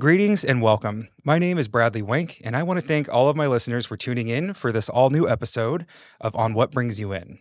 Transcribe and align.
Greetings 0.00 0.44
and 0.44 0.62
welcome. 0.62 1.08
My 1.24 1.38
name 1.38 1.58
is 1.58 1.68
Bradley 1.68 2.00
Wank, 2.00 2.40
and 2.42 2.56
I 2.56 2.62
want 2.62 2.80
to 2.80 2.86
thank 2.86 3.12
all 3.12 3.28
of 3.28 3.36
my 3.36 3.46
listeners 3.46 3.84
for 3.84 3.98
tuning 3.98 4.28
in 4.28 4.54
for 4.54 4.72
this 4.72 4.88
all 4.88 5.10
new 5.10 5.28
episode 5.28 5.84
of 6.22 6.34
On 6.34 6.54
What 6.54 6.72
Brings 6.72 6.98
You 6.98 7.12
In. 7.12 7.40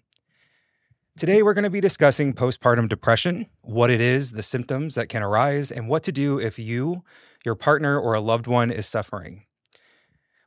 Today, 1.18 1.42
we're 1.42 1.54
going 1.54 1.64
to 1.64 1.70
be 1.70 1.80
discussing 1.80 2.34
postpartum 2.34 2.90
depression, 2.90 3.46
what 3.62 3.90
it 3.90 4.02
is, 4.02 4.34
the 4.34 4.44
symptoms 4.44 4.96
that 4.96 5.08
can 5.08 5.24
arise, 5.24 5.72
and 5.72 5.88
what 5.88 6.04
to 6.04 6.12
do 6.12 6.38
if 6.38 6.60
you, 6.60 7.06
your 7.46 7.56
partner, 7.56 7.98
or 7.98 8.14
a 8.14 8.20
loved 8.20 8.46
one 8.46 8.72
is 8.72 8.86
suffering. 8.86 9.46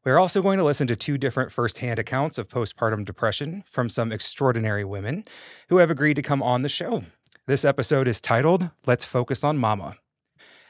We're 0.04 0.18
also 0.18 0.42
going 0.42 0.58
to 0.58 0.64
listen 0.66 0.88
to 0.88 0.96
two 0.96 1.16
different 1.16 1.50
firsthand 1.50 1.98
accounts 1.98 2.36
of 2.36 2.46
postpartum 2.46 3.06
depression 3.06 3.64
from 3.70 3.88
some 3.88 4.12
extraordinary 4.12 4.84
women 4.84 5.24
who 5.70 5.78
have 5.78 5.90
agreed 5.90 6.16
to 6.16 6.22
come 6.22 6.42
on 6.42 6.60
the 6.60 6.68
show. 6.68 7.04
This 7.46 7.64
episode 7.64 8.06
is 8.06 8.20
titled 8.20 8.68
Let's 8.84 9.06
Focus 9.06 9.42
on 9.42 9.56
Mama. 9.56 9.96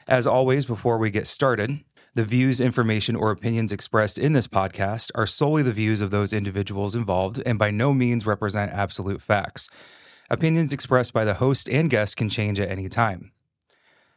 As 0.08 0.26
always, 0.26 0.66
before 0.66 0.98
we 0.98 1.10
get 1.10 1.26
started, 1.26 1.84
the 2.14 2.24
views, 2.24 2.60
information, 2.60 3.16
or 3.16 3.30
opinions 3.30 3.72
expressed 3.72 4.18
in 4.18 4.32
this 4.32 4.46
podcast 4.46 5.10
are 5.14 5.26
solely 5.26 5.62
the 5.62 5.72
views 5.72 6.00
of 6.00 6.10
those 6.10 6.32
individuals 6.32 6.94
involved 6.94 7.40
and 7.46 7.58
by 7.58 7.70
no 7.70 7.94
means 7.94 8.26
represent 8.26 8.72
absolute 8.72 9.22
facts. 9.22 9.68
Opinions 10.28 10.72
expressed 10.72 11.12
by 11.12 11.24
the 11.24 11.34
host 11.34 11.68
and 11.68 11.88
guest 11.88 12.16
can 12.16 12.28
change 12.28 12.58
at 12.58 12.68
any 12.68 12.88
time. 12.88 13.32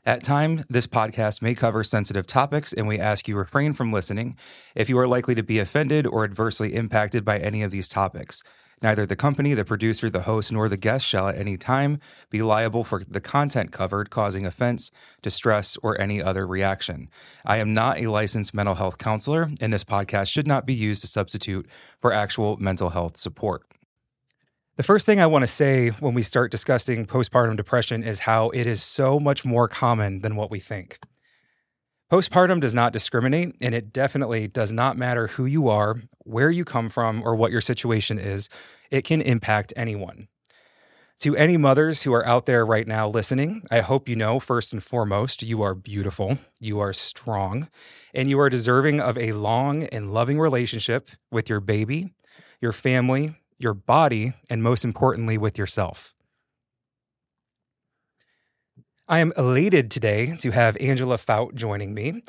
At 0.05 0.23
time, 0.23 0.65
this 0.69 0.87
podcast 0.87 1.41
may 1.41 1.55
cover 1.55 1.83
sensitive 1.83 2.27
topics, 2.27 2.73
and 2.73 2.87
we 2.87 2.99
ask 2.99 3.27
you 3.27 3.35
refrain 3.35 3.73
from 3.73 3.91
listening 3.91 4.37
if 4.75 4.87
you 4.87 4.99
are 4.99 5.07
likely 5.07 5.33
to 5.33 5.41
be 5.41 5.59
offended 5.59 6.05
or 6.05 6.23
adversely 6.23 6.75
impacted 6.75 7.25
by 7.25 7.39
any 7.39 7.63
of 7.63 7.71
these 7.71 7.89
topics. 7.89 8.43
Neither 8.85 9.07
the 9.07 9.15
company, 9.15 9.55
the 9.55 9.65
producer, 9.65 10.11
the 10.11 10.21
host, 10.21 10.51
nor 10.51 10.69
the 10.69 10.77
guest 10.77 11.07
shall 11.07 11.27
at 11.27 11.39
any 11.39 11.57
time 11.57 11.97
be 12.29 12.43
liable 12.43 12.83
for 12.83 13.03
the 13.03 13.19
content 13.19 13.71
covered 13.71 14.11
causing 14.11 14.45
offense, 14.45 14.91
distress, 15.23 15.75
or 15.81 15.99
any 15.99 16.21
other 16.21 16.45
reaction. 16.45 17.09
I 17.43 17.57
am 17.57 17.73
not 17.73 17.99
a 17.99 18.11
licensed 18.11 18.53
mental 18.53 18.75
health 18.75 18.99
counselor, 18.99 19.49
and 19.59 19.73
this 19.73 19.83
podcast 19.83 20.27
should 20.27 20.45
not 20.45 20.67
be 20.67 20.75
used 20.75 21.01
to 21.01 21.07
substitute 21.07 21.67
for 21.99 22.13
actual 22.13 22.57
mental 22.57 22.91
health 22.91 23.17
support. 23.17 23.63
The 24.75 24.83
first 24.83 25.07
thing 25.07 25.19
I 25.19 25.25
want 25.25 25.41
to 25.41 25.47
say 25.47 25.89
when 25.89 26.13
we 26.13 26.21
start 26.21 26.51
discussing 26.51 27.07
postpartum 27.07 27.57
depression 27.57 28.03
is 28.03 28.19
how 28.19 28.51
it 28.51 28.67
is 28.67 28.83
so 28.83 29.19
much 29.19 29.43
more 29.43 29.67
common 29.67 30.19
than 30.19 30.35
what 30.35 30.51
we 30.51 30.59
think. 30.59 30.99
Postpartum 32.11 32.61
does 32.61 32.75
not 32.75 32.93
discriminate, 32.93 33.55
and 33.59 33.73
it 33.73 33.91
definitely 33.91 34.47
does 34.47 34.71
not 34.71 34.95
matter 34.95 35.25
who 35.25 35.47
you 35.47 35.69
are, 35.69 35.95
where 36.25 36.51
you 36.51 36.65
come 36.65 36.89
from, 36.89 37.23
or 37.23 37.35
what 37.35 37.51
your 37.51 37.61
situation 37.61 38.19
is. 38.19 38.49
It 38.91 39.03
can 39.03 39.21
impact 39.21 39.73
anyone. 39.75 40.27
To 41.19 41.35
any 41.37 41.55
mothers 41.55 42.01
who 42.01 42.13
are 42.13 42.27
out 42.27 42.45
there 42.45 42.65
right 42.65 42.85
now 42.85 43.07
listening, 43.07 43.63
I 43.71 43.79
hope 43.79 44.09
you 44.09 44.17
know 44.17 44.39
first 44.41 44.73
and 44.73 44.83
foremost, 44.83 45.41
you 45.41 45.61
are 45.61 45.73
beautiful, 45.73 46.39
you 46.59 46.79
are 46.79 46.91
strong, 46.91 47.69
and 48.13 48.29
you 48.29 48.37
are 48.39 48.49
deserving 48.49 48.99
of 48.99 49.17
a 49.17 49.31
long 49.31 49.83
and 49.85 50.13
loving 50.13 50.39
relationship 50.39 51.09
with 51.31 51.49
your 51.49 51.61
baby, 51.61 52.13
your 52.59 52.73
family, 52.73 53.37
your 53.57 53.73
body, 53.73 54.33
and 54.49 54.61
most 54.61 54.83
importantly, 54.83 55.37
with 55.37 55.57
yourself. 55.57 56.13
I 59.07 59.19
am 59.19 59.31
elated 59.37 59.91
today 59.91 60.35
to 60.41 60.51
have 60.51 60.75
Angela 60.81 61.17
Fout 61.17 61.55
joining 61.55 61.93
me. 61.93 62.23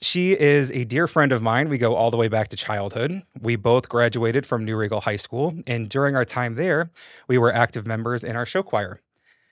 She 0.00 0.38
is 0.38 0.70
a 0.70 0.84
dear 0.84 1.08
friend 1.08 1.32
of 1.32 1.42
mine. 1.42 1.68
We 1.68 1.76
go 1.76 1.96
all 1.96 2.12
the 2.12 2.16
way 2.16 2.28
back 2.28 2.48
to 2.48 2.56
childhood. 2.56 3.22
We 3.40 3.56
both 3.56 3.88
graduated 3.88 4.46
from 4.46 4.64
New 4.64 4.76
Riegel 4.76 5.00
High 5.00 5.16
School, 5.16 5.54
and 5.66 5.88
during 5.88 6.14
our 6.14 6.24
time 6.24 6.54
there, 6.54 6.92
we 7.26 7.36
were 7.36 7.52
active 7.52 7.84
members 7.84 8.22
in 8.22 8.36
our 8.36 8.46
show 8.46 8.62
choir. 8.62 9.00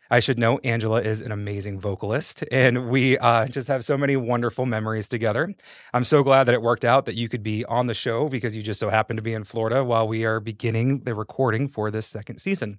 I 0.09 0.21
should 0.21 0.39
know 0.39 0.59
Angela 0.59 1.03
is 1.03 1.21
an 1.21 1.33
amazing 1.33 1.81
vocalist, 1.81 2.45
and 2.53 2.89
we 2.89 3.19
uh, 3.19 3.49
just 3.49 3.67
have 3.67 3.85
so 3.85 3.99
many 3.99 4.17
wonderful 4.17 4.67
memories 4.67 5.09
together. 5.09 5.53
I'm 5.93 6.05
so 6.05 6.23
glad 6.23 6.45
that 6.45 6.55
it 6.55 6.63
worked 6.63 6.85
out 6.85 7.07
that 7.07 7.17
you 7.17 7.29
could 7.29 7.43
be 7.43 7.65
on 7.65 7.87
the 7.89 7.95
show 7.95 8.29
because 8.29 8.55
you 8.55 8.63
just 8.63 8.79
so 8.79 8.89
happened 8.89 9.17
to 9.17 9.23
be 9.23 9.35
in 9.35 9.43
Florida 9.43 9.83
while 9.83 10.07
we 10.07 10.25
are 10.25 10.39
beginning 10.39 11.01
the 11.01 11.17
recording 11.17 11.67
for 11.67 11.91
this 11.91 12.07
second 12.07 12.39
season. 12.39 12.79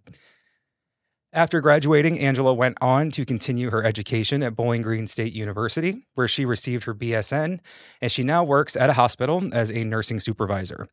After 1.33 1.59
graduating, 1.59 2.19
Angela 2.19 2.53
went 2.53 2.77
on 2.79 3.11
to 3.11 3.25
continue 3.25 3.69
her 3.69 3.83
education 3.83 4.41
at 4.41 4.55
Bowling 4.55 4.81
Green 4.81 5.07
State 5.07 5.33
University, 5.33 6.07
where 6.15 6.27
she 6.27 6.45
received 6.45 6.85
her 6.85 6.95
BSN, 6.95 7.59
and 8.01 8.11
she 8.11 8.23
now 8.23 8.45
works 8.45 8.77
at 8.77 8.89
a 8.89 8.93
hospital 8.93 9.43
as 9.53 9.69
a 9.69 9.83
nursing 9.83 10.21
supervisor. 10.21 10.87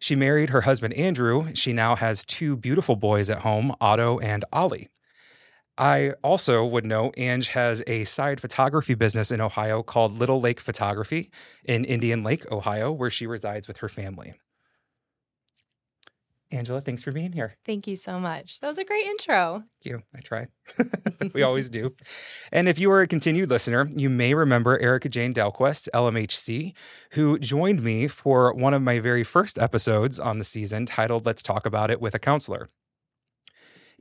She 0.00 0.16
married 0.16 0.50
her 0.50 0.62
husband 0.62 0.94
Andrew. 0.94 1.54
She 1.54 1.72
now 1.72 1.94
has 1.94 2.24
two 2.24 2.56
beautiful 2.56 2.96
boys 2.96 3.30
at 3.30 3.42
home, 3.42 3.74
Otto 3.80 4.18
and 4.18 4.44
Ollie. 4.52 4.88
I 5.78 6.12
also 6.22 6.64
would 6.64 6.84
know 6.84 7.12
Ange 7.16 7.48
has 7.48 7.82
a 7.86 8.04
side 8.04 8.40
photography 8.40 8.94
business 8.94 9.30
in 9.30 9.40
Ohio 9.40 9.82
called 9.82 10.18
Little 10.18 10.40
Lake 10.40 10.60
Photography 10.60 11.30
in 11.64 11.84
Indian 11.84 12.24
Lake, 12.24 12.50
Ohio, 12.50 12.90
where 12.90 13.10
she 13.10 13.26
resides 13.26 13.68
with 13.68 13.78
her 13.78 13.88
family. 13.88 14.34
Angela, 16.52 16.80
thanks 16.80 17.02
for 17.02 17.10
being 17.10 17.32
here. 17.32 17.56
Thank 17.64 17.86
you 17.86 17.96
so 17.96 18.20
much. 18.20 18.60
That 18.60 18.68
was 18.68 18.78
a 18.78 18.84
great 18.84 19.06
intro. 19.06 19.64
Thank 19.82 19.92
you. 19.92 20.02
I 20.14 20.20
try. 20.20 20.46
we 21.34 21.42
always 21.42 21.68
do. 21.68 21.94
And 22.52 22.68
if 22.68 22.78
you 22.78 22.90
are 22.92 23.00
a 23.00 23.08
continued 23.08 23.50
listener, 23.50 23.88
you 23.94 24.08
may 24.08 24.32
remember 24.32 24.78
Erica-Jayne 24.78 25.34
Dalquhist, 25.34 25.88
LMHC, 25.92 26.74
who 27.12 27.38
joined 27.38 27.82
me 27.82 28.06
for 28.06 28.54
one 28.54 28.74
of 28.74 28.82
my 28.82 29.00
very 29.00 29.24
first 29.24 29.58
episodes 29.58 30.20
on 30.20 30.38
the 30.38 30.44
season 30.44 30.86
titled 30.86 31.26
Let's 31.26 31.42
Talk 31.42 31.66
About 31.66 31.90
It 31.90 32.00
with 32.00 32.14
a 32.14 32.20
Counselor. 32.20 32.68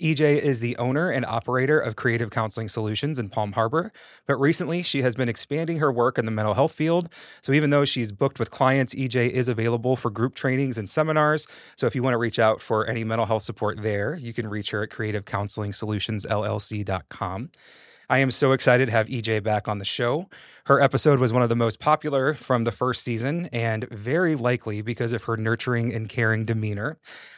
EJ 0.01 0.39
is 0.39 0.59
the 0.59 0.75
owner 0.78 1.09
and 1.09 1.25
operator 1.25 1.79
of 1.79 1.95
Creative 1.95 2.29
Counseling 2.29 2.67
Solutions 2.67 3.17
in 3.17 3.29
Palm 3.29 3.53
Harbor, 3.53 3.94
but 4.28 4.35
recently 4.35 4.83
she 4.83 5.03
has 5.03 5.16
been 5.16 5.29
expanding 5.29 5.79
her 5.79 5.89
work 5.89 6.17
in 6.17 6.25
the 6.25 6.31
mental 6.31 6.53
health 6.53 6.73
field. 6.73 7.07
So 7.41 7.53
even 7.53 7.69
though 7.69 7.85
she's 7.85 8.11
booked 8.11 8.38
with 8.38 8.51
clients, 8.51 8.94
EJ 8.94 9.29
is 9.29 9.47
available 9.47 9.95
for 9.95 10.09
group 10.09 10.35
trainings 10.35 10.78
and 10.78 10.89
seminars. 10.89 11.47
So 11.78 11.88
if 11.88 11.95
you 11.95 12.03
want 12.03 12.13
to 12.13 12.17
reach 12.17 12.39
out 12.39 12.61
for 12.61 12.85
any 12.88 13.06
mental 13.06 13.25
health 13.25 13.44
support 13.44 13.81
there, 13.81 14.16
you 14.16 14.33
can 14.33 14.50
reach 14.50 14.72
her 14.72 14.83
at 14.83 14.89
creativecounselingsolutionsllc.com. 14.89 17.51
I 18.09 18.17
am 18.19 18.31
so 18.31 18.51
excited 18.51 18.88
to 18.88 18.91
have 18.91 19.07
EJ 19.07 19.44
back 19.44 19.67
on 19.67 19.79
the 19.79 19.85
show. 19.85 20.29
Her 20.66 20.81
episode 20.81 21.20
was 21.20 21.31
one 21.31 21.44
of 21.44 21.50
the 21.50 21.56
most 21.56 21.80
popular 21.80 22.34
from 22.34 22.64
the 22.64 22.72
first 22.72 23.03
season, 23.03 23.48
and 23.53 23.88
very 23.90 24.36
likely 24.36 24.81
because 24.81 25.14
of 25.14 25.24
her 25.26 25.38
nurturing 25.38 25.94
and 25.94 26.09
caring 26.09 26.44
demeanor. 26.44 26.98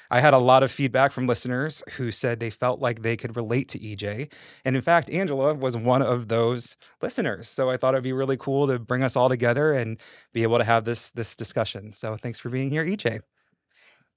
I 0.09 0.21
had 0.21 0.33
a 0.33 0.37
lot 0.37 0.63
of 0.63 0.71
feedback 0.71 1.11
from 1.11 1.27
listeners 1.27 1.83
who 1.97 2.09
said 2.11 2.39
they 2.39 2.49
felt 2.49 2.79
like 2.79 3.01
they 3.01 3.17
could 3.17 3.35
relate 3.35 3.67
to 3.69 3.79
EJ. 3.79 4.31
And 4.63 4.77
in 4.77 4.81
fact, 4.81 5.09
Angela 5.09 5.53
was 5.53 5.75
one 5.75 6.01
of 6.01 6.29
those 6.29 6.77
listeners. 7.01 7.49
So 7.49 7.69
I 7.69 7.75
thought 7.75 7.95
it'd 7.95 8.03
be 8.05 8.13
really 8.13 8.37
cool 8.37 8.65
to 8.67 8.79
bring 8.79 9.03
us 9.03 9.17
all 9.17 9.27
together 9.27 9.73
and 9.73 9.99
be 10.31 10.43
able 10.43 10.57
to 10.57 10.63
have 10.63 10.85
this 10.85 11.11
this 11.11 11.35
discussion. 11.35 11.91
So 11.91 12.15
thanks 12.15 12.39
for 12.39 12.49
being 12.49 12.69
here, 12.69 12.85
EJ. 12.85 13.19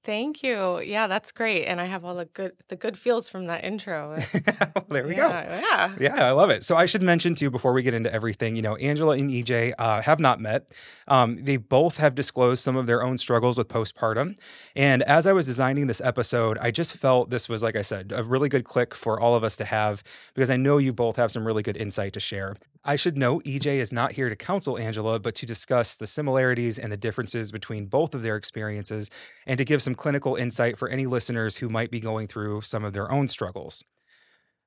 Thank 0.03 0.43
you. 0.43 0.81
Yeah, 0.81 1.09
that's 1.09 1.31
great. 1.31 1.67
And 1.67 1.79
I 1.79 1.85
have 1.85 2.07
all 2.07 2.15
the 2.15 2.25
good 2.25 2.53
the 2.69 2.77
good 2.77 2.97
feels 2.97 3.29
from 3.29 3.47
that 3.47 3.65
intro. 3.65 4.17
well, 4.75 4.85
there 4.89 5.07
we 5.07 5.15
yeah, 5.15 5.45
go. 5.45 5.61
Yeah. 5.61 5.95
Yeah, 6.01 6.27
I 6.27 6.31
love 6.31 6.49
it. 6.49 6.65
So 6.65 6.75
I 6.75 6.87
should 6.87 7.03
mention 7.03 7.35
too 7.35 7.51
before 7.51 7.75
we 7.75 7.83
get 7.83 7.93
into 7.93 8.11
everything, 8.13 8.57
you 8.57 8.63
know, 8.63 8.77
Angela 8.77 9.19
and 9.19 9.29
EJ 9.29 9.75
uh, 9.79 10.01
have 10.01 10.19
not 10.19 10.41
met. 10.41 10.71
Um, 11.07 11.45
they 11.45 11.59
both 11.59 11.99
have 11.99 12.15
disclosed 12.15 12.65
some 12.65 12.77
of 12.77 12.87
their 12.87 13.03
own 13.03 13.19
struggles 13.19 13.59
with 13.59 13.69
postpartum. 13.69 14.39
And 14.75 15.03
as 15.03 15.27
I 15.27 15.35
was 15.35 15.45
designing 15.45 15.87
this 15.87 16.01
episode, 16.01 16.57
I 16.63 16.71
just 16.71 16.95
felt 16.95 17.29
this 17.29 17.49
was, 17.49 17.63
like 17.63 17.77
I 17.77 17.83
said, 17.83 18.13
a 18.15 18.25
really 18.25 18.49
good 18.49 18.65
click 18.65 18.95
for 18.95 19.21
all 19.21 19.35
of 19.35 19.45
us 19.45 19.57
to 19.59 19.67
have 19.67 20.03
because 20.35 20.51
I 20.51 20.57
know 20.57 20.79
you 20.79 20.95
both 20.95 21.17
have 21.17 21.31
some 21.31 21.47
really 21.47 21.63
good 21.63 21.77
insight 21.77 22.15
to 22.15 22.21
share. 22.21 22.57
I 22.83 22.97
should 22.97 23.19
note 23.19 23.45
EJ 23.45 23.67
is 23.67 23.93
not 23.93 24.13
here 24.13 24.31
to 24.31 24.37
counsel 24.37 24.79
Angela, 24.79 25.21
but 25.21 25.35
to 25.37 25.47
discuss 25.47 25.97
the 25.97 26.07
similarities 26.07 26.79
and 26.79 26.91
the 26.91 26.97
differences 26.97 27.53
between 27.53 27.87
both 27.87 28.15
of 28.15 28.23
their 28.23 28.37
experiences 28.37 29.11
and 29.47 29.59
to 29.59 29.67
give 29.67 29.83
some 29.83 29.90
clinical 29.95 30.37
insight 30.37 30.79
for 30.79 30.89
any 30.89 31.07
listeners 31.07 31.57
who 31.57 31.69
might 31.69 31.91
be 31.91 32.01
going 32.01 32.27
through 32.27 32.63
some 32.63 32.85
of 32.85 32.93
their 32.93 33.11
own 33.11 33.29
struggles. 33.29 33.85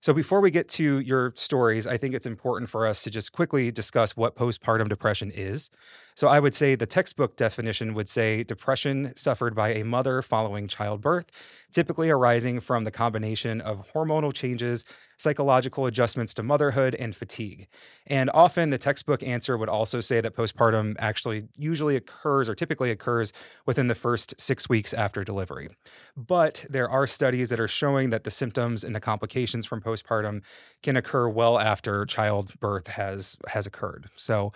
So, 0.04 0.14
before 0.14 0.42
we 0.42 0.52
get 0.52 0.68
to 0.72 1.00
your 1.00 1.32
stories, 1.34 1.88
I 1.88 1.96
think 1.96 2.14
it's 2.14 2.26
important 2.26 2.70
for 2.70 2.86
us 2.86 3.04
to 3.04 3.10
just 3.10 3.32
quickly 3.32 3.72
discuss 3.72 4.18
what 4.18 4.36
postpartum 4.36 4.90
depression 4.90 5.32
is. 5.34 5.72
So, 6.16 6.28
I 6.28 6.42
would 6.42 6.54
say 6.54 6.76
the 6.76 6.86
textbook 6.86 7.38
definition 7.38 7.94
would 7.94 8.10
say 8.10 8.44
depression 8.44 9.14
suffered 9.16 9.56
by 9.56 9.70
a 9.70 9.86
mother 9.86 10.22
following 10.22 10.68
childbirth, 10.68 11.28
typically 11.72 12.10
arising 12.10 12.60
from 12.60 12.84
the 12.84 12.92
combination 12.92 13.62
of 13.62 13.94
hormonal 13.94 14.34
changes, 14.34 14.84
psychological 15.24 15.86
adjustments 15.86 16.34
to 16.36 16.44
motherhood, 16.44 16.94
and 16.96 17.16
fatigue. 17.16 17.68
And 18.06 18.30
often 18.34 18.70
the 18.70 18.78
textbook 18.78 19.24
answer 19.24 19.58
would 19.58 19.70
also 19.70 20.02
say 20.02 20.22
that 20.22 20.36
postpartum 20.36 20.96
actually 21.00 21.48
usually 21.58 21.96
occurs 21.96 22.50
or 22.50 22.56
typically 22.56 22.92
occurs 22.92 23.32
within 23.66 23.88
the 23.88 23.96
first 23.96 24.40
six 24.40 24.68
weeks 24.68 24.94
after 24.94 25.24
delivery. 25.24 25.70
But 26.16 26.66
there 26.70 26.90
are 26.90 27.08
studies 27.08 27.50
that 27.50 27.60
are 27.60 27.68
showing 27.68 28.10
that 28.10 28.26
the 28.26 28.32
symptoms 28.32 28.84
and 28.84 28.94
the 28.94 29.00
complications 29.00 29.66
from 29.66 29.82
postpartum 29.82 30.44
can 30.84 30.98
occur 30.98 31.28
well 31.30 31.58
after 31.58 32.06
childbirth 32.06 32.88
has 32.88 33.38
has 33.48 33.66
occurred. 33.66 34.10
So 34.16 34.52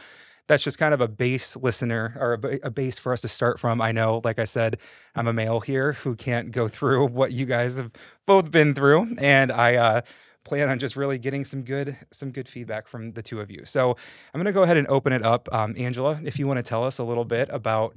that's 0.47 0.63
just 0.63 0.79
kind 0.79 0.93
of 0.93 1.01
a 1.01 1.07
base 1.07 1.55
listener 1.57 2.15
or 2.19 2.39
a, 2.63 2.71
base 2.71 2.97
for 2.97 3.11
us 3.13 3.21
to 3.21 3.27
start 3.27 3.59
from. 3.59 3.81
I 3.81 3.91
know, 3.91 4.21
like 4.23 4.39
I 4.39 4.45
said, 4.45 4.77
I'm 5.15 5.27
a 5.27 5.33
male 5.33 5.59
here 5.59 5.93
who 5.93 6.15
can't 6.15 6.51
go 6.51 6.67
through 6.67 7.07
what 7.19 7.31
you 7.31 7.45
guys 7.45 7.77
have 7.77 7.91
both 8.25 8.49
been 8.49 8.73
through, 8.73 9.15
and 9.17 9.51
I 9.51 9.75
uh, 9.75 10.01
plan 10.47 10.69
on 10.69 10.79
just 10.79 10.95
really 10.95 11.17
getting 11.17 11.44
some 11.44 11.63
good 11.63 11.97
some 12.11 12.31
good 12.31 12.47
feedback 12.47 12.88
from 12.88 13.11
the 13.11 13.21
two 13.21 13.41
of 13.41 13.51
you. 13.51 13.65
So 13.65 13.91
I'm 13.91 14.39
going 14.39 14.45
to 14.45 14.53
go 14.53 14.63
ahead 14.63 14.77
and 14.77 14.88
open 14.88 15.13
it 15.13 15.23
up. 15.23 15.53
Um, 15.53 15.75
Angela, 15.77 16.19
if 16.23 16.39
you 16.39 16.47
want 16.47 16.57
to 16.57 16.63
tell 16.63 16.83
us 16.83 16.97
a 16.97 17.03
little 17.03 17.25
bit 17.25 17.49
about 17.51 17.95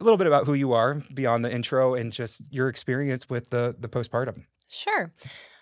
a 0.00 0.04
little 0.04 0.18
bit 0.18 0.26
about 0.26 0.46
who 0.46 0.54
you 0.54 0.72
are 0.72 1.00
beyond 1.14 1.44
the 1.44 1.52
intro 1.52 1.94
and 1.94 2.12
just 2.12 2.42
your 2.52 2.68
experience 2.68 3.30
with 3.30 3.50
the 3.50 3.76
the 3.78 3.88
postpartum. 3.88 4.44
Sure. 4.68 5.12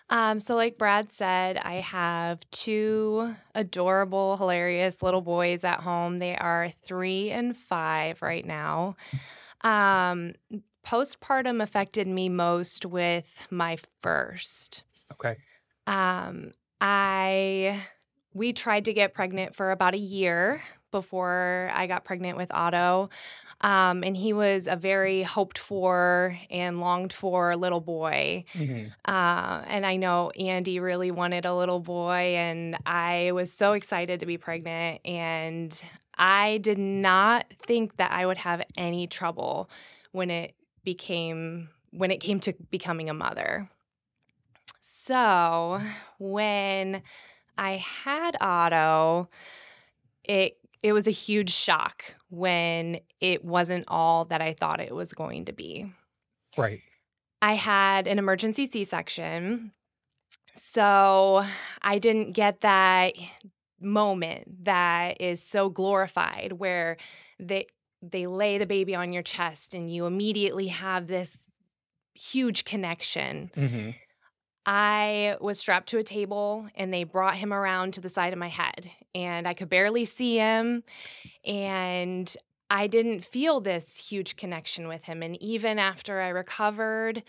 Um, 0.09 0.41
so, 0.41 0.57
like 0.57 0.77
Brad 0.77 1.13
said, 1.13 1.57
I 1.57 1.75
have 1.75 2.41
two 2.51 3.33
adorable, 3.55 4.37
hilarious 4.37 5.03
little 5.03 5.21
boys 5.21 5.63
at 5.63 5.81
home. 5.81 6.19
They 6.19 6.37
are 6.37 6.71
three 6.83 7.31
and 7.31 7.57
five 7.57 8.21
right 8.21 8.45
now. 8.45 8.97
Um, 9.61 10.33
postpartum 10.85 11.63
affected 11.63 12.09
me 12.09 12.29
most 12.29 12.87
with 12.87 13.47
my 13.51 13.79
first. 14.01 14.83
Okay. 15.13 15.37
Um, 15.87 16.53
I 16.81 17.83
we 18.33 18.53
tried 18.53 18.85
to 18.87 18.93
get 18.93 19.13
pregnant 19.15 19.57
for 19.57 19.71
about 19.71 19.95
a 19.95 19.99
year 19.99 20.63
before 20.91 21.71
I 21.73 21.87
got 21.87 22.05
pregnant 22.05 22.37
with 22.37 22.51
Otto. 22.53 23.11
Um, 23.63 24.03
and 24.03 24.17
he 24.17 24.33
was 24.33 24.67
a 24.67 24.77
very 24.77 25.23
hoped 25.23 25.59
for 25.59 26.39
and 26.51 26.81
longed 26.81 27.13
for 27.13 27.55
little 27.57 27.81
boy. 27.81 28.45
Mm-hmm. 28.55 28.89
Uh, 29.05 29.63
and 29.67 29.85
I 29.85 29.97
know 29.97 30.31
Andy 30.31 30.81
really 30.81 31.11
wanted 31.11 31.45
a 31.45 31.55
little 31.55 31.81
boy, 31.81 32.35
and 32.37 32.79
I 32.87 33.33
was 33.33 33.53
so 33.53 33.75
excited 33.75 34.21
to 34.21 34.27
be 34.27 34.39
pregnant. 34.39 35.01
And 35.05 35.83
I 36.17 36.59
did 36.59 36.79
not 36.79 37.47
think 37.59 37.99
that 37.99 38.13
I 38.13 38.25
would 38.25 38.39
have 38.39 38.63
any 38.79 39.07
trouble 39.07 39.69
when 40.13 40.31
it 40.31 40.55
became 40.83 41.69
when 41.93 42.11
it 42.11 42.19
came 42.19 42.41
to 42.41 42.55
becoming 42.71 43.11
a 43.11 43.15
mother. 43.15 43.69
So 44.81 45.81
when 46.19 47.03
I 47.57 47.77
had 47.77 48.37
Otto, 48.41 49.29
it 50.25 50.57
it 50.83 50.93
was 50.93 51.07
a 51.07 51.13
huge 51.13 51.51
shock 51.53 52.05
when 52.31 53.01
it 53.21 53.45
wasn't 53.45 53.85
all 53.89 54.25
that 54.27 54.41
I 54.41 54.55
thought 54.55 54.81
it 54.81 54.95
was 54.95 55.13
going 55.13 55.45
to 55.45 55.53
be. 55.53 55.93
Right. 56.57 56.81
I 57.43 57.55
had 57.55 58.07
an 58.07 58.19
emergency 58.19 58.67
C 58.67 58.85
section. 58.85 59.73
So 60.53 61.45
I 61.83 61.99
didn't 61.99 62.33
get 62.33 62.63
that 62.63 63.13
moment 63.81 64.65
that 64.65 65.21
is 65.21 65.43
so 65.43 65.71
glorified 65.71 66.53
where 66.53 66.97
they 67.39 67.67
they 68.03 68.27
lay 68.27 68.59
the 68.59 68.67
baby 68.67 68.95
on 68.95 69.13
your 69.13 69.23
chest 69.23 69.75
and 69.75 69.93
you 69.93 70.07
immediately 70.07 70.69
have 70.69 71.07
this 71.07 71.51
huge 72.15 72.65
connection. 72.65 73.51
Mm-hmm. 73.55 73.91
I 74.73 75.37
was 75.41 75.59
strapped 75.59 75.89
to 75.89 75.99
a 75.99 76.05
table 76.05 76.69
and 76.77 76.95
they 76.95 77.03
brought 77.03 77.35
him 77.35 77.53
around 77.53 77.95
to 77.95 78.01
the 78.01 78.09
side 78.09 78.33
of 78.33 78.39
my 78.39 78.47
head 78.47 78.89
and 79.17 79.49
I 79.49 79.53
could 79.53 79.69
barely 79.69 80.05
see 80.05 80.37
him 80.37 80.85
and 81.45 82.33
I 82.71 82.87
didn't 82.87 83.25
feel 83.25 83.61
this 83.61 83.97
huge 83.97 84.37
connection 84.37 84.87
with 84.87 85.03
him 85.03 85.25
and 85.25 85.37
even 85.43 85.81
after 85.81 86.21
I 86.21 86.29
recovered 86.29 87.25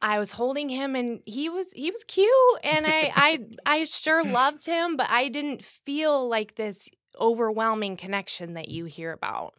I 0.00 0.18
was 0.18 0.32
holding 0.32 0.68
him 0.68 0.96
and 0.96 1.20
he 1.24 1.48
was 1.48 1.72
he 1.72 1.92
was 1.92 2.02
cute 2.02 2.28
and 2.64 2.84
I 2.84 3.12
I 3.14 3.38
I 3.80 3.84
sure 3.84 4.24
loved 4.24 4.66
him 4.66 4.96
but 4.96 5.06
I 5.08 5.28
didn't 5.28 5.64
feel 5.64 6.28
like 6.28 6.56
this 6.56 6.88
overwhelming 7.20 7.96
connection 7.96 8.54
that 8.54 8.68
you 8.68 8.86
hear 8.86 9.12
about. 9.12 9.54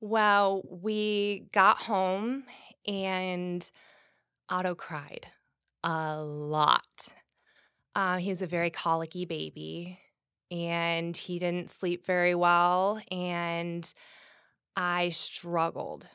Well, 0.00 0.62
we 0.68 1.46
got 1.52 1.78
home 1.78 2.42
and 2.88 3.70
Otto 4.48 4.74
cried 4.74 5.28
a 5.84 6.22
lot. 6.22 7.12
Uh, 7.94 8.18
he 8.18 8.28
was 8.28 8.42
a 8.42 8.46
very 8.46 8.70
colicky 8.70 9.24
baby 9.24 9.98
and 10.50 11.16
he 11.16 11.38
didn't 11.38 11.70
sleep 11.70 12.06
very 12.06 12.34
well. 12.34 13.00
And 13.10 13.90
I 14.76 15.10
struggled. 15.10 16.08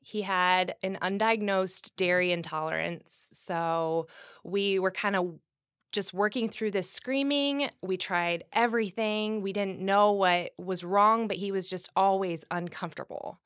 He 0.00 0.22
had 0.22 0.74
an 0.82 0.98
undiagnosed 1.00 1.92
dairy 1.96 2.32
intolerance. 2.32 3.30
So 3.32 4.08
we 4.44 4.78
were 4.78 4.90
kind 4.90 5.16
of 5.16 5.38
just 5.92 6.14
working 6.14 6.48
through 6.48 6.70
this 6.70 6.90
screaming. 6.90 7.68
We 7.82 7.96
tried 7.96 8.44
everything. 8.52 9.42
We 9.42 9.52
didn't 9.52 9.80
know 9.80 10.12
what 10.12 10.52
was 10.58 10.82
wrong, 10.82 11.28
but 11.28 11.36
he 11.36 11.52
was 11.52 11.68
just 11.68 11.90
always 11.94 12.44
uncomfortable 12.50 13.38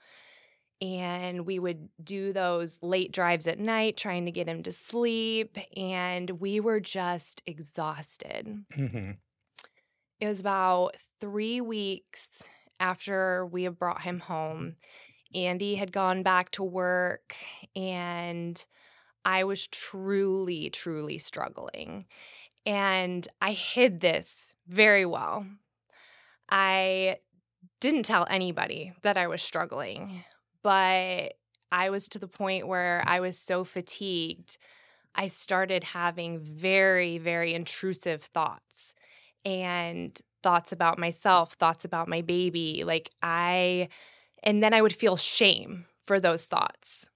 and 0.81 1.46
we 1.46 1.58
would 1.58 1.88
do 2.02 2.32
those 2.32 2.78
late 2.82 3.12
drives 3.12 3.46
at 3.46 3.58
night 3.58 3.96
trying 3.96 4.26
to 4.26 4.31
get 4.31 4.49
him 4.49 4.62
to 4.62 4.73
sleep 4.73 5.56
and 5.76 6.31
we 6.32 6.61
were 6.61 6.81
just 6.81 7.43
exhausted. 7.46 8.64
Mm-hmm. 8.75 9.12
it 10.20 10.26
was 10.26 10.40
about 10.40 10.96
three 11.20 11.61
weeks 11.61 12.43
after 12.78 13.46
we 13.46 13.62
had 13.62 13.78
brought 13.78 14.02
him 14.02 14.20
home. 14.20 14.76
Andy 15.34 15.76
had 15.76 15.93
gone 15.93 16.23
back 16.23 16.50
to 16.52 16.62
work 16.62 17.34
and 17.75 18.64
i 19.25 19.44
was 19.44 19.67
truly 19.69 20.70
truly 20.70 21.19
struggling. 21.19 22.06
And 22.67 23.26
i 23.40 23.52
hid 23.52 24.00
this 24.00 24.55
very 24.69 25.06
well. 25.06 25.46
I 26.49 27.17
didn't 27.81 28.05
tell 28.05 28.26
anybody 28.31 28.93
that 29.02 29.17
I 29.17 29.26
was 29.26 29.43
struggling 29.43 30.25
but 30.66 31.34
I 31.70 31.90
was 31.90 32.08
to 32.08 32.18
the 32.18 32.26
point 32.26 32.66
where 32.66 33.00
I 33.06 33.20
was 33.20 33.38
so 33.38 33.62
fatigued. 33.62 34.58
I 35.14 35.28
started 35.28 35.84
having 35.84 36.40
very, 36.40 37.18
very 37.18 37.54
intrusive 37.54 38.24
thoughts 38.24 38.92
and 39.44 40.20
thoughts 40.42 40.72
about 40.72 40.98
myself, 40.98 41.52
thoughts 41.52 41.84
about 41.84 42.08
my 42.08 42.20
baby. 42.20 42.82
Like, 42.84 43.10
I, 43.22 43.90
and 44.42 44.60
then 44.60 44.74
I 44.74 44.82
would 44.82 44.92
feel 44.92 45.16
shame 45.16 45.84
for 46.04 46.18
those 46.18 46.46
thoughts. 46.46 47.10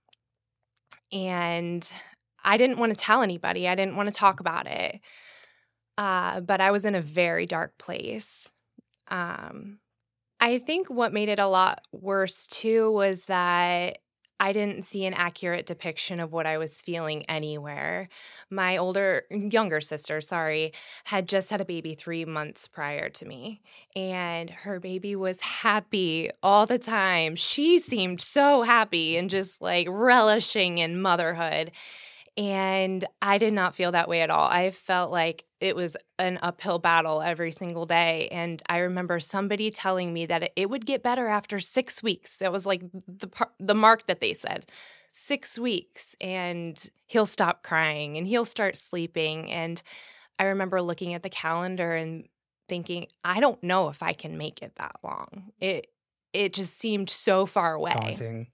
And 1.10 1.90
I 2.44 2.56
didn't 2.56 2.78
want 2.78 2.96
to 2.96 3.04
tell 3.04 3.20
anybody, 3.20 3.66
I 3.66 3.74
didn't 3.74 3.96
want 3.96 4.08
to 4.08 4.14
talk 4.14 4.38
about 4.38 4.68
it. 4.68 5.00
Uh, 5.98 6.40
but 6.40 6.60
I 6.60 6.70
was 6.70 6.84
in 6.84 6.94
a 6.94 7.00
very 7.00 7.46
dark 7.46 7.78
place. 7.78 8.52
Um, 9.08 9.79
I 10.40 10.58
think 10.58 10.88
what 10.88 11.12
made 11.12 11.28
it 11.28 11.38
a 11.38 11.46
lot 11.46 11.82
worse 11.92 12.46
too 12.46 12.90
was 12.90 13.26
that 13.26 13.98
I 14.42 14.54
didn't 14.54 14.84
see 14.84 15.04
an 15.04 15.12
accurate 15.12 15.66
depiction 15.66 16.18
of 16.18 16.32
what 16.32 16.46
I 16.46 16.56
was 16.56 16.80
feeling 16.80 17.24
anywhere. 17.28 18.08
My 18.48 18.78
older, 18.78 19.24
younger 19.30 19.82
sister, 19.82 20.22
sorry, 20.22 20.72
had 21.04 21.28
just 21.28 21.50
had 21.50 21.60
a 21.60 21.64
baby 21.66 21.94
three 21.94 22.24
months 22.24 22.66
prior 22.66 23.10
to 23.10 23.26
me, 23.26 23.60
and 23.94 24.48
her 24.48 24.80
baby 24.80 25.14
was 25.14 25.40
happy 25.42 26.30
all 26.42 26.64
the 26.64 26.78
time. 26.78 27.36
She 27.36 27.78
seemed 27.78 28.22
so 28.22 28.62
happy 28.62 29.18
and 29.18 29.28
just 29.28 29.60
like 29.60 29.86
relishing 29.90 30.78
in 30.78 31.02
motherhood. 31.02 31.70
And 32.36 33.04
I 33.20 33.38
did 33.38 33.52
not 33.52 33.74
feel 33.74 33.92
that 33.92 34.08
way 34.08 34.22
at 34.22 34.30
all. 34.30 34.48
I 34.48 34.70
felt 34.70 35.10
like 35.10 35.44
it 35.60 35.76
was 35.76 35.96
an 36.18 36.38
uphill 36.42 36.78
battle 36.78 37.20
every 37.20 37.50
single 37.50 37.86
day. 37.86 38.28
And 38.30 38.62
I 38.68 38.78
remember 38.78 39.20
somebody 39.20 39.70
telling 39.70 40.12
me 40.12 40.26
that 40.26 40.52
it 40.56 40.70
would 40.70 40.86
get 40.86 41.02
better 41.02 41.26
after 41.28 41.58
six 41.58 42.02
weeks. 42.02 42.38
That 42.38 42.52
was 42.52 42.64
like 42.64 42.82
the, 42.92 43.28
the 43.58 43.74
mark 43.74 44.06
that 44.06 44.20
they 44.20 44.32
said 44.32 44.66
six 45.12 45.58
weeks, 45.58 46.14
and 46.20 46.88
he'll 47.06 47.26
stop 47.26 47.62
crying 47.62 48.16
and 48.16 48.26
he'll 48.26 48.44
start 48.44 48.78
sleeping. 48.78 49.50
And 49.50 49.82
I 50.38 50.44
remember 50.46 50.80
looking 50.80 51.14
at 51.14 51.22
the 51.22 51.28
calendar 51.28 51.94
and 51.94 52.26
thinking, 52.68 53.08
I 53.24 53.40
don't 53.40 53.62
know 53.62 53.88
if 53.88 54.02
I 54.02 54.12
can 54.12 54.38
make 54.38 54.62
it 54.62 54.76
that 54.76 54.96
long. 55.02 55.52
It 55.60 55.88
it 56.32 56.52
just 56.52 56.78
seemed 56.78 57.10
so 57.10 57.44
far 57.44 57.74
away. 57.74 57.92
Daunting. 57.92 58.46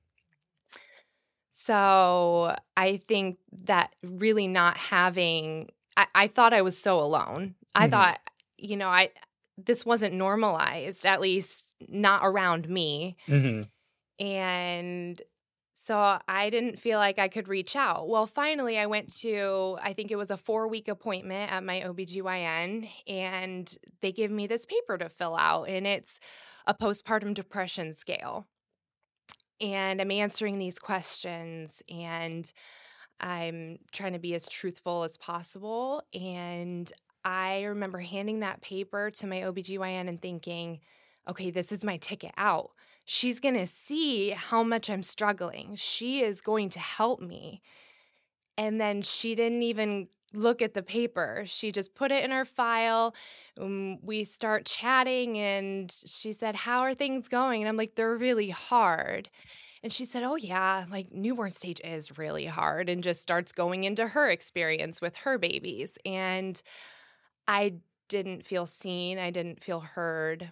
So 1.59 2.55
I 2.77 2.99
think 3.09 3.39
that 3.65 3.97
really 4.03 4.47
not 4.47 4.77
having, 4.77 5.71
I, 5.97 6.07
I 6.15 6.27
thought 6.27 6.53
I 6.53 6.61
was 6.61 6.77
so 6.77 7.01
alone. 7.01 7.55
I 7.75 7.85
mm-hmm. 7.85 7.93
thought, 7.93 8.21
you 8.59 8.77
know, 8.77 8.91
I 8.91 9.11
this 9.57 9.87
wasn't 9.87 10.13
normalized, 10.13 11.07
at 11.07 11.23
least 11.23 11.73
not 11.89 12.21
around 12.23 12.69
me. 12.69 13.17
Mm-hmm. 13.27 13.63
And 14.25 15.23
so 15.73 16.19
I 16.29 16.51
didn't 16.51 16.79
feel 16.79 16.99
like 16.99 17.19
I 17.19 17.29
could 17.29 17.49
reach 17.49 17.75
out. 17.75 18.07
Well, 18.07 18.27
finally, 18.27 18.79
I 18.79 18.85
went 18.85 19.15
to, 19.21 19.79
I 19.83 19.95
think 19.95 20.11
it 20.11 20.17
was 20.17 20.31
a 20.31 20.37
four 20.37 20.69
week 20.69 20.89
appointment 20.89 21.51
at 21.51 21.65
my 21.65 21.81
OBGYN, 21.81 22.87
and 23.09 23.79
they 24.03 24.13
give 24.13 24.31
me 24.31 24.47
this 24.47 24.67
paper 24.67 24.99
to 24.99 25.09
fill 25.09 25.35
out, 25.35 25.71
and 25.71 25.87
it's 25.87 26.21
a 26.67 26.75
postpartum 26.75 27.33
depression 27.33 27.95
scale 27.95 28.47
and 29.61 30.01
I'm 30.01 30.11
answering 30.11 30.59
these 30.59 30.79
questions 30.79 31.83
and 31.89 32.51
I'm 33.21 33.79
trying 33.93 34.13
to 34.13 34.19
be 34.19 34.35
as 34.35 34.49
truthful 34.49 35.05
as 35.05 35.17
possible. 35.17 36.03
And 36.13 36.91
I 37.25 37.63
remember 37.65 37.99
handing 37.99 38.41
that 38.41 38.61
paper 38.61 39.11
to 39.11 39.27
my 39.27 39.41
OBGYN 39.41 40.09
and 40.09 40.21
thinking, 40.21 40.81
okay, 41.29 41.51
this 41.51 41.73
is 41.73 41.85
my 41.85 41.97
ticket 41.97 42.33
out. 42.37 42.71
She's 43.05 43.41
going 43.41 43.55
to 43.55 43.67
see 43.67 44.31
how 44.31 44.63
much 44.63 44.91
I'm 44.91 45.03
struggling. 45.03 45.77
She 45.77 46.23
is 46.23 46.41
going 46.41 46.71
to 46.71 46.81
help 46.81 47.21
me. 47.21 47.63
And 48.59 48.81
then 48.81 49.03
she 49.03 49.35
didn't 49.35 49.63
even 49.63 50.09
look 50.37 50.63
at 50.63 50.75
the 50.75 50.83
paper. 50.83 51.45
She 51.47 51.73
just 51.73 51.95
put 51.95 52.13
it 52.13 52.25
in 52.25 52.31
her 52.31 52.45
file. 52.45 53.15
Um, 53.61 53.99
we 54.03 54.25
start 54.25 54.67
chatting, 54.67 55.39
and 55.39 55.91
she 56.05 56.33
said, 56.33 56.55
How 56.55 56.81
are 56.81 56.95
things 56.95 57.29
going? 57.29 57.63
And 57.63 57.69
I'm 57.69 57.77
like, 57.77 57.95
They're 57.95 58.17
really 58.17 58.51
hard. 58.51 59.29
And 59.83 59.93
she 59.93 60.05
said, 60.05 60.23
Oh, 60.23 60.37
yeah, 60.37 60.85
like 60.91 61.13
newborn 61.13 61.51
stage 61.51 61.81
is 61.83 62.19
really 62.19 62.47
hard, 62.47 62.89
and 62.89 63.03
just 63.03 63.23
starts 63.23 63.53
going 63.53 63.85
into 63.85 64.07
her 64.07 64.31
experience 64.31 65.01
with 65.01 65.17
her 65.17 65.39
babies. 65.39 65.99
And 66.05 66.61
I 67.49 67.75
didn't 68.09 68.45
feel 68.45 68.67
seen, 68.67 69.19
I 69.19 69.31
didn't 69.31 69.63
feel 69.63 69.81
heard. 69.81 70.51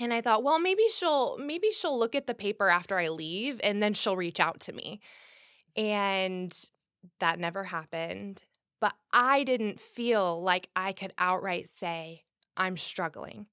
And 0.00 0.12
I 0.12 0.20
thought, 0.20 0.42
well, 0.42 0.58
maybe 0.58 0.84
she'll 0.92 1.38
maybe 1.38 1.70
she'll 1.70 1.98
look 1.98 2.14
at 2.14 2.26
the 2.26 2.34
paper 2.34 2.68
after 2.68 2.98
I 2.98 3.08
leave 3.08 3.60
and 3.62 3.82
then 3.82 3.94
she'll 3.94 4.16
reach 4.16 4.40
out 4.40 4.60
to 4.60 4.72
me. 4.72 5.00
And 5.76 6.52
that 7.20 7.38
never 7.38 7.64
happened. 7.64 8.42
But 8.84 8.96
I 9.14 9.44
didn't 9.44 9.80
feel 9.80 10.42
like 10.42 10.68
I 10.76 10.92
could 10.92 11.14
outright 11.16 11.70
say, 11.70 12.24
I'm 12.54 12.76
struggling. 12.76 13.46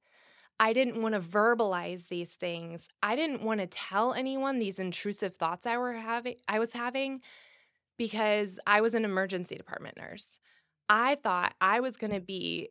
I 0.59 0.73
didn't 0.73 1.01
want 1.01 1.15
to 1.15 1.21
verbalize 1.21 2.09
these 2.09 2.33
things. 2.33 2.89
I 3.01 3.15
didn't 3.15 3.41
want 3.41 3.61
to 3.61 3.67
tell 3.67 4.11
anyone 4.11 4.59
these 4.59 4.77
intrusive 4.77 5.37
thoughts 5.37 5.65
I 5.65 5.77
were 5.77 5.93
having 5.93 6.35
I 6.49 6.59
was 6.59 6.73
having 6.73 7.21
because 7.97 8.59
I 8.67 8.81
was 8.81 8.93
an 8.93 9.05
emergency 9.05 9.55
department 9.55 9.95
nurse. 9.95 10.37
I 10.89 11.15
thought 11.15 11.53
I 11.61 11.79
was 11.79 11.95
going 11.95 12.11
to 12.11 12.19
be 12.19 12.67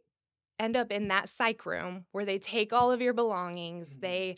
end 0.58 0.76
up 0.76 0.92
in 0.92 1.08
that 1.08 1.30
psych 1.30 1.64
room 1.64 2.04
where 2.12 2.26
they 2.26 2.38
take 2.38 2.74
all 2.74 2.92
of 2.92 3.00
your 3.00 3.14
belongings. 3.14 3.88
Mm-hmm. 3.92 4.00
They 4.00 4.36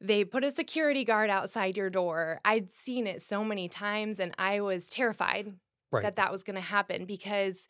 they 0.00 0.24
put 0.24 0.44
a 0.44 0.52
security 0.52 1.04
guard 1.04 1.30
outside 1.30 1.76
your 1.76 1.90
door. 1.90 2.40
I'd 2.44 2.70
seen 2.70 3.08
it 3.08 3.20
so 3.20 3.42
many 3.42 3.68
times 3.68 4.20
and 4.20 4.36
I 4.38 4.60
was 4.60 4.88
terrified 4.88 5.52
right. 5.90 6.02
that 6.02 6.16
that 6.16 6.32
was 6.32 6.42
going 6.42 6.56
to 6.56 6.60
happen 6.60 7.04
because 7.04 7.68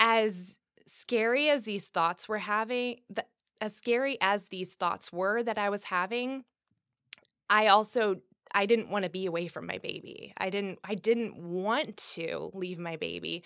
as 0.00 0.58
scary 0.86 1.48
as 1.48 1.64
these 1.64 1.88
thoughts 1.88 2.28
were 2.28 2.38
having, 2.38 3.00
the, 3.10 3.24
as 3.60 3.74
scary 3.74 4.18
as 4.20 4.48
these 4.48 4.74
thoughts 4.74 5.12
were 5.12 5.42
that 5.42 5.58
I 5.58 5.70
was 5.70 5.84
having, 5.84 6.44
I 7.48 7.68
also 7.68 8.16
I 8.54 8.66
didn't 8.66 8.90
want 8.90 9.04
to 9.04 9.10
be 9.10 9.26
away 9.26 9.48
from 9.48 9.66
my 9.66 9.78
baby. 9.78 10.32
I 10.36 10.50
didn't 10.50 10.78
I 10.84 10.94
didn't 10.94 11.36
want 11.36 11.96
to 12.14 12.50
leave 12.54 12.78
my 12.78 12.96
baby, 12.96 13.44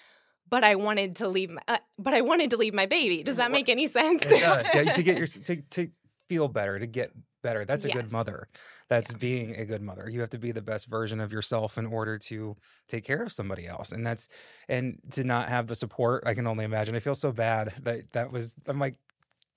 but 0.49 0.65
I 0.65 0.75
wanted 0.75 1.17
to 1.17 1.29
leave 1.29 1.51
my 1.51 1.63
uh, 1.67 1.79
but 1.99 2.15
I 2.15 2.21
wanted 2.21 2.51
to 2.51 2.57
leave 2.57 2.75
my 2.75 2.87
baby. 2.87 3.23
Does 3.23 3.37
that 3.37 3.51
make 3.51 3.69
any 3.69 3.87
sense? 3.99 4.25
It 4.25 4.41
does. 4.41 4.75
yeah, 4.75 4.93
to 4.93 5.03
get 5.03 5.19
your 5.19 5.27
to 5.45 5.57
to 5.57 5.91
feel 6.29 6.49
better, 6.49 6.79
to 6.79 6.87
get 6.87 7.13
better. 7.43 7.65
That's 7.65 7.85
a 7.85 7.89
yes. 7.89 7.97
good 7.97 8.13
mother. 8.13 8.49
That's 8.89 9.13
yeah. 9.13 9.19
being 9.19 9.57
a 9.57 9.65
good 9.65 9.83
mother. 9.83 10.09
You 10.11 10.21
have 10.21 10.31
to 10.31 10.39
be 10.39 10.53
the 10.53 10.63
best 10.63 10.87
version 10.87 11.21
of 11.21 11.33
yourself 11.33 11.79
in 11.79 11.87
order 11.87 12.19
to 12.19 12.57
take 12.89 13.05
care 13.05 13.23
of 13.23 13.33
somebody 13.33 13.67
else. 13.67 13.93
And 13.93 14.07
that's 14.07 14.29
and 14.69 14.99
to 15.13 15.25
not 15.25 15.49
have 15.49 15.67
the 15.67 15.75
support, 15.75 16.25
I 16.27 16.35
can 16.35 16.47
only 16.47 16.65
imagine. 16.65 16.95
I 16.95 17.01
feel 17.01 17.15
so 17.15 17.33
bad 17.33 17.73
that 17.83 18.13
that 18.13 18.33
was 18.33 18.55
I'm 18.67 18.79
like 18.79 18.97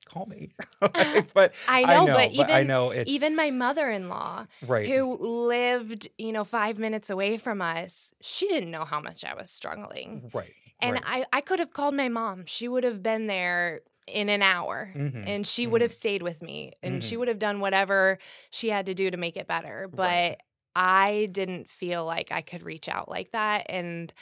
call 0.06 0.26
me. 0.26 0.52
but 1.34 1.54
I 1.68 1.82
know, 1.84 1.88
I 1.88 2.06
know, 2.06 2.16
but, 2.16 2.32
even 2.32 2.52
I 2.52 2.64
know 2.64 2.92
it's 2.92 3.10
even 3.10 3.36
my 3.36 3.52
mother-in-law, 3.52 4.46
right, 4.68 4.88
who 4.88 5.18
lived, 5.18 6.10
you 6.18 6.32
know, 6.32 6.44
five 6.44 6.78
minutes 6.78 7.10
away 7.10 7.38
from 7.38 7.62
us. 7.62 8.14
She 8.22 8.48
didn't 8.48 8.72
know 8.72 8.86
how 8.86 9.00
much 9.00 9.24
I 9.24 9.34
was 9.34 9.50
struggling, 9.50 10.30
right. 10.34 10.52
And 10.82 10.94
right. 10.94 11.04
I, 11.06 11.38
I 11.38 11.42
could 11.42 11.60
have 11.60 11.74
called 11.74 11.94
my 11.94 12.10
mom. 12.10 12.46
She 12.46 12.68
would 12.68 12.84
have 12.84 13.04
been 13.04 13.28
there 13.28 13.82
in 14.12 14.30
an 14.30 14.42
hour 14.42 14.92
mm-hmm. 14.94 15.24
and 15.26 15.46
she 15.46 15.64
mm-hmm. 15.64 15.72
would 15.72 15.82
have 15.82 15.94
stayed 15.94 16.22
with 16.22 16.42
me 16.42 16.74
and 16.84 16.96
mm-hmm. 16.96 17.08
she 17.08 17.18
would 17.18 17.28
have 17.28 17.40
done 17.40 17.60
whatever 17.60 18.18
she 18.50 18.70
had 18.70 18.86
to 18.88 18.94
do 18.94 19.10
to 19.10 19.18
make 19.18 19.38
it 19.38 19.48
better. 19.48 19.90
But 19.92 20.02
right. 20.02 20.38
I 20.76 21.30
didn't 21.32 21.70
feel 21.70 22.06
like 22.06 22.32
I 22.32 22.42
could 22.42 22.64
reach 22.64 22.88
out 22.88 23.10
like 23.10 23.32
that. 23.32 23.66
And 23.70 24.14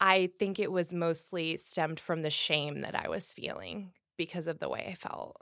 I 0.00 0.30
think 0.38 0.58
it 0.58 0.70
was 0.70 0.92
mostly 0.92 1.56
stemmed 1.56 1.98
from 1.98 2.22
the 2.22 2.30
shame 2.30 2.82
that 2.82 2.94
I 2.94 3.08
was 3.08 3.32
feeling 3.32 3.92
because 4.16 4.46
of 4.46 4.58
the 4.58 4.68
way 4.68 4.86
I 4.88 4.94
felt. 4.94 5.40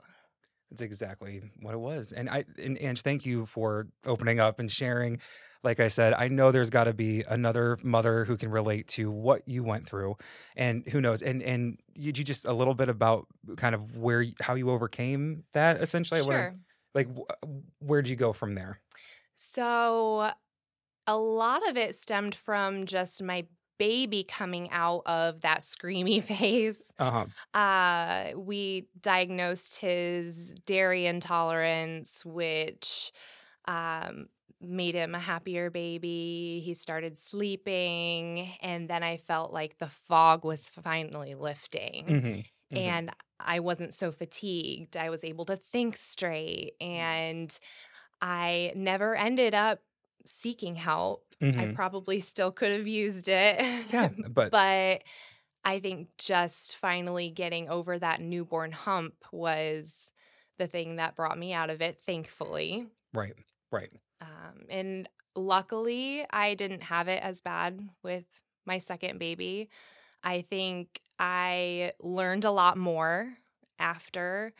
That's 0.71 0.81
exactly 0.81 1.41
what 1.61 1.73
it 1.73 1.79
was. 1.79 2.11
And 2.11 2.29
I 2.29 2.43
and 2.61 2.77
Ange, 2.81 3.01
thank 3.01 3.25
you 3.25 3.45
for 3.45 3.87
opening 4.05 4.39
up 4.39 4.59
and 4.59 4.71
sharing 4.71 5.19
like 5.63 5.79
I 5.79 5.87
said, 5.87 6.13
I 6.13 6.27
know 6.27 6.51
there's 6.51 6.69
got 6.69 6.85
to 6.85 6.93
be 6.93 7.23
another 7.27 7.77
mother 7.83 8.25
who 8.25 8.37
can 8.37 8.49
relate 8.49 8.87
to 8.89 9.11
what 9.11 9.47
you 9.47 9.63
went 9.63 9.87
through, 9.87 10.17
and 10.55 10.87
who 10.87 11.01
knows. 11.01 11.21
And 11.21 11.41
and 11.41 11.79
you, 11.95 12.07
you 12.07 12.23
just 12.23 12.45
a 12.45 12.53
little 12.53 12.75
bit 12.75 12.89
about 12.89 13.27
kind 13.55 13.75
of 13.75 13.95
where 13.95 14.25
how 14.39 14.55
you 14.55 14.69
overcame 14.69 15.43
that. 15.53 15.81
Essentially, 15.81 16.23
sure. 16.23 16.55
like 16.93 17.07
where 17.79 18.01
did 18.01 18.09
you 18.09 18.15
go 18.15 18.33
from 18.33 18.55
there? 18.55 18.79
So, 19.35 20.31
a 21.05 21.17
lot 21.17 21.67
of 21.69 21.77
it 21.77 21.95
stemmed 21.95 22.35
from 22.35 22.85
just 22.85 23.21
my 23.21 23.45
baby 23.77 24.23
coming 24.23 24.69
out 24.71 25.03
of 25.05 25.41
that 25.41 25.59
screamy 25.59 26.23
phase. 26.23 26.91
Uh-huh. 26.99 27.25
Uh, 27.57 28.31
we 28.35 28.87
diagnosed 29.01 29.77
his 29.77 30.55
dairy 30.65 31.05
intolerance, 31.05 32.25
which 32.25 33.11
um, 33.65 34.27
made 34.61 34.95
him 34.95 35.13
a 35.13 35.19
happier 35.19 35.69
baby. 35.69 36.61
He 36.63 36.73
started 36.73 37.17
sleeping. 37.17 38.49
And 38.61 38.89
then 38.89 39.03
I 39.03 39.17
felt 39.17 39.53
like 39.53 39.77
the 39.77 39.89
fog 40.07 40.43
was 40.43 40.69
finally 40.69 41.35
lifting. 41.35 42.05
Mm-hmm. 42.05 42.27
Mm-hmm. 42.27 42.77
And 42.77 43.11
I 43.39 43.59
wasn't 43.59 43.93
so 43.93 44.11
fatigued. 44.11 44.97
I 44.97 45.09
was 45.09 45.23
able 45.23 45.45
to 45.45 45.55
think 45.55 45.95
straight. 45.95 46.73
And 46.81 47.57
I 48.21 48.71
never 48.75 49.15
ended 49.15 49.53
up 49.53 49.79
seeking 50.25 50.73
help. 50.73 51.23
Mm-hmm. 51.41 51.59
I 51.59 51.67
probably 51.73 52.19
still 52.19 52.51
could 52.51 52.71
have 52.71 52.87
used 52.87 53.27
it. 53.27 53.61
Yeah, 53.93 54.09
but 54.29 54.51
but 54.51 55.03
I 55.63 55.79
think 55.79 56.09
just 56.17 56.75
finally 56.77 57.29
getting 57.29 57.69
over 57.69 57.97
that 57.99 58.21
newborn 58.21 58.71
hump 58.71 59.13
was 59.31 60.11
the 60.57 60.65
thing 60.67 60.95
that 60.95 61.15
brought 61.15 61.37
me 61.37 61.53
out 61.53 61.69
of 61.69 61.81
it, 61.81 61.99
thankfully. 61.99 62.87
Right. 63.13 63.33
Right. 63.71 63.91
Um, 64.21 64.65
and 64.69 65.09
luckily, 65.35 66.25
I 66.29 66.55
didn't 66.55 66.83
have 66.83 67.07
it 67.07 67.21
as 67.23 67.41
bad 67.41 67.79
with 68.03 68.25
my 68.65 68.77
second 68.79 69.19
baby. 69.19 69.69
I 70.23 70.41
think 70.41 71.01
I 71.19 71.91
learned 72.01 72.45
a 72.45 72.51
lot 72.51 72.77
more 72.77 73.37
after 73.79 74.53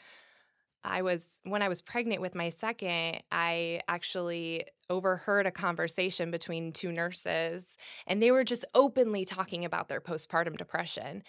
I 0.84 1.02
was 1.02 1.42
when 1.44 1.62
I 1.62 1.68
was 1.68 1.82
pregnant 1.82 2.22
with 2.22 2.36
my 2.36 2.50
second, 2.50 3.22
I 3.32 3.82
actually 3.88 4.66
overheard 4.90 5.46
a 5.46 5.52
conversation 5.52 6.32
between 6.32 6.72
two 6.72 6.92
nurses 6.92 7.78
and 8.06 8.22
they 8.22 8.32
were 8.32 8.44
just 8.46 8.64
openly 8.74 9.26
talking 9.26 9.66
about 9.66 9.90
their 9.90 10.00
postpartum 10.02 10.58
depression. 10.58 11.24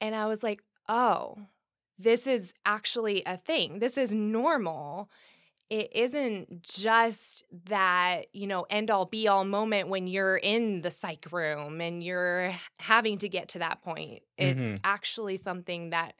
And 0.00 0.14
I 0.14 0.26
was 0.26 0.42
like, 0.42 0.62
"Oh, 0.88 1.38
this 1.98 2.26
is 2.26 2.54
actually 2.66 3.22
a 3.26 3.36
thing. 3.36 3.78
This 3.80 3.96
is 3.98 4.14
normal." 4.14 5.10
It 5.72 5.90
isn't 5.94 6.62
just 6.62 7.44
that, 7.64 8.26
you 8.34 8.46
know, 8.46 8.66
end 8.68 8.90
all 8.90 9.06
be 9.06 9.26
all 9.26 9.42
moment 9.42 9.88
when 9.88 10.06
you're 10.06 10.36
in 10.36 10.82
the 10.82 10.90
psych 10.90 11.26
room 11.32 11.80
and 11.80 12.04
you're 12.04 12.52
having 12.78 13.16
to 13.16 13.28
get 13.30 13.48
to 13.48 13.60
that 13.60 13.80
point. 13.82 14.20
It's 14.36 14.60
mm-hmm. 14.60 14.76
actually 14.84 15.38
something 15.38 15.88
that 15.88 16.12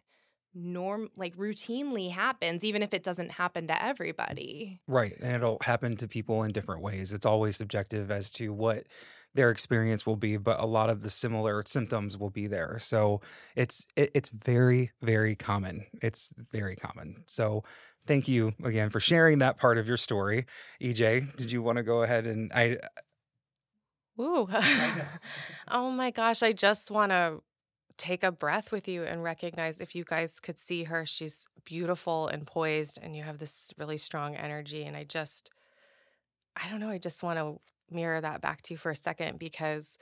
norm 0.54 1.10
like 1.16 1.36
routinely 1.36 2.10
happens 2.10 2.64
even 2.64 2.82
if 2.82 2.94
it 2.94 3.02
doesn't 3.02 3.30
happen 3.30 3.66
to 3.66 3.84
everybody. 3.84 4.80
Right. 4.86 5.18
And 5.20 5.34
it'll 5.34 5.58
happen 5.60 5.96
to 5.96 6.08
people 6.08 6.44
in 6.44 6.52
different 6.52 6.80
ways. 6.80 7.12
It's 7.12 7.26
always 7.26 7.54
subjective 7.54 8.10
as 8.10 8.30
to 8.32 8.54
what 8.54 8.86
their 9.34 9.50
experience 9.50 10.06
will 10.06 10.16
be, 10.16 10.38
but 10.38 10.60
a 10.60 10.66
lot 10.66 10.88
of 10.90 11.02
the 11.02 11.10
similar 11.10 11.62
symptoms 11.66 12.16
will 12.16 12.30
be 12.30 12.46
there. 12.46 12.78
So 12.78 13.20
it's 13.54 13.86
it, 13.96 14.10
it's 14.14 14.30
very 14.30 14.92
very 15.02 15.36
common. 15.36 15.84
It's 16.00 16.32
very 16.36 16.76
common. 16.76 17.22
So 17.26 17.64
thank 18.06 18.28
you 18.28 18.52
again 18.62 18.90
for 18.90 19.00
sharing 19.00 19.38
that 19.38 19.58
part 19.58 19.78
of 19.78 19.86
your 19.88 19.96
story. 19.96 20.46
EJ, 20.80 21.36
did 21.36 21.52
you 21.52 21.62
want 21.62 21.76
to 21.76 21.82
go 21.82 22.02
ahead 22.02 22.26
and 22.26 22.52
I 22.54 22.76
uh 22.76 22.88
Ooh. 24.20 24.46
oh 25.70 25.90
my 25.90 26.10
gosh, 26.10 26.42
I 26.42 26.52
just 26.52 26.90
want 26.90 27.12
to 27.12 27.40
take 27.96 28.22
a 28.22 28.32
breath 28.32 28.70
with 28.70 28.86
you 28.86 29.04
and 29.04 29.22
recognize 29.22 29.80
if 29.80 29.94
you 29.94 30.04
guys 30.04 30.38
could 30.38 30.58
see 30.58 30.84
her, 30.84 31.06
she's 31.06 31.46
beautiful 31.64 32.28
and 32.28 32.46
poised 32.46 32.98
and 33.00 33.16
you 33.16 33.22
have 33.22 33.38
this 33.38 33.72
really 33.78 33.96
strong 33.96 34.34
energy 34.36 34.84
and 34.84 34.96
I 34.96 35.04
just 35.04 35.50
I 36.56 36.68
don't 36.68 36.80
know, 36.80 36.90
I 36.90 36.98
just 36.98 37.22
want 37.22 37.38
to 37.38 37.58
mirror 37.94 38.20
that 38.20 38.40
back 38.40 38.62
to 38.62 38.74
you 38.74 38.78
for 38.78 38.90
a 38.90 38.96
second 38.96 39.38
because 39.38 39.96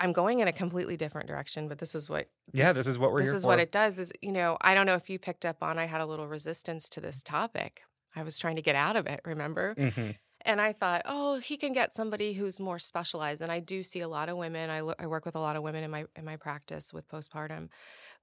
I'm 0.00 0.12
going 0.12 0.40
in 0.40 0.48
a 0.48 0.52
completely 0.52 0.96
different 0.96 1.28
direction, 1.28 1.68
but 1.68 1.78
this 1.78 1.94
is 1.94 2.08
what 2.10 2.28
this, 2.52 2.66
Yeah, 2.66 2.72
this 2.72 2.86
is 2.86 2.98
what 2.98 3.12
we're 3.12 3.22
this 3.22 3.32
is 3.32 3.42
for. 3.42 3.48
what 3.48 3.58
it 3.60 3.72
does 3.72 3.98
is, 3.98 4.12
you 4.22 4.32
know, 4.32 4.56
I 4.60 4.74
don't 4.74 4.86
know 4.86 4.96
if 4.96 5.08
you 5.08 5.18
picked 5.18 5.44
up 5.44 5.62
on 5.62 5.78
I 5.78 5.86
had 5.86 6.00
a 6.00 6.06
little 6.06 6.28
resistance 6.28 6.88
to 6.90 7.00
this 7.00 7.22
topic. 7.22 7.82
I 8.16 8.22
was 8.22 8.38
trying 8.38 8.56
to 8.56 8.62
get 8.62 8.76
out 8.76 8.96
of 8.96 9.06
it, 9.06 9.20
remember? 9.24 9.74
Mm-hmm. 9.76 10.10
And 10.46 10.60
I 10.60 10.72
thought, 10.74 11.02
oh, 11.06 11.38
he 11.38 11.56
can 11.56 11.72
get 11.72 11.94
somebody 11.94 12.34
who's 12.34 12.60
more 12.60 12.78
specialized. 12.78 13.40
And 13.40 13.50
I 13.50 13.60
do 13.60 13.82
see 13.82 14.00
a 14.00 14.08
lot 14.08 14.28
of 14.28 14.36
women. 14.36 14.68
I, 14.68 14.78
I 14.98 15.06
work 15.06 15.24
with 15.24 15.34
a 15.36 15.40
lot 15.40 15.56
of 15.56 15.62
women 15.62 15.82
in 15.84 15.90
my 15.90 16.04
in 16.16 16.24
my 16.24 16.36
practice 16.36 16.92
with 16.92 17.08
postpartum, 17.08 17.70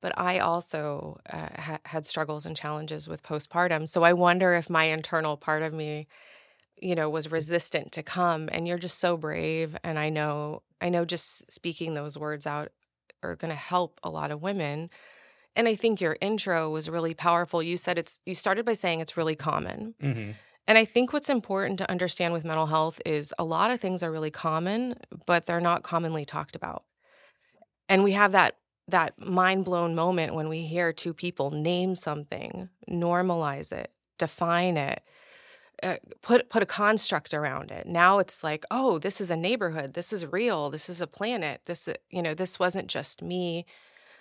but 0.02 0.18
I 0.20 0.40
also 0.40 1.20
uh, 1.30 1.48
ha- 1.62 1.80
had 1.86 2.06
struggles 2.06 2.46
and 2.46 2.56
challenges 2.56 3.08
with 3.08 3.24
postpartum. 3.24 3.90
So 3.90 4.04
I 4.04 4.14
wonder 4.14 4.54
if 4.54 4.70
my 4.70 4.86
internal 4.86 5.36
part 5.38 5.64
of 5.64 5.74
me 5.74 6.08
you 6.82 6.96
know 6.96 7.10
was 7.10 7.32
resistant 7.32 7.92
to 7.94 8.04
come 8.04 8.50
and 8.52 8.68
you're 8.68 8.78
just 8.78 9.00
so 9.00 9.16
brave 9.16 9.78
and 9.84 9.98
i 10.00 10.10
know 10.10 10.62
i 10.82 10.90
know 10.90 11.06
just 11.06 11.50
speaking 11.52 11.94
those 11.94 12.18
words 12.18 12.46
out 12.46 12.72
are 13.24 13.36
going 13.36 13.50
to 13.50 13.56
help 13.56 14.00
a 14.04 14.10
lot 14.10 14.32
of 14.32 14.42
women. 14.42 14.90
And 15.56 15.68
I 15.68 15.76
think 15.76 16.00
your 16.00 16.18
intro 16.22 16.70
was 16.70 16.90
really 16.90 17.14
powerful. 17.14 17.62
You 17.62 17.78
said 17.78 17.98
it's, 17.98 18.22
you 18.26 18.36
started 18.36 18.66
by 18.66 18.74
saying 18.74 19.00
it's 19.00 19.18
really 19.18 19.36
common. 19.36 19.96
Mm-hmm. 20.02 20.32
And 20.68 20.78
I 20.78 20.86
think 20.86 21.12
what's 21.12 21.30
important 21.30 21.80
to 21.80 21.90
understand 21.90 22.34
with 22.34 22.46
mental 22.46 22.68
health 22.68 23.02
is 23.06 23.34
a 23.38 23.44
lot 23.44 23.72
of 23.72 23.82
things 23.82 24.04
are 24.04 24.12
really 24.12 24.32
common, 24.32 24.96
but 25.26 25.46
they're 25.46 25.60
not 25.60 25.84
commonly 25.84 26.24
talked 26.24 26.56
about. 26.56 26.84
And 27.90 28.04
we 28.04 28.14
have 28.14 28.32
that 28.32 28.58
that 28.88 29.18
mind 29.20 29.64
blown 29.64 29.96
moment 29.96 30.34
when 30.34 30.50
we 30.50 30.64
hear 30.64 30.92
two 30.92 31.14
people 31.14 31.52
name 31.52 31.96
something, 31.96 32.68
normalize 32.90 33.72
it, 33.72 33.92
define 34.18 34.76
it, 34.76 35.02
uh, 35.84 35.98
put 36.22 36.50
put 36.50 36.64
a 36.64 36.66
construct 36.66 37.34
around 37.34 37.72
it. 37.72 37.88
Now 37.88 38.20
it's 38.20 38.44
like, 38.44 38.66
oh, 38.72 39.00
this 39.00 39.22
is 39.22 39.32
a 39.32 39.36
neighborhood. 39.36 39.94
This 39.94 40.14
is 40.14 40.26
real. 40.26 40.70
This 40.70 40.90
is 40.90 41.02
a 41.02 41.08
planet. 41.08 41.62
This 41.66 41.88
uh, 41.88 41.94
you 42.10 42.22
know, 42.22 42.34
this 42.34 42.60
wasn't 42.60 42.88
just 42.88 43.22
me, 43.22 43.66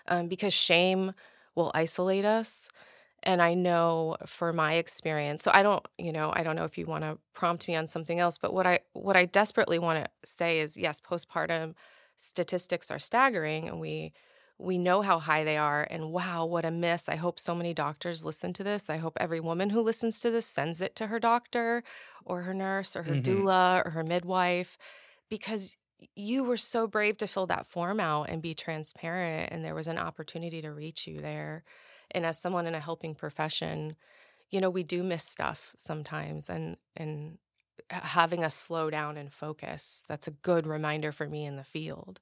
um, 0.08 0.28
because 0.28 0.54
shame 0.54 1.12
will 1.54 1.70
isolate 1.74 2.24
us. 2.24 2.68
And 3.22 3.42
I 3.42 3.54
know 3.54 4.16
for 4.26 4.52
my 4.52 4.74
experience, 4.74 5.42
so 5.42 5.50
I 5.52 5.62
don't, 5.62 5.86
you 5.98 6.12
know, 6.12 6.32
I 6.34 6.42
don't 6.42 6.56
know 6.56 6.64
if 6.64 6.78
you 6.78 6.86
want 6.86 7.04
to 7.04 7.18
prompt 7.34 7.68
me 7.68 7.76
on 7.76 7.86
something 7.86 8.18
else, 8.18 8.38
but 8.38 8.54
what 8.54 8.66
I 8.66 8.80
what 8.94 9.16
I 9.16 9.26
desperately 9.26 9.78
want 9.78 10.04
to 10.04 10.10
say 10.24 10.60
is, 10.60 10.76
yes, 10.76 11.00
postpartum 11.00 11.74
statistics 12.16 12.90
are 12.90 12.98
staggering, 12.98 13.68
and 13.68 13.80
we 13.80 14.12
we 14.60 14.78
know 14.78 15.02
how 15.02 15.18
high 15.18 15.44
they 15.44 15.56
are 15.56 15.86
and 15.90 16.12
wow 16.12 16.44
what 16.46 16.64
a 16.64 16.70
miss. 16.70 17.08
I 17.08 17.16
hope 17.16 17.38
so 17.40 17.54
many 17.54 17.74
doctors 17.74 18.24
listen 18.24 18.52
to 18.54 18.64
this. 18.64 18.90
I 18.90 18.98
hope 18.98 19.16
every 19.20 19.40
woman 19.40 19.70
who 19.70 19.80
listens 19.82 20.20
to 20.20 20.30
this 20.30 20.46
sends 20.46 20.80
it 20.80 20.96
to 20.96 21.06
her 21.08 21.18
doctor 21.20 21.82
or 22.24 22.42
her 22.42 22.54
nurse 22.54 22.96
or 22.96 23.02
her 23.04 23.16
Mhm. 23.16 23.16
doula 23.16 23.84
or 23.86 23.90
her 23.90 24.04
midwife 24.04 24.78
because 25.28 25.76
you 26.16 26.44
were 26.44 26.56
so 26.56 26.86
brave 26.86 27.16
to 27.18 27.26
fill 27.26 27.46
that 27.46 27.66
form 27.66 28.00
out 28.00 28.30
and 28.30 28.42
be 28.42 28.54
transparent 28.54 29.52
and 29.52 29.64
there 29.64 29.74
was 29.74 29.88
an 29.88 29.98
opportunity 29.98 30.62
to 30.62 30.70
reach 30.72 31.06
you 31.06 31.20
there. 31.20 31.64
And 32.12 32.26
as 32.26 32.38
someone 32.40 32.66
in 32.66 32.74
a 32.74 32.80
helping 32.80 33.14
profession 33.14 33.96
you 34.50 34.60
know 34.60 34.70
we 34.70 34.82
do 34.82 35.02
miss 35.02 35.24
stuff 35.24 35.74
sometimes 35.78 36.50
and 36.50 36.76
and 36.96 37.38
having 37.90 38.44
us 38.44 38.54
slow 38.54 38.90
down 38.90 39.16
and 39.16 39.32
focus 39.32 40.04
that's 40.08 40.28
a 40.28 40.32
good 40.32 40.66
reminder 40.66 41.12
for 41.12 41.28
me 41.28 41.44
in 41.44 41.56
the 41.56 41.64
field 41.64 42.20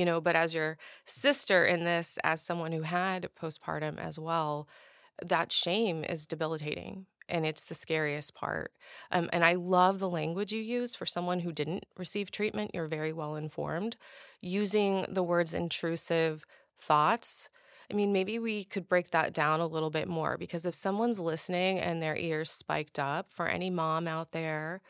you 0.00 0.06
know 0.06 0.18
but 0.18 0.34
as 0.34 0.54
your 0.54 0.78
sister 1.04 1.66
in 1.66 1.84
this 1.84 2.18
as 2.24 2.40
someone 2.40 2.72
who 2.72 2.80
had 2.80 3.28
postpartum 3.38 3.98
as 3.98 4.18
well 4.18 4.66
that 5.22 5.52
shame 5.52 6.02
is 6.04 6.24
debilitating 6.24 7.04
and 7.28 7.44
it's 7.44 7.66
the 7.66 7.74
scariest 7.74 8.34
part 8.34 8.72
um, 9.12 9.28
and 9.30 9.44
i 9.44 9.52
love 9.52 9.98
the 9.98 10.08
language 10.08 10.52
you 10.52 10.62
use 10.62 10.94
for 10.94 11.04
someone 11.04 11.40
who 11.40 11.52
didn't 11.52 11.84
receive 11.98 12.30
treatment 12.30 12.70
you're 12.72 12.86
very 12.86 13.12
well 13.12 13.36
informed 13.36 13.98
using 14.40 15.04
the 15.10 15.22
words 15.22 15.52
intrusive 15.52 16.46
thoughts 16.80 17.50
i 17.90 17.94
mean 17.94 18.10
maybe 18.10 18.38
we 18.38 18.64
could 18.64 18.88
break 18.88 19.10
that 19.10 19.34
down 19.34 19.60
a 19.60 19.66
little 19.66 19.90
bit 19.90 20.08
more 20.08 20.38
because 20.38 20.64
if 20.64 20.74
someone's 20.74 21.20
listening 21.20 21.78
and 21.78 22.02
their 22.02 22.16
ears 22.16 22.50
spiked 22.50 22.98
up 22.98 23.30
for 23.30 23.48
any 23.48 23.68
mom 23.68 24.08
out 24.08 24.32
there 24.32 24.80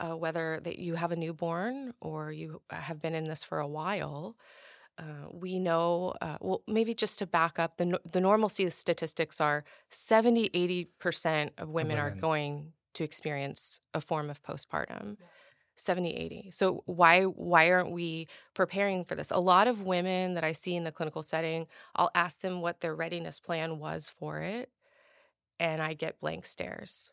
uh, 0.00 0.16
whether 0.16 0.60
that 0.64 0.78
you 0.78 0.94
have 0.94 1.12
a 1.12 1.16
newborn 1.16 1.94
or 2.00 2.32
you 2.32 2.60
have 2.70 3.00
been 3.00 3.14
in 3.14 3.24
this 3.24 3.44
for 3.44 3.58
a 3.58 3.68
while 3.68 4.36
uh, 4.98 5.28
we 5.32 5.58
know, 5.58 6.14
uh, 6.20 6.38
well, 6.40 6.62
maybe 6.68 6.94
just 6.94 7.18
to 7.18 7.26
back 7.26 7.58
up, 7.58 7.76
the, 7.78 7.98
the 8.10 8.20
normalcy 8.20 8.68
statistics 8.70 9.40
are 9.40 9.64
70, 9.90 10.50
80% 10.50 11.50
of 11.58 11.70
women, 11.70 11.98
are 11.98 12.06
women. 12.06 12.20
going 12.20 12.72
to 12.94 13.04
experience 13.04 13.80
a 13.92 14.00
form 14.00 14.30
of 14.30 14.42
postpartum. 14.42 15.16
70 15.76 16.10
80 16.14 16.50
so 16.52 16.84
why 16.86 17.24
why 17.24 17.68
aren't 17.72 17.90
we 17.90 18.28
preparing 18.54 19.04
for 19.04 19.16
this 19.16 19.32
a 19.32 19.38
lot 19.38 19.66
of 19.66 19.82
women 19.82 20.34
that 20.34 20.44
i 20.44 20.52
see 20.52 20.76
in 20.76 20.84
the 20.84 20.92
clinical 20.92 21.20
setting 21.20 21.66
i'll 21.96 22.12
ask 22.14 22.40
them 22.42 22.60
what 22.60 22.80
their 22.80 22.94
readiness 22.94 23.40
plan 23.40 23.80
was 23.80 24.08
for 24.08 24.38
it 24.38 24.70
and 25.58 25.82
i 25.82 25.92
get 25.92 26.20
blank 26.20 26.46
stares 26.46 27.10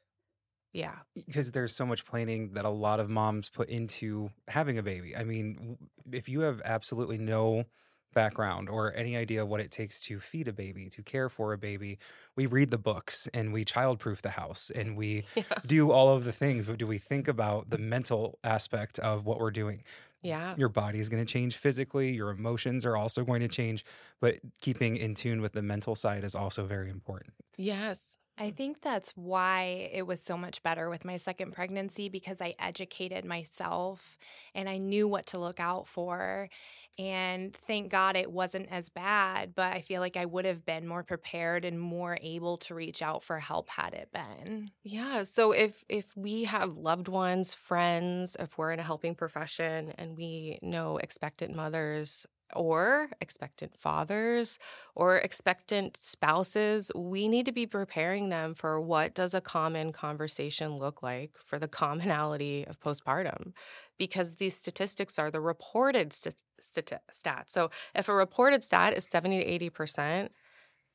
yeah 0.74 1.00
because 1.28 1.52
there's 1.52 1.76
so 1.76 1.86
much 1.86 2.06
planning 2.06 2.54
that 2.54 2.66
a 2.66 2.70
lot 2.70 3.00
of 3.00 3.10
moms 3.10 3.50
put 3.50 3.70
into 3.70 4.30
having 4.48 4.78
a 4.78 4.84
baby. 4.84 5.16
I 5.16 5.24
mean, 5.24 5.78
if 6.12 6.30
you 6.30 6.42
have 6.42 6.62
absolutely 6.64 7.18
no 7.18 7.66
background 8.14 8.70
or 8.70 8.94
any 8.96 9.16
idea 9.16 9.46
what 9.46 9.62
it 9.62 9.72
takes 9.72 10.02
to 10.02 10.20
feed 10.20 10.48
a 10.48 10.54
baby, 10.54 10.90
to 10.90 11.04
care 11.04 11.30
for 11.30 11.54
a 11.54 11.58
baby, 11.58 11.98
we 12.36 12.46
read 12.46 12.72
the 12.72 12.78
books 12.78 13.28
and 13.34 13.52
we 13.54 13.66
childproof 13.66 14.22
the 14.22 14.32
house 14.32 14.70
and 14.70 14.96
we 14.98 15.26
yeah 15.36 15.62
do 15.66 15.92
all 15.92 16.10
of 16.16 16.24
the 16.24 16.34
things, 16.34 16.66
but 16.66 16.78
do 16.78 16.88
we 16.88 16.98
think 16.98 17.28
about 17.28 17.70
the 17.70 17.78
mental 17.78 18.40
aspect 18.44 19.00
of 19.00 19.26
what 19.26 19.40
we're 19.40 19.52
doing? 19.52 19.84
yeah 20.22 20.58
Your 20.58 20.70
body 20.70 21.00
is 21.00 21.10
going 21.10 21.26
to 21.26 21.32
change 21.32 21.58
physically, 21.58 22.12
your 22.14 22.32
emotions 22.32 22.86
are 22.86 22.98
also 22.98 23.24
going 23.26 23.42
to 23.42 23.50
change, 23.50 23.86
but 24.22 24.40
keeping 24.62 24.98
in 24.98 25.16
tune 25.16 25.42
with 25.42 25.54
the 25.54 25.62
mental 25.64 25.96
side 25.96 26.24
is 26.24 26.36
also 26.36 26.66
very 26.66 26.90
important. 26.90 27.34
yes 27.58 28.18
I 28.42 28.50
think 28.50 28.82
that's 28.82 29.12
why 29.12 29.90
it 29.94 30.08
was 30.08 30.20
so 30.20 30.36
much 30.36 30.64
better 30.64 30.90
with 30.90 31.06
my 31.06 31.18
second 31.18 31.52
pregnancy 31.52 32.10
because 32.10 32.42
I 32.42 32.56
educated 32.58 33.24
myself 33.24 34.18
and 34.56 34.68
I 34.68 34.80
knew 34.80 35.08
what 35.08 35.28
to 35.28 35.38
look 35.38 35.60
out 35.60 35.88
for. 35.88 36.50
And 36.98 37.56
thank 37.56 37.92
God 37.92 38.18
it 38.18 38.32
wasn't 38.32 38.72
as 38.72 38.90
bad, 38.90 39.54
but 39.54 39.72
I 39.74 39.82
feel 39.82 40.02
like 40.02 40.18
I 40.18 40.26
would 40.26 40.46
have 40.46 40.66
been 40.66 40.88
more 40.88 41.04
prepared 41.04 41.66
and 41.66 41.80
more 41.80 42.18
able 42.20 42.58
to 42.58 42.74
reach 42.74 43.04
out 43.04 43.22
for 43.24 43.38
help 43.38 43.70
had 43.70 43.94
it 43.94 44.10
been. 44.12 44.72
Yeah. 44.84 45.22
So 45.22 45.52
if 45.52 45.84
if 45.88 46.18
we 46.18 46.46
have 46.46 46.78
loved 46.78 47.10
ones, 47.10 47.54
friends, 47.54 48.36
if 48.40 48.58
we're 48.58 48.72
in 48.72 48.80
a 48.80 48.84
helping 48.84 49.14
profession 49.14 49.94
and 50.00 50.18
we 50.18 50.58
know 50.64 50.98
expectant 50.98 51.56
mothers 51.56 52.26
or 52.56 53.10
expectant 53.22 53.76
fathers 53.78 54.60
or 54.96 55.18
expectant 55.18 55.98
spouses, 55.98 56.92
we 56.96 57.28
need 57.28 57.46
to 57.46 57.52
be 57.52 57.66
preparing 57.66 58.30
them 58.30 58.54
for 58.56 58.80
what 58.82 59.14
does 59.14 59.34
a 59.34 59.42
common 59.42 59.92
conversation 59.92 60.78
look 60.78 61.02
like 61.04 61.32
for 61.46 61.60
the 61.60 61.68
commonality 61.82 62.66
of 62.68 62.80
postpartum 62.80 63.54
because 63.98 64.36
these 64.36 64.56
statistics 64.58 65.20
are 65.20 65.30
the 65.32 65.42
reported 65.42 66.12
st- 66.14 66.36
st- 66.60 66.94
stats. 67.12 67.50
So 67.50 67.70
if 67.96 68.10
a 68.10 68.14
reported 68.14 68.64
stat 68.64 68.94
is 68.94 69.06
70 69.06 69.60
to 69.60 69.70
80%, 69.72 70.30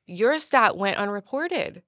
your 0.06 0.38
stat 0.38 0.76
went 0.76 0.96
unreported 0.98 1.82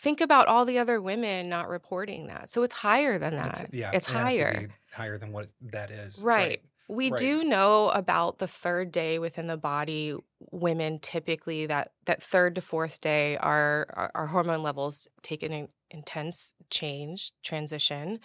think 0.00 0.20
about 0.20 0.46
all 0.46 0.64
the 0.64 0.78
other 0.78 1.02
women 1.02 1.48
not 1.48 1.68
reporting 1.68 2.28
that. 2.28 2.48
So 2.48 2.62
it's 2.62 2.72
higher 2.74 3.18
than 3.18 3.34
It's- 3.34 3.58
that. 3.62 3.74
yeah, 3.74 3.90
it's 3.92 4.08
it 4.08 4.12
higher. 4.12 4.60
be 4.60 4.66
higher 4.92 5.18
than 5.18 5.32
what 5.32 5.48
that 5.60 5.90
is. 5.90 6.22
Right. 6.22 6.62
We 6.88 7.10
Right. 7.10 7.10
do 7.10 7.44
know 7.44 7.90
about 7.90 8.38
the 8.38 8.48
third 8.48 8.92
day 8.92 9.18
within 9.18 9.46
the 9.46 9.58
body. 9.58 10.16
Women 10.52 11.00
typically 11.00 11.66
that 11.66 11.92
that 12.06 12.22
third 12.22 12.54
to 12.54 12.62
fourth 12.62 13.00
day, 13.00 13.36
our 13.38 14.10
our, 14.14 14.26
hormone 14.26 14.62
levels 14.62 15.06
take 15.22 15.42
an 15.42 15.68
intense 15.90 16.54
change 16.70 17.32
transition. 17.42 18.20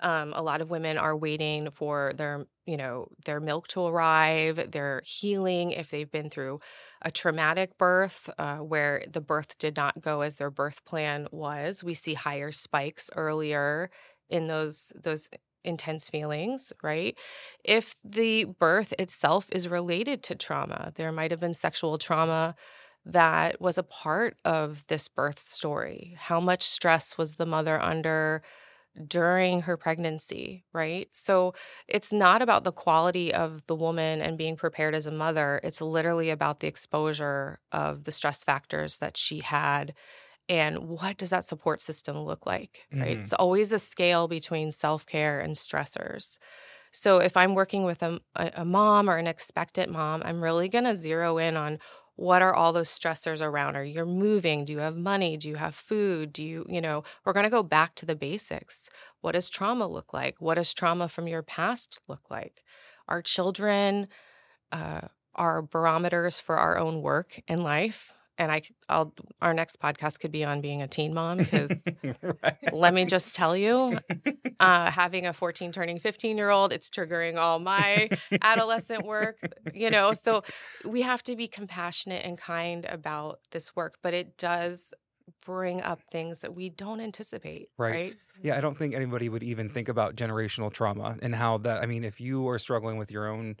Um, 0.00 0.32
a 0.34 0.42
lot 0.42 0.60
of 0.62 0.70
women 0.70 0.98
are 0.98 1.16
waiting 1.16 1.70
for 1.70 2.12
their 2.16 2.46
you 2.66 2.76
know 2.76 3.08
their 3.26 3.40
milk 3.40 3.68
to 3.68 3.86
arrive. 3.86 4.72
They're 4.72 5.02
healing 5.06 5.72
if 5.72 5.90
they've 5.90 6.10
been 6.10 6.30
through 6.30 6.60
a 7.02 7.10
traumatic 7.12 7.78
birth 7.78 8.30
uh, 8.38 8.58
where 8.58 9.04
the 9.08 9.20
birth 9.22 9.58
did 9.58 9.76
not 9.76 10.00
go 10.00 10.22
as 10.22 10.36
their 10.36 10.50
birth 10.50 10.84
plan 10.84 11.28
was. 11.32 11.84
We 11.84 11.94
see 11.94 12.14
higher 12.14 12.52
spikes 12.52 13.10
earlier 13.16 13.90
in 14.30 14.48
those 14.48 14.92
those 14.96 15.28
intense 15.64 16.08
feelings, 16.08 16.72
right? 16.82 17.16
If 17.64 17.96
the 18.04 18.44
birth 18.44 18.92
itself 18.98 19.46
is 19.50 19.68
related 19.68 20.22
to 20.24 20.34
trauma, 20.34 20.92
there 20.96 21.12
might 21.12 21.30
have 21.30 21.40
been 21.40 21.54
sexual 21.54 21.98
trauma 21.98 22.54
that 23.04 23.60
was 23.60 23.78
a 23.78 23.82
part 23.82 24.36
of 24.44 24.84
this 24.88 25.08
birth 25.08 25.40
story. 25.48 26.14
How 26.18 26.40
much 26.40 26.62
stress 26.62 27.18
was 27.18 27.34
the 27.34 27.46
mother 27.46 27.80
under 27.80 28.42
during 29.08 29.62
her 29.62 29.76
pregnancy, 29.76 30.64
right? 30.72 31.08
So 31.12 31.54
it's 31.88 32.12
not 32.12 32.42
about 32.42 32.64
the 32.64 32.72
quality 32.72 33.32
of 33.32 33.62
the 33.66 33.74
woman 33.74 34.20
and 34.20 34.36
being 34.36 34.56
prepared 34.56 34.94
as 34.94 35.06
a 35.06 35.10
mother. 35.10 35.60
It's 35.64 35.80
literally 35.80 36.30
about 36.30 36.60
the 36.60 36.66
exposure 36.66 37.58
of 37.72 38.04
the 38.04 38.12
stress 38.12 38.44
factors 38.44 38.98
that 38.98 39.16
she 39.16 39.40
had 39.40 39.94
and 40.48 40.88
what 40.88 41.16
does 41.18 41.30
that 41.30 41.44
support 41.46 41.80
system 41.80 42.18
look 42.18 42.46
like, 42.46 42.88
right? 43.00 43.12
Mhm. 43.12 43.20
It's 43.20 43.32
always 43.32 43.72
a 43.72 43.78
scale 43.78 44.28
between 44.28 44.72
self 44.72 45.06
care 45.06 45.40
and 45.40 45.56
stressors. 45.56 46.38
So 46.92 47.18
if 47.18 47.36
I'm 47.36 47.54
working 47.54 47.84
with 47.84 48.02
a, 48.02 48.20
a 48.36 48.52
a 48.56 48.64
mom 48.64 49.08
or 49.10 49.16
an 49.18 49.26
expectant 49.26 49.90
mom, 49.92 50.22
I'm 50.24 50.42
really 50.42 50.68
going 50.68 50.84
to 50.84 50.94
zero 50.96 51.38
in 51.38 51.56
on 51.56 51.78
what 52.16 52.42
are 52.42 52.54
all 52.54 52.72
those 52.72 52.90
stressors 52.90 53.40
around 53.40 53.74
her. 53.74 53.84
You're 53.84 54.06
moving. 54.06 54.64
Do 54.66 54.72
you 54.72 54.80
have 54.80 54.96
money? 54.96 55.36
Do 55.36 55.48
you 55.48 55.56
have 55.56 55.74
food? 55.74 56.32
Do 56.32 56.44
you, 56.44 56.66
you 56.68 56.80
know, 56.80 57.04
we're 57.24 57.32
going 57.32 57.44
to 57.44 57.50
go 57.50 57.62
back 57.62 57.94
to 57.96 58.06
the 58.06 58.14
basics. 58.14 58.90
What 59.22 59.32
does 59.32 59.48
trauma 59.48 59.86
look 59.88 60.12
like? 60.12 60.36
What 60.40 60.54
does 60.56 60.74
trauma 60.74 61.08
from 61.08 61.26
your 61.26 61.42
past 61.42 62.00
look 62.08 62.30
like? 62.30 62.62
Our 63.08 63.22
children 63.22 64.08
uh, 64.72 65.08
are 65.34 65.62
barometers 65.62 66.40
for 66.40 66.56
our 66.58 66.78
own 66.78 67.02
work 67.02 67.40
in 67.48 67.62
life. 67.62 68.12
And 68.38 68.50
I, 68.50 68.62
I'll 68.88 69.14
our 69.40 69.54
next 69.54 69.80
podcast 69.80 70.20
could 70.20 70.32
be 70.32 70.44
on 70.44 70.60
being 70.60 70.82
a 70.82 70.88
teen 70.88 71.14
mom 71.14 71.38
because 71.38 71.86
Right. 72.22 72.72
let 72.72 72.94
me 72.94 73.04
just 73.04 73.34
tell 73.34 73.56
you, 73.56 73.98
uh, 74.60 74.90
having 74.90 75.26
a 75.26 75.32
14 75.32 75.72
turning 75.72 75.98
15 75.98 76.36
year 76.36 76.50
old, 76.50 76.72
it's 76.72 76.88
triggering 76.90 77.36
all 77.38 77.58
my 77.58 78.08
adolescent 78.42 79.04
work. 79.04 79.38
You 79.74 79.90
know, 79.90 80.14
so 80.14 80.42
we 80.84 81.02
have 81.02 81.22
to 81.24 81.36
be 81.36 81.48
compassionate 81.48 82.24
and 82.24 82.38
kind 82.38 82.84
about 82.86 83.40
this 83.50 83.74
work, 83.76 83.94
but 84.02 84.14
it 84.14 84.36
does 84.36 84.92
bring 85.44 85.82
up 85.82 86.00
things 86.10 86.40
that 86.40 86.54
we 86.54 86.68
don't 86.68 87.00
anticipate. 87.00 87.68
Right. 87.78 87.92
Right. 87.92 88.14
Yeah, 88.42 88.56
I 88.56 88.60
don't 88.60 88.76
think 88.76 88.94
anybody 88.94 89.28
would 89.28 89.42
even 89.44 89.68
think 89.68 89.88
about 89.88 90.16
generational 90.16 90.72
trauma 90.72 91.16
and 91.22 91.34
how 91.34 91.58
that. 91.58 91.82
I 91.82 91.86
mean, 91.86 92.02
if 92.02 92.20
you 92.20 92.48
are 92.48 92.58
struggling 92.58 92.96
with 92.96 93.10
your 93.10 93.28
own 93.28 93.56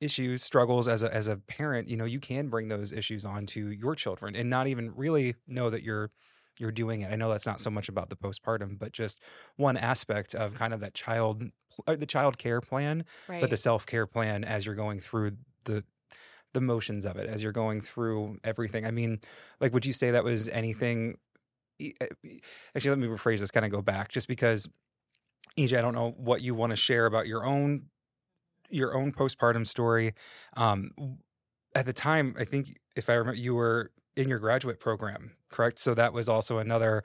issues, 0.00 0.42
struggles 0.42 0.88
as 0.88 1.02
a 1.02 1.12
as 1.14 1.28
a 1.28 1.36
parent, 1.36 1.88
you 1.88 1.96
know, 1.96 2.04
you 2.04 2.20
can 2.20 2.48
bring 2.48 2.68
those 2.68 2.92
issues 2.92 3.24
onto 3.24 3.68
your 3.68 3.94
children 3.94 4.36
and 4.36 4.50
not 4.50 4.66
even 4.66 4.94
really 4.94 5.34
know 5.46 5.70
that 5.70 5.82
you're 5.82 6.10
you're 6.58 6.72
doing 6.72 7.00
it. 7.00 7.12
I 7.12 7.16
know 7.16 7.30
that's 7.30 7.46
not 7.46 7.60
so 7.60 7.70
much 7.70 7.88
about 7.88 8.10
the 8.10 8.16
postpartum, 8.16 8.78
but 8.78 8.92
just 8.92 9.20
one 9.56 9.76
aspect 9.76 10.34
of 10.34 10.54
kind 10.54 10.72
of 10.72 10.80
that 10.80 10.94
child 10.94 11.44
uh, 11.86 11.96
the 11.96 12.06
child 12.06 12.38
care 12.38 12.60
plan, 12.60 13.04
Right. 13.28 13.40
but 13.40 13.50
the 13.50 13.56
self 13.56 13.86
care 13.86 14.06
plan 14.06 14.44
as 14.44 14.66
you're 14.66 14.74
going 14.76 15.00
through 15.00 15.32
the 15.64 15.84
the 16.52 16.60
motions 16.60 17.04
of 17.04 17.16
it 17.16 17.28
as 17.28 17.42
you're 17.42 17.52
going 17.52 17.80
through 17.80 18.38
everything. 18.44 18.86
I 18.86 18.90
mean, 18.92 19.20
like, 19.60 19.72
would 19.72 19.86
you 19.86 19.92
say 19.92 20.12
that 20.12 20.24
was 20.24 20.48
anything? 20.48 21.16
uh, 21.82 22.06
e- 22.24 22.40
Actually, 22.74 22.90
let 22.90 22.98
me 22.98 23.06
rephrase 23.08 23.40
this. 23.40 23.50
Kind 23.50 23.66
of 23.66 23.72
go 23.72 23.82
back, 23.82 24.08
just 24.10 24.28
because, 24.28 24.68
EJ, 25.56 25.78
I 25.78 25.82
don't 25.82 25.94
know 25.94 26.12
what 26.16 26.42
you 26.42 26.54
want 26.54 26.70
to 26.70 26.76
share 26.76 27.06
about 27.06 27.26
your 27.26 27.44
own 27.44 27.86
your 28.70 28.94
own 28.94 29.12
postpartum 29.12 29.66
story. 29.66 30.14
Um, 30.56 30.90
at 31.74 31.86
the 31.86 31.92
time, 31.92 32.34
I 32.38 32.44
think 32.44 32.78
if 32.96 33.10
I 33.10 33.14
remember, 33.14 33.38
you 33.38 33.54
were 33.54 33.90
in 34.16 34.28
your 34.28 34.38
graduate 34.38 34.80
program, 34.80 35.32
correct? 35.50 35.78
So 35.78 35.94
that 35.94 36.12
was 36.12 36.28
also 36.28 36.58
another. 36.58 37.02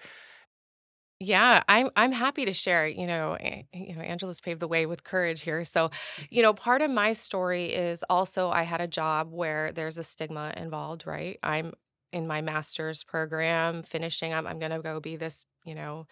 Yeah, 1.20 1.64
I'm 1.68 1.90
I'm 1.98 2.14
happy 2.14 2.46
to 2.46 2.54
share. 2.54 2.88
You 2.88 3.08
know, 3.08 3.38
you 3.74 3.96
know, 3.96 4.02
Angela's 4.02 4.40
paved 4.40 4.62
the 4.62 4.68
way 4.68 4.86
with 4.86 5.04
courage 5.04 5.42
here. 5.42 5.66
So, 5.66 5.90
you 6.30 6.42
know, 6.42 6.54
part 6.54 6.82
of 6.82 6.90
my 6.90 7.12
story 7.12 7.74
is 7.74 8.04
also 8.10 8.50
I 8.50 8.64
had 8.64 8.80
a 8.80 8.88
job 8.88 9.32
where 9.32 9.72
there's 9.74 9.98
a 9.98 10.04
stigma 10.04 10.54
involved, 10.56 11.06
right? 11.06 11.38
I'm 11.44 11.74
in 12.14 12.26
my 12.26 12.42
master's 12.42 13.04
program, 13.04 13.84
finishing 13.84 14.34
up. 14.34 14.46
I'm 14.46 14.60
going 14.60 14.72
to 14.72 14.80
go 14.80 15.00
be 15.00 15.16
this, 15.16 15.44
you 15.66 15.76
know, 15.76 16.08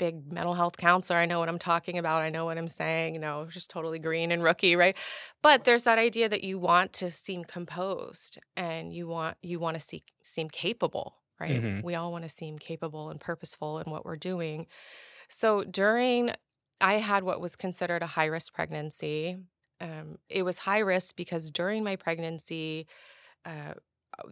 big 0.00 0.32
mental 0.32 0.54
health 0.54 0.78
counselor. 0.78 1.20
I 1.20 1.26
know 1.26 1.38
what 1.40 1.48
I'm 1.50 1.60
talking 1.60 1.98
about. 1.98 2.22
I 2.22 2.30
know 2.30 2.46
what 2.46 2.58
I'm 2.58 2.68
saying. 2.68 3.14
You 3.14 3.20
know, 3.20 3.46
just 3.46 3.70
totally 3.70 4.00
green 4.00 4.32
and 4.32 4.42
rookie, 4.42 4.76
right? 4.76 4.96
But 5.42 5.64
there's 5.64 5.84
that 5.84 5.98
idea 6.00 6.28
that 6.28 6.44
you 6.44 6.58
want 6.58 6.92
to 6.94 7.12
seem 7.12 7.44
composed 7.44 8.38
and 8.56 8.92
you 8.94 9.08
want 9.08 9.36
you 9.42 9.60
want 9.60 9.76
to 9.76 9.80
see, 9.80 10.04
seem 10.24 10.50
capable, 10.50 11.16
right? 11.40 11.62
Mhm. 11.62 11.84
We 11.84 11.94
all 11.96 12.12
want 12.12 12.24
to 12.24 12.30
seem 12.30 12.58
capable 12.58 13.10
and 13.10 13.20
purposeful 13.20 13.80
in 13.80 13.92
what 13.92 14.04
we're 14.06 14.16
doing. 14.16 14.66
So 15.28 15.64
during, 15.64 16.32
I 16.80 16.94
had 16.94 17.24
what 17.24 17.40
was 17.40 17.56
considered 17.56 18.02
a 18.02 18.06
high 18.06 18.26
risk 18.26 18.54
pregnancy. 18.54 19.38
Um, 19.80 20.18
it 20.28 20.42
was 20.44 20.58
high 20.58 20.80
risk 20.80 21.16
because 21.16 21.50
during 21.50 21.84
my 21.84 21.96
pregnancy, 21.96 22.86
uh, 23.44 23.74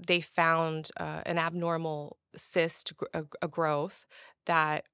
they 0.07 0.21
found 0.21 0.91
uh, 0.99 1.23
an 1.27 1.39
abnormal 1.39 2.19
cyst, 2.37 2.93
a, 3.15 3.25
a 3.43 3.49
growth 3.49 4.07
that 4.47 4.87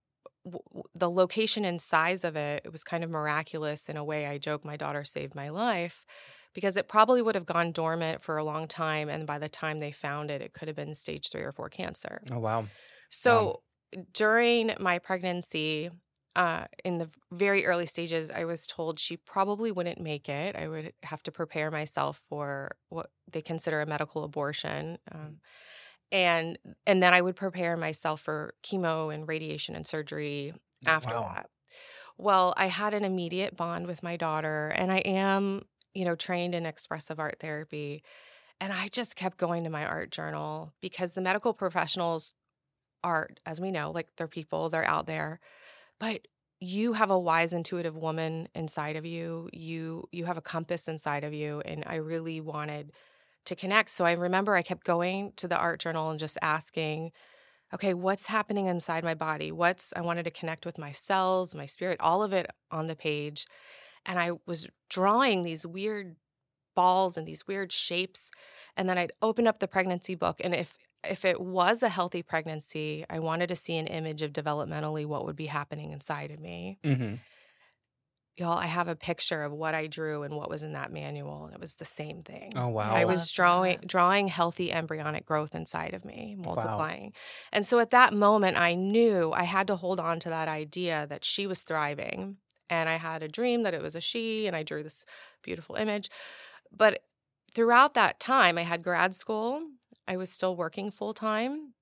w- 0.44 0.82
the 0.94 1.10
location 1.10 1.64
and 1.64 1.80
size 1.80 2.24
of 2.24 2.36
it, 2.36 2.62
it 2.64 2.72
was 2.72 2.84
kind 2.84 3.04
of 3.04 3.10
miraculous 3.10 3.88
in 3.88 3.96
a 3.96 4.04
way. 4.04 4.26
I 4.26 4.38
joke 4.38 4.64
my 4.64 4.76
daughter 4.76 5.04
saved 5.04 5.34
my 5.34 5.48
life 5.50 6.06
because 6.54 6.76
it 6.76 6.88
probably 6.88 7.22
would 7.22 7.34
have 7.34 7.46
gone 7.46 7.72
dormant 7.72 8.22
for 8.22 8.36
a 8.36 8.44
long 8.44 8.68
time. 8.68 9.08
And 9.08 9.26
by 9.26 9.38
the 9.38 9.48
time 9.48 9.80
they 9.80 9.92
found 9.92 10.30
it, 10.30 10.42
it 10.42 10.52
could 10.54 10.68
have 10.68 10.76
been 10.76 10.94
stage 10.94 11.30
three 11.30 11.42
or 11.42 11.52
four 11.52 11.68
cancer. 11.68 12.22
Oh 12.30 12.38
wow! 12.38 12.70
So 13.10 13.62
during 14.12 14.72
my 14.80 14.98
pregnancy, 14.98 15.90
uh, 16.36 16.66
in 16.84 16.98
the 16.98 17.10
very 17.32 17.64
early 17.64 17.86
stages, 17.86 18.30
I 18.30 18.44
was 18.44 18.66
told 18.66 18.98
she 18.98 19.16
probably 19.16 19.70
wouldn't 19.70 20.00
make 20.00 20.28
it. 20.28 20.56
I 20.56 20.68
would 20.68 20.92
have 21.04 21.22
to 21.24 21.32
prepare 21.32 21.70
myself 21.70 22.22
for 22.28 22.76
what 22.88 23.10
they 23.30 23.42
consider 23.42 23.80
a 23.80 23.86
medical 23.86 24.24
abortion. 24.24 24.98
Um, 25.12 25.40
and 26.14 26.58
and 26.86 27.02
then 27.04 27.14
I 27.14 27.22
would 27.22 27.36
prepare 27.36 27.76
myself 27.76 28.22
for 28.22 28.54
chemo 28.64 29.14
and 29.14 29.28
radiation 29.28 29.76
and 29.76 29.86
surgery 29.86 30.54
after 30.86 31.14
Wow. 31.14 31.34
that. 31.34 31.50
Well, 32.18 32.54
I 32.56 32.66
had 32.66 32.94
an 32.94 33.04
immediate 33.04 33.56
bond 33.56 33.86
with 33.86 34.02
my 34.02 34.16
daughter, 34.16 34.68
and 34.76 34.92
I 34.92 34.98
am, 34.98 35.64
you 35.94 36.04
know, 36.04 36.16
trained 36.16 36.54
in 36.54 36.66
expressive 36.66 37.20
art 37.20 37.38
therapy. 37.40 38.04
And 38.60 38.72
I 38.72 38.88
just 38.88 39.16
kept 39.16 39.38
going 39.38 39.64
to 39.64 39.70
my 39.70 39.86
art 39.86 40.10
journal 40.12 40.74
because 40.82 41.14
the 41.14 41.22
medical 41.22 41.54
professionals 41.54 42.34
are, 43.02 43.28
as 43.46 43.60
we 43.60 43.70
know, 43.70 43.90
like 43.90 44.14
they're 44.16 44.28
people, 44.28 44.70
they're 44.70 44.84
out 44.84 45.06
there. 45.06 45.40
But 46.00 46.28
you 46.60 46.92
have 46.94 47.10
a 47.10 47.18
wise, 47.18 47.52
intuitive 47.52 47.96
woman 47.96 48.48
inside 48.54 48.96
of 48.96 49.06
you. 49.06 49.50
You 49.52 50.08
you 50.12 50.24
have 50.26 50.38
a 50.38 50.42
compass 50.42 50.88
inside 50.88 51.24
of 51.24 51.34
you. 51.34 51.60
And 51.62 51.84
I 51.86 51.96
really 51.96 52.40
wanted 52.40 52.92
to 53.46 53.56
connect. 53.56 53.90
So 53.90 54.04
I 54.04 54.12
remember 54.12 54.54
I 54.54 54.62
kept 54.62 54.84
going 54.84 55.32
to 55.36 55.48
the 55.48 55.56
art 55.56 55.80
journal 55.80 56.10
and 56.10 56.18
just 56.18 56.38
asking, 56.42 57.12
okay, 57.72 57.94
what's 57.94 58.26
happening 58.26 58.66
inside 58.66 59.04
my 59.04 59.14
body? 59.14 59.52
What's 59.52 59.92
I 59.96 60.00
wanted 60.00 60.24
to 60.24 60.30
connect 60.30 60.66
with 60.66 60.78
my 60.78 60.92
cells, 60.92 61.54
my 61.54 61.66
spirit, 61.66 62.00
all 62.00 62.22
of 62.22 62.32
it 62.32 62.50
on 62.70 62.86
the 62.86 62.96
page. 62.96 63.46
And 64.06 64.18
I 64.18 64.32
was 64.46 64.68
drawing 64.88 65.42
these 65.42 65.66
weird 65.66 66.16
balls 66.74 67.16
and 67.16 67.26
these 67.26 67.46
weird 67.46 67.72
shapes. 67.72 68.30
And 68.76 68.88
then 68.88 68.98
I'd 68.98 69.12
open 69.22 69.46
up 69.46 69.58
the 69.58 69.68
pregnancy 69.68 70.14
book. 70.14 70.40
And 70.42 70.54
if 70.54 70.76
if 71.08 71.24
it 71.24 71.38
was 71.40 71.82
a 71.82 71.90
healthy 71.90 72.22
pregnancy, 72.22 73.04
I 73.10 73.18
wanted 73.18 73.48
to 73.48 73.56
see 73.56 73.76
an 73.76 73.86
image 73.86 74.22
of 74.22 74.32
developmentally 74.32 75.04
what 75.04 75.26
would 75.26 75.36
be 75.36 75.46
happening 75.46 75.92
inside 75.92 76.30
of 76.30 76.40
me. 76.40 76.78
hmm 76.82 77.14
Y'all, 78.36 78.58
I 78.58 78.66
have 78.66 78.88
a 78.88 78.96
picture 78.96 79.44
of 79.44 79.52
what 79.52 79.74
I 79.74 79.86
drew 79.86 80.24
and 80.24 80.34
what 80.34 80.50
was 80.50 80.64
in 80.64 80.72
that 80.72 80.92
manual, 80.92 81.44
and 81.44 81.54
it 81.54 81.60
was 81.60 81.76
the 81.76 81.84
same 81.84 82.22
thing. 82.22 82.52
Oh 82.56 82.68
wow! 82.68 82.92
I 82.92 83.02
I 83.02 83.04
was 83.04 83.30
drawing 83.30 83.78
that. 83.80 83.86
drawing 83.86 84.26
healthy 84.26 84.72
embryonic 84.72 85.24
growth 85.24 85.54
inside 85.54 85.94
of 85.94 86.04
me, 86.04 86.34
multiplying. 86.36 87.12
And 87.52 87.64
so 87.64 87.78
at 87.78 87.90
that 87.90 88.12
moment 88.12 88.56
I 88.56 88.74
knew 88.74 89.32
I 89.32 89.44
had 89.44 89.68
to 89.68 89.76
hold 89.76 90.00
on 90.00 90.18
to 90.20 90.30
that 90.30 90.48
idea 90.48 91.06
that 91.08 91.24
she 91.24 91.46
was 91.46 91.62
thriving. 91.62 92.38
And 92.70 92.88
I 92.88 92.96
had 92.96 93.22
a 93.22 93.28
dream 93.28 93.62
that 93.64 93.74
it 93.74 93.82
was 93.82 93.94
a 93.94 94.00
she 94.00 94.46
and 94.46 94.56
I 94.56 94.62
drew 94.62 94.82
this 94.82 95.04
beautiful 95.42 95.76
image. 95.76 96.10
But 96.76 97.02
throughout 97.54 97.94
that 97.94 98.18
time 98.18 98.58
I 98.58 98.62
had 98.62 98.82
grad 98.82 99.14
school. 99.14 99.62
I 100.06 100.16
was 100.16 100.30
still 100.30 100.56
working 100.56 100.90
full 100.90 101.14
time. 101.14 101.73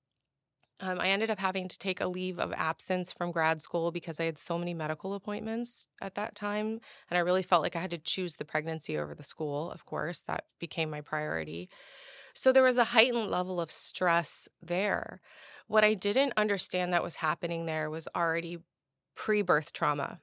Um, 0.81 0.99
I 1.01 1.09
ended 1.11 1.31
up 1.31 1.39
having 1.39 1.69
to 1.69 1.79
take 1.79 2.01
a 2.01 2.09
leave 2.09 2.41
of 2.41 2.53
absence 2.53 3.13
from 3.13 3.31
grad 3.31 3.63
school 3.63 3.93
because 3.93 4.19
I 4.19 4.25
had 4.25 4.37
so 4.39 4.59
many 4.59 4.75
medical 4.75 5.15
appointments 5.15 5.87
at 6.01 6.17
that 6.17 6.35
time. 6.35 6.81
And 7.09 7.17
I 7.17 7.21
really 7.21 7.45
felt 7.45 7.63
like 7.63 7.77
I 7.77 7.81
had 7.81 7.93
to 7.93 7.99
choose 7.99 8.35
the 8.37 8.45
pregnancy 8.45 8.99
over 8.99 9.15
the 9.15 9.23
school, 9.23 9.71
of 9.71 9.85
course. 9.85 10.23
That 10.23 10.47
became 10.59 10.91
my 10.91 11.01
priority. 11.01 11.71
So 12.35 12.53
there 12.53 12.63
was 12.65 12.79
a 12.79 12.85
heightened 12.85 13.31
level 13.31 13.61
of 13.61 13.73
stress 13.73 14.49
there. 14.63 15.21
What 15.69 15.85
I 15.85 15.95
didn't 15.95 16.35
understand 16.37 16.93
that 16.93 17.03
was 17.05 17.17
happening 17.17 17.67
there 17.67 17.91
was 17.91 18.09
already 18.17 18.59
pre 19.17 19.43
birth 19.43 19.73
trauma. 19.73 20.23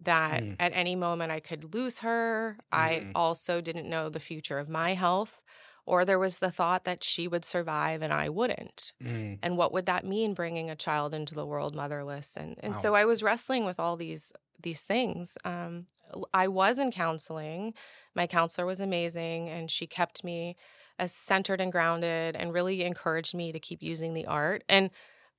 That 0.00 0.44
Mm. 0.44 0.56
at 0.58 0.72
any 0.74 0.96
moment 0.96 1.30
I 1.32 1.40
could 1.40 1.74
lose 1.74 2.00
her. 2.00 2.58
I 2.72 3.04
Mm. 3.04 3.14
also 3.14 3.60
didn't 3.60 3.88
know 3.88 4.08
the 4.08 4.20
future 4.20 4.58
of 4.58 4.68
my 4.68 4.94
health, 4.94 5.40
or 5.86 6.04
there 6.04 6.18
was 6.18 6.38
the 6.38 6.50
thought 6.50 6.84
that 6.84 7.04
she 7.04 7.28
would 7.28 7.44
survive 7.44 8.02
and 8.02 8.12
I 8.12 8.28
wouldn't 8.28 8.92
Mm. 9.00 9.42
and 9.42 9.56
what 9.56 9.72
would 9.72 9.86
that 9.86 10.04
mean 10.04 10.34
bringing 10.34 10.70
a 10.70 10.76
child 10.76 11.14
into 11.14 11.34
the 11.34 11.46
world 11.46 11.74
motherless 11.74 12.36
and 12.36 12.56
and 12.62 12.74
Wow. 12.74 12.76
so 12.76 12.94
i 12.94 13.04
was 13.04 13.22
wrestling 13.22 13.64
with 13.64 13.80
all 13.80 13.96
these 13.96 14.32
these 14.62 14.82
things 14.82 15.36
um 15.44 15.86
i 16.34 16.46
was 16.48 16.78
in 16.78 16.90
counseling 16.92 17.74
my 18.14 18.26
counselor 18.26 18.66
was 18.66 18.80
amazing 18.80 19.48
and 19.48 19.70
she 19.70 19.86
kept 19.86 20.24
me 20.24 20.56
as 20.98 21.12
centered 21.12 21.60
and 21.60 21.72
grounded 21.72 22.36
and 22.36 22.52
really 22.52 22.82
encouraged 22.82 23.34
me 23.34 23.52
to 23.52 23.60
keep 23.60 23.82
using 23.82 24.14
the 24.14 24.26
art 24.26 24.62
and 24.68 24.90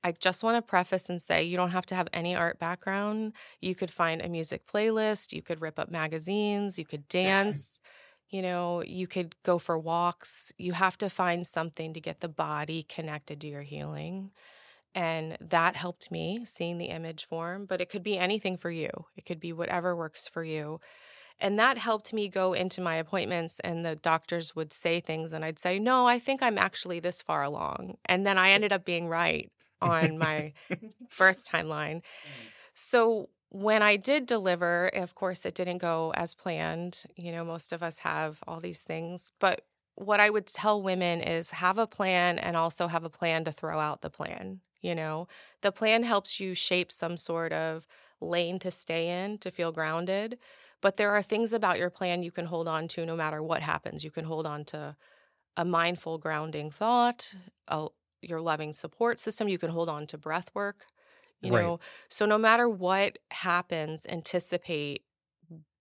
I 0.05 0.11
just 0.11 0.43
want 0.43 0.57
to 0.57 0.61
preface 0.69 1.09
and 1.09 1.21
say 1.21 1.43
you 1.43 1.55
don't 1.55 1.71
have 1.71 1.85
to 1.87 1.95
have 1.95 2.09
any 2.11 2.35
art 2.35 2.59
background. 2.59 3.33
You 3.61 3.73
could 3.73 3.89
find 3.89 4.21
a 4.21 4.27
music 4.27 4.65
playlist, 4.67 5.31
you 5.31 5.41
could 5.41 5.61
rip 5.61 5.79
up 5.79 5.89
magazines, 5.89 6.77
you 6.77 6.85
could 6.85 7.07
dance, 7.07 7.79
you 8.33 8.41
know, 8.41 8.81
you 8.83 9.05
could 9.05 9.35
go 9.43 9.59
for 9.59 9.77
walks. 9.77 10.51
You 10.57 10.73
have 10.73 10.97
to 10.97 11.09
find 11.09 11.45
something 11.45 11.93
to 11.93 12.01
get 12.01 12.19
the 12.19 12.27
body 12.27 12.83
connected 12.83 13.41
to 13.41 13.47
your 13.47 13.61
healing. 13.61 14.31
And 14.95 15.37
that 15.39 15.75
helped 15.75 16.11
me 16.11 16.43
seeing 16.45 16.77
the 16.77 16.85
image 16.85 17.27
form, 17.27 17.65
but 17.65 17.81
it 17.81 17.89
could 17.89 18.03
be 18.03 18.17
anything 18.17 18.57
for 18.57 18.71
you. 18.71 18.89
It 19.15 19.25
could 19.25 19.39
be 19.39 19.53
whatever 19.53 19.95
works 19.95 20.27
for 20.27 20.43
you. 20.43 20.79
And 21.39 21.57
that 21.59 21.77
helped 21.77 22.13
me 22.13 22.27
go 22.27 22.53
into 22.53 22.79
my 22.79 22.95
appointments, 22.95 23.59
and 23.63 23.83
the 23.83 23.95
doctors 23.95 24.55
would 24.55 24.71
say 24.71 24.99
things, 24.99 25.33
and 25.33 25.43
I'd 25.43 25.57
say, 25.57 25.79
No, 25.79 26.07
I 26.07 26.19
think 26.19 26.43
I'm 26.43 26.59
actually 26.59 26.99
this 26.99 27.23
far 27.23 27.43
along. 27.43 27.97
And 28.05 28.25
then 28.25 28.37
I 28.37 28.51
ended 28.51 28.71
up 28.71 28.85
being 28.85 29.07
right 29.07 29.51
on 29.81 30.17
my 30.17 30.53
mm-hmm. 30.71 30.87
birth 31.17 31.43
timeline. 31.43 31.97
Mm. 31.97 32.01
So 32.75 33.29
when 33.53 33.83
I 33.83 33.97
did 33.97 34.25
deliver, 34.25 34.87
of 34.87 35.13
course, 35.13 35.45
it 35.45 35.53
didn't 35.53 35.77
go 35.77 36.11
as 36.15 36.33
planned. 36.33 37.03
You 37.15 37.31
know, 37.31 37.45
most 37.45 37.71
of 37.71 37.83
us 37.83 37.99
have 37.99 38.39
all 38.47 38.59
these 38.59 38.81
things, 38.81 39.31
but 39.39 39.61
what 39.93 40.19
I 40.19 40.31
would 40.31 40.47
tell 40.47 40.81
women 40.81 41.21
is 41.21 41.51
have 41.51 41.77
a 41.77 41.85
plan 41.85 42.39
and 42.39 42.57
also 42.57 42.87
have 42.87 43.03
a 43.03 43.11
plan 43.11 43.43
to 43.45 43.51
throw 43.51 43.79
out 43.79 44.01
the 44.01 44.09
plan. 44.09 44.61
You 44.81 44.95
know, 44.95 45.27
the 45.61 45.71
plan 45.71 46.01
helps 46.01 46.39
you 46.39 46.55
shape 46.55 46.91
some 46.91 47.15
sort 47.15 47.53
of 47.53 47.87
lane 48.19 48.57
to 48.57 48.71
stay 48.71 49.23
in 49.23 49.37
to 49.37 49.51
feel 49.51 49.71
grounded. 49.71 50.39
But 50.81 50.97
there 50.97 51.11
are 51.11 51.21
things 51.21 51.53
about 51.53 51.77
your 51.77 51.91
plan 51.91 52.23
you 52.23 52.31
can 52.31 52.47
hold 52.47 52.67
on 52.67 52.87
to 52.89 53.05
no 53.05 53.15
matter 53.15 53.43
what 53.43 53.61
happens. 53.61 54.03
You 54.03 54.09
can 54.09 54.25
hold 54.25 54.47
on 54.47 54.65
to 54.65 54.95
a 55.55 55.63
mindful 55.63 56.17
grounding 56.17 56.71
thought, 56.71 57.31
a, 57.67 57.87
your 58.23 58.41
loving 58.41 58.73
support 58.73 59.19
system. 59.19 59.47
You 59.47 59.59
can 59.59 59.69
hold 59.69 59.89
on 59.89 60.07
to 60.07 60.17
breath 60.17 60.49
work. 60.55 60.87
You 61.43 61.51
Right. 61.51 61.51
know, 61.51 61.79
so 62.09 62.25
no 62.25 62.37
matter 62.37 62.69
what 62.69 63.19
happens, 63.31 64.05
anticipate 64.07 65.03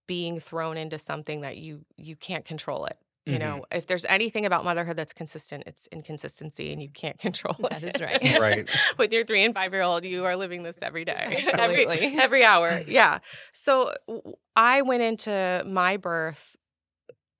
being 0.07 0.39
thrown 0.39 0.77
into 0.77 0.97
something 0.97 1.41
that 1.41 1.57
you 1.57 1.85
you 1.97 2.15
can't 2.15 2.45
control 2.45 2.85
it. 2.85 2.97
You 3.25 3.39
Mhm. 3.39 3.39
know, 3.39 3.65
if 3.71 3.87
there's 3.87 4.03
anything 4.05 4.45
about 4.45 4.65
motherhood 4.65 4.97
that's 4.97 5.13
consistent, 5.13 5.63
it's 5.65 5.87
inconsistency, 5.93 6.73
and 6.73 6.81
you 6.83 6.89
can't 6.89 7.17
control 7.19 7.55
it. 7.59 7.69
That 7.69 7.83
is 7.83 8.01
right. 8.01 8.21
Right. 8.21 8.69
With 8.97 9.13
your 9.13 9.25
three 9.25 9.43
and 9.43 9.53
five 9.53 9.71
year 9.73 9.81
old, 9.83 10.03
you 10.03 10.25
are 10.25 10.35
living 10.35 10.63
this 10.63 10.77
every 10.81 11.05
day, 11.05 11.45
Absolutely. 11.47 11.99
every, 11.99 12.19
every 12.19 12.43
hour. 12.45 12.83
Yeah. 12.85 13.19
So 13.53 13.93
w- 14.07 14.35
I 14.55 14.81
went 14.81 15.03
into 15.03 15.63
my 15.65 15.97
birth 15.97 16.55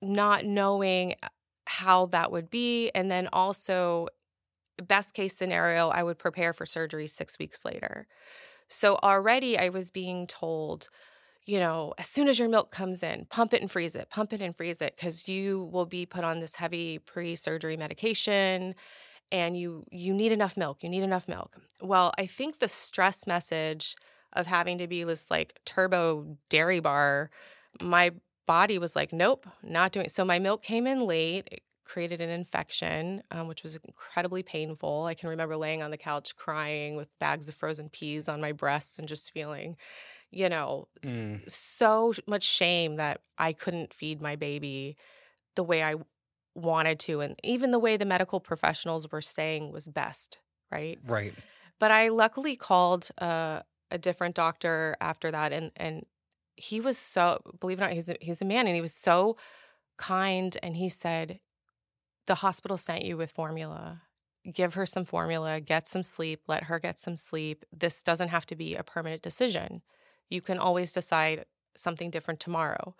not 0.02 0.44
knowing 0.44 1.14
how 1.66 2.06
that 2.06 2.30
would 2.30 2.50
be, 2.50 2.90
and 2.90 3.10
then 3.10 3.28
also 3.32 4.08
best 4.82 5.14
case 5.14 5.36
scenario, 5.36 5.88
I 5.88 6.02
would 6.02 6.18
prepare 6.18 6.52
for 6.52 6.66
surgery 6.66 7.06
six 7.06 7.38
weeks 7.38 7.64
later. 7.64 8.06
So 8.68 8.96
already 8.96 9.58
I 9.58 9.68
was 9.68 9.90
being 9.90 10.26
told, 10.26 10.88
you 11.46 11.58
know, 11.58 11.94
as 11.98 12.08
soon 12.08 12.28
as 12.28 12.38
your 12.38 12.48
milk 12.48 12.70
comes 12.70 13.02
in, 13.02 13.26
pump 13.26 13.54
it 13.54 13.60
and 13.60 13.70
freeze 13.70 13.94
it, 13.94 14.10
pump 14.10 14.32
it 14.32 14.40
and 14.40 14.56
freeze 14.56 14.80
it, 14.80 14.96
because 14.96 15.28
you 15.28 15.68
will 15.72 15.86
be 15.86 16.06
put 16.06 16.24
on 16.24 16.40
this 16.40 16.54
heavy 16.54 16.98
pre-surgery 16.98 17.76
medication 17.76 18.74
and 19.30 19.56
you 19.56 19.84
you 19.90 20.14
need 20.14 20.32
enough 20.32 20.56
milk. 20.56 20.82
You 20.82 20.88
need 20.88 21.02
enough 21.02 21.28
milk. 21.28 21.56
Well, 21.80 22.12
I 22.18 22.26
think 22.26 22.58
the 22.58 22.68
stress 22.68 23.26
message 23.26 23.96
of 24.32 24.46
having 24.46 24.78
to 24.78 24.86
be 24.86 25.04
this 25.04 25.30
like 25.30 25.58
turbo 25.64 26.36
dairy 26.48 26.80
bar, 26.80 27.30
my 27.80 28.12
body 28.46 28.78
was 28.78 28.94
like, 28.94 29.12
nope, 29.12 29.46
not 29.62 29.92
doing. 29.92 30.08
So 30.08 30.24
my 30.24 30.38
milk 30.38 30.62
came 30.62 30.86
in 30.86 31.06
late. 31.06 31.48
It 31.50 31.62
created 31.84 32.20
an 32.20 32.30
infection, 32.30 33.22
um, 33.30 33.46
which 33.46 33.62
was 33.62 33.76
incredibly 33.76 34.42
painful. 34.42 35.04
I 35.04 35.14
can 35.14 35.28
remember 35.28 35.56
laying 35.56 35.82
on 35.82 35.90
the 35.90 35.98
couch 35.98 36.34
crying 36.36 36.96
with 36.96 37.08
bags 37.18 37.48
of 37.48 37.54
frozen 37.54 37.88
peas 37.88 38.28
on 38.28 38.40
my 38.40 38.52
breasts 38.52 38.98
and 38.98 39.06
just 39.06 39.32
feeling, 39.32 39.76
you 40.30 40.48
know, 40.48 40.88
Mm. 41.02 41.48
so 41.50 42.12
much 42.26 42.42
shame 42.44 42.96
that 42.96 43.20
I 43.38 43.52
couldn't 43.52 43.92
feed 43.94 44.22
my 44.22 44.36
baby 44.36 44.96
the 45.54 45.62
way 45.64 45.82
I 45.82 45.96
wanted 46.54 47.00
to, 47.00 47.20
and 47.20 47.38
even 47.42 47.70
the 47.70 47.78
way 47.78 47.96
the 47.96 48.04
medical 48.04 48.40
professionals 48.40 49.10
were 49.10 49.22
saying 49.22 49.72
was 49.72 49.86
best, 49.88 50.38
right? 50.70 50.98
Right. 51.04 51.34
But 51.78 51.90
I 51.90 52.08
luckily 52.08 52.56
called 52.56 53.10
uh, 53.18 53.60
a 53.90 53.98
different 53.98 54.34
doctor 54.36 54.96
after 55.00 55.30
that, 55.30 55.52
and 55.52 55.70
and 55.76 56.06
he 56.56 56.80
was 56.80 56.96
so 56.96 57.40
believe 57.60 57.78
it 57.78 57.82
or 57.82 57.86
not, 57.86 57.94
he's 57.94 58.08
a, 58.08 58.16
he's 58.20 58.40
a 58.40 58.44
man, 58.44 58.66
and 58.66 58.74
he 58.74 58.80
was 58.80 58.94
so 58.94 59.36
kind, 59.96 60.56
and 60.62 60.76
he 60.76 60.88
said, 60.88 61.40
"The 62.26 62.36
hospital 62.36 62.76
sent 62.76 63.04
you 63.04 63.16
with 63.16 63.30
formula. 63.30 64.02
Give 64.52 64.74
her 64.74 64.86
some 64.86 65.04
formula, 65.04 65.60
get 65.60 65.86
some 65.88 66.02
sleep, 66.02 66.42
let 66.46 66.64
her 66.64 66.78
get 66.78 66.98
some 66.98 67.16
sleep. 67.16 67.64
This 67.72 68.02
doesn't 68.02 68.28
have 68.28 68.46
to 68.46 68.56
be 68.56 68.74
a 68.74 68.82
permanent 68.82 69.22
decision. 69.22 69.82
You 70.30 70.40
can 70.42 70.58
always 70.58 70.92
decide 70.92 71.46
something 71.76 72.10
different 72.10 72.40
tomorrow." 72.40 72.94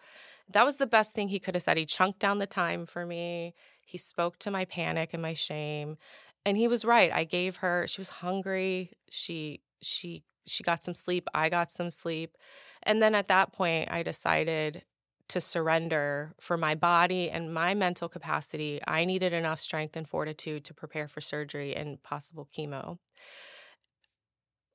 That 0.50 0.66
was 0.66 0.76
the 0.76 0.86
best 0.86 1.14
thing 1.14 1.28
he 1.28 1.38
could 1.38 1.54
have 1.54 1.62
said. 1.62 1.78
He 1.78 1.86
chunked 1.86 2.18
down 2.18 2.38
the 2.38 2.46
time 2.46 2.84
for 2.84 3.06
me. 3.06 3.54
He 3.80 3.96
spoke 3.96 4.38
to 4.40 4.50
my 4.50 4.66
panic 4.66 5.14
and 5.14 5.22
my 5.22 5.32
shame 5.32 5.96
and 6.44 6.56
he 6.56 6.68
was 6.68 6.84
right 6.84 7.12
i 7.12 7.24
gave 7.24 7.56
her 7.56 7.86
she 7.88 8.00
was 8.00 8.08
hungry 8.08 8.90
she 9.10 9.60
she 9.82 10.24
she 10.46 10.62
got 10.62 10.82
some 10.84 10.94
sleep 10.94 11.28
i 11.34 11.48
got 11.48 11.70
some 11.70 11.90
sleep 11.90 12.36
and 12.82 13.00
then 13.00 13.14
at 13.14 13.28
that 13.28 13.52
point 13.52 13.90
i 13.90 14.02
decided 14.02 14.82
to 15.28 15.40
surrender 15.40 16.34
for 16.40 16.56
my 16.56 16.74
body 16.74 17.30
and 17.30 17.52
my 17.54 17.74
mental 17.74 18.08
capacity 18.08 18.80
i 18.86 19.04
needed 19.04 19.32
enough 19.32 19.60
strength 19.60 19.96
and 19.96 20.08
fortitude 20.08 20.64
to 20.64 20.74
prepare 20.74 21.08
for 21.08 21.20
surgery 21.20 21.74
and 21.74 22.02
possible 22.02 22.48
chemo 22.56 22.98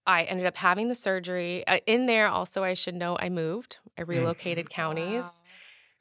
i 0.05 0.23
ended 0.23 0.45
up 0.45 0.57
having 0.57 0.87
the 0.87 0.95
surgery 0.95 1.65
Uh, 1.67 1.79
in 1.85 2.05
there 2.05 2.27
also 2.27 2.63
i 2.63 2.73
should 2.73 2.95
know 2.95 3.17
i 3.19 3.29
moved 3.29 3.79
i 3.97 4.01
relocated 4.01 4.69
counties 4.69 5.41
Wow. 5.43 5.43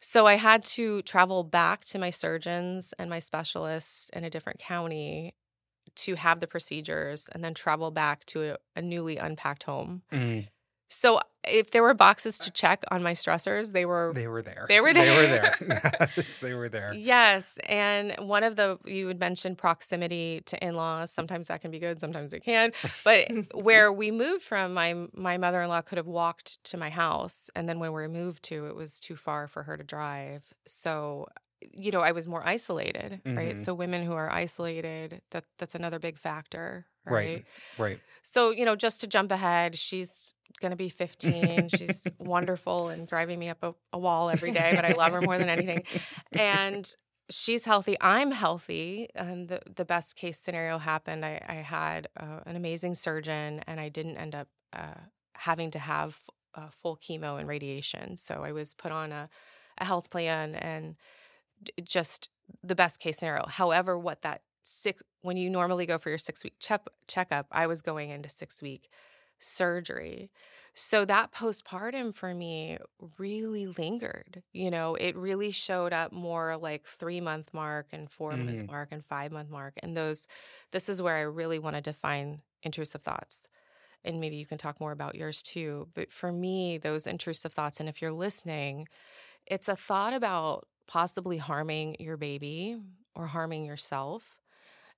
so 0.02 0.26
I 0.26 0.34
had 0.36 0.64
to 0.76 1.02
travel 1.02 1.44
back 1.44 1.84
to 1.86 1.98
my 1.98 2.10
surgeons 2.10 2.94
and 2.98 3.10
my 3.10 3.20
specialists 3.20 4.10
in 4.12 4.24
a 4.24 4.30
different 4.30 4.60
county 4.60 5.34
to 5.96 6.16
have 6.16 6.40
the 6.40 6.46
procedures 6.48 7.28
and 7.28 7.44
then 7.44 7.54
travel 7.54 7.90
back 7.92 8.24
to 8.26 8.52
a, 8.54 8.58
a 8.76 8.82
newly 8.82 9.18
unpacked 9.18 9.64
home. 9.64 10.02
Mm. 10.12 10.48
So 10.88 11.20
if 11.44 11.70
there 11.70 11.82
were 11.82 11.94
boxes 11.94 12.38
to 12.38 12.50
check 12.50 12.82
on 12.90 13.02
my 13.02 13.12
stressors, 13.12 13.72
they 13.72 13.84
were 13.84 14.12
They 14.14 14.26
were 14.26 14.42
there. 14.42 14.64
They 14.68 14.80
were 14.80 14.92
They 14.92 15.10
were 15.10 15.26
there. 15.26 15.56
there. 15.60 16.10
yes, 16.16 16.38
they 16.38 16.54
were 16.54 16.68
there. 16.68 16.94
Yes, 16.94 17.58
and 17.66 18.14
one 18.18 18.42
of 18.42 18.56
the 18.56 18.78
you 18.84 19.06
would 19.06 19.20
mention 19.20 19.54
proximity 19.54 20.42
to 20.46 20.62
in-laws. 20.64 21.10
Sometimes 21.10 21.48
that 21.48 21.60
can 21.60 21.70
be 21.70 21.78
good, 21.78 22.00
sometimes 22.00 22.32
it 22.32 22.40
can. 22.40 22.72
But 23.04 23.28
where 23.54 23.92
we 23.92 24.10
moved 24.10 24.42
from, 24.44 24.74
my 24.74 24.94
my 25.14 25.36
mother-in-law 25.38 25.82
could 25.82 25.98
have 25.98 26.06
walked 26.06 26.62
to 26.64 26.76
my 26.76 26.90
house, 26.90 27.50
and 27.54 27.68
then 27.68 27.78
when 27.78 27.92
we 27.92 28.06
moved 28.08 28.42
to, 28.44 28.66
it 28.66 28.74
was 28.74 28.98
too 28.98 29.16
far 29.16 29.46
for 29.46 29.62
her 29.62 29.76
to 29.76 29.84
drive. 29.84 30.42
So, 30.66 31.28
you 31.60 31.90
know, 31.92 32.00
I 32.00 32.12
was 32.12 32.26
more 32.26 32.44
isolated, 32.46 33.20
right? 33.26 33.56
Mhm. 33.56 33.64
So 33.64 33.74
women 33.74 34.04
who 34.04 34.14
are 34.14 34.30
isolated, 34.30 35.20
that 35.30 35.44
that's 35.58 35.74
another 35.74 35.98
big 35.98 36.16
factor, 36.16 36.86
right? 37.04 37.14
Right. 37.14 37.44
Right. 37.78 38.00
So, 38.22 38.50
you 38.50 38.64
know, 38.64 38.76
just 38.76 39.00
to 39.02 39.06
jump 39.06 39.30
ahead, 39.32 39.78
she's 39.78 40.34
going 40.58 40.70
to 40.70 40.76
be 40.76 40.88
15. 40.88 41.68
She's 41.68 42.06
wonderful 42.18 42.88
and 42.88 43.06
driving 43.06 43.38
me 43.38 43.48
up 43.48 43.62
a, 43.62 43.74
a 43.92 43.98
wall 43.98 44.30
every 44.30 44.52
day, 44.52 44.72
but 44.74 44.84
I 44.84 44.92
love 44.92 45.12
her 45.12 45.20
more 45.20 45.38
than 45.38 45.48
anything. 45.48 45.84
And 46.32 46.92
she's 47.30 47.64
healthy. 47.64 47.96
I'm 48.00 48.30
healthy. 48.30 49.08
And 49.14 49.48
the, 49.48 49.60
the 49.74 49.84
best 49.84 50.16
case 50.16 50.38
scenario 50.38 50.78
happened. 50.78 51.24
I, 51.24 51.42
I 51.46 51.54
had 51.54 52.08
uh, 52.18 52.40
an 52.46 52.56
amazing 52.56 52.94
surgeon 52.94 53.60
and 53.66 53.80
I 53.80 53.88
didn't 53.88 54.16
end 54.16 54.34
up 54.34 54.48
uh, 54.72 55.00
having 55.34 55.70
to 55.72 55.78
have 55.78 56.20
uh, 56.54 56.68
full 56.70 56.96
chemo 56.96 57.38
and 57.38 57.48
radiation. 57.48 58.16
So 58.16 58.42
I 58.44 58.52
was 58.52 58.74
put 58.74 58.92
on 58.92 59.12
a, 59.12 59.28
a 59.78 59.84
health 59.84 60.10
plan 60.10 60.54
and 60.54 60.96
just 61.82 62.30
the 62.62 62.74
best 62.74 63.00
case 63.00 63.18
scenario. 63.18 63.46
However, 63.46 63.98
what 63.98 64.22
that 64.22 64.42
six, 64.62 65.02
when 65.22 65.36
you 65.36 65.50
normally 65.50 65.86
go 65.86 65.98
for 65.98 66.08
your 66.08 66.18
six 66.18 66.44
week 66.44 66.54
check, 66.58 66.82
checkup, 67.06 67.46
I 67.50 67.66
was 67.66 67.82
going 67.82 68.10
into 68.10 68.28
six 68.28 68.62
week 68.62 68.88
surgery. 69.40 70.30
So 70.74 71.04
that 71.06 71.32
postpartum 71.32 72.14
for 72.14 72.34
me 72.34 72.78
really 73.18 73.66
lingered. 73.66 74.42
You 74.52 74.70
know, 74.70 74.94
it 74.94 75.16
really 75.16 75.50
showed 75.50 75.92
up 75.92 76.12
more 76.12 76.56
like 76.56 76.86
three 76.86 77.20
month 77.20 77.52
mark 77.54 77.88
and 77.92 78.10
4 78.10 78.36
month 78.38 78.60
Mhm. 78.60 78.68
mark 78.68 78.88
and 78.92 79.04
five 79.04 79.32
month 79.32 79.50
mark. 79.50 79.74
And 79.82 79.96
those, 79.96 80.26
this 80.72 80.88
is 80.88 81.02
where 81.02 81.16
I 81.16 81.22
really 81.22 81.58
want 81.58 81.76
to 81.76 81.82
define 81.82 82.42
intrusive 82.62 83.02
thoughts. 83.02 83.48
And 84.04 84.20
maybe 84.20 84.36
you 84.36 84.46
can 84.46 84.58
talk 84.58 84.80
more 84.80 84.92
about 84.92 85.14
yours 85.16 85.42
too. 85.42 85.88
But 85.94 86.12
for 86.12 86.32
me, 86.32 86.78
those 86.78 87.06
intrusive 87.06 87.52
thoughts, 87.54 87.80
and 87.80 87.88
if 87.88 88.02
you're 88.02 88.12
listening, 88.12 88.88
it's 89.46 89.68
a 89.68 89.76
thought 89.76 90.12
about 90.14 90.68
possibly 90.86 91.38
harming 91.38 91.96
your 92.00 92.16
baby 92.16 92.78
or 93.14 93.26
harming 93.26 93.64
yourself. 93.64 94.40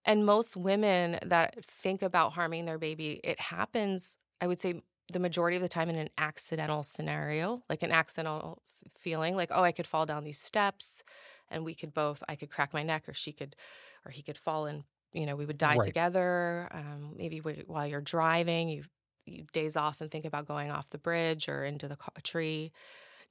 And 0.05 0.25
most 0.27 0.57
women 0.57 1.19
that 1.25 1.65
think 1.65 2.03
about 2.03 2.33
harming 2.33 2.65
their 2.65 2.79
baby, 2.79 3.21
it 3.25 3.41
happens, 3.41 4.17
I 4.41 4.47
would 4.47 4.61
say, 4.61 4.83
the 5.13 5.19
majority 5.19 5.57
of 5.57 5.63
the 5.63 5.69
time 5.69 5.89
in 5.89 5.97
an 5.97 6.09
accidental 6.19 6.83
scenario, 6.85 7.63
like 7.69 7.83
an 7.83 7.91
accidental 7.91 8.63
feeling, 8.97 9.35
like, 9.35 9.51
oh, 9.53 9.63
I 9.63 9.73
could 9.73 9.87
fall 9.87 10.07
down 10.07 10.23
these 10.25 10.39
steps 10.41 11.03
and 11.49 11.65
we 11.65 11.75
could 11.75 11.93
both, 11.93 12.23
I 12.29 12.37
could 12.37 12.51
crack 12.51 12.73
my 12.73 12.85
neck 12.85 13.09
or 13.09 13.13
she 13.13 13.33
could, 13.33 13.57
or 14.05 14.13
he 14.13 14.23
could 14.23 14.39
fall 14.39 14.67
and, 14.67 14.85
you 15.13 15.27
know, 15.27 15.35
we 15.35 15.47
would 15.47 15.59
die 15.59 15.79
Right. 15.79 15.85
together. 15.85 16.69
Um, 16.71 17.15
maybe 17.17 17.39
wh- 17.39 17.69
while 17.69 17.87
you're 17.89 18.01
driving, 18.01 18.69
you, 18.69 18.85
you 19.27 19.47
days 19.53 19.77
off 19.77 20.01
and 20.01 20.11
think 20.11 20.25
about 20.25 20.47
going 20.47 20.71
off 20.71 20.89
the 20.91 20.99
bridge 20.99 21.49
or 21.49 21.65
into 21.65 21.89
the 21.89 21.99
tree. 22.23 22.71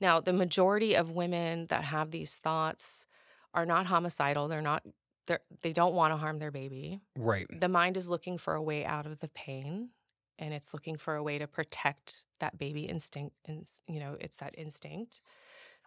Now, 0.02 0.20
the 0.20 0.34
majority 0.34 0.96
of 0.96 1.12
women 1.12 1.68
that 1.68 1.84
have 1.86 2.12
these 2.12 2.36
thoughts 2.36 3.08
are 3.54 3.66
not 3.66 3.86
homicidal. 3.86 4.48
They're 4.48 4.62
not, 4.62 4.84
they're, 5.28 5.42
they 5.62 5.74
don't 5.74 5.96
want 5.96 6.12
to 6.14 6.18
harm 6.18 6.40
their 6.40 6.52
baby. 6.52 7.00
Right. 7.16 7.48
The 7.50 7.70
mind 7.70 7.98
is 7.98 8.10
looking 8.10 8.38
for 8.38 8.54
a 8.56 8.62
way 8.62 8.86
out 8.86 9.06
of 9.06 9.20
the 9.20 9.30
pain 9.30 9.92
and 10.40 10.54
it's 10.54 10.74
looking 10.74 10.98
for 10.98 11.16
a 11.16 11.24
way 11.24 11.38
to 11.40 11.48
protect 11.48 12.26
that 12.42 12.58
baby 12.60 12.86
instinct. 12.86 13.36
And, 13.46 13.68
you 13.88 14.00
know, 14.00 14.18
it's 14.22 14.38
that 14.38 14.56
instinct. 14.58 15.22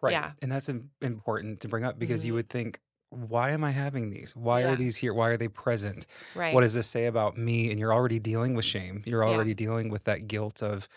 Right. 0.01 0.21
Yeah. 0.21 0.33
And 0.41 0.51
that's 0.51 0.69
important 1.01 1.61
to 1.61 1.67
bring 1.67 1.83
up 1.85 1.97
because 1.97 2.25
you 2.25 2.33
Mhm. 2.33 2.35
would 2.35 2.49
think, 2.49 2.79
why 3.09 3.51
am 3.51 3.63
I 3.63 3.71
having 3.71 4.09
these? 4.09 4.35
Why 4.35 4.61
Yeah. 4.61 4.65
are 4.65 4.75
these 4.75 4.97
here? 4.97 5.13
Why 5.13 5.29
are 5.29 5.37
they 5.37 5.47
present? 5.47 6.07
Right. 6.33 6.49
What 6.49 6.61
does 6.61 6.73
this 6.73 6.87
say 6.87 7.05
about 7.05 7.37
me? 7.37 7.69
And 7.71 7.79
you're 7.79 7.93
already 7.93 8.19
dealing 8.19 8.55
with 8.55 8.65
shame. 8.65 9.03
You're 9.05 9.23
Yeah. 9.23 9.23
already 9.25 9.53
dealing 9.53 9.89
with 9.89 10.03
that 10.05 10.27
guilt 10.27 10.61
of 10.61 10.89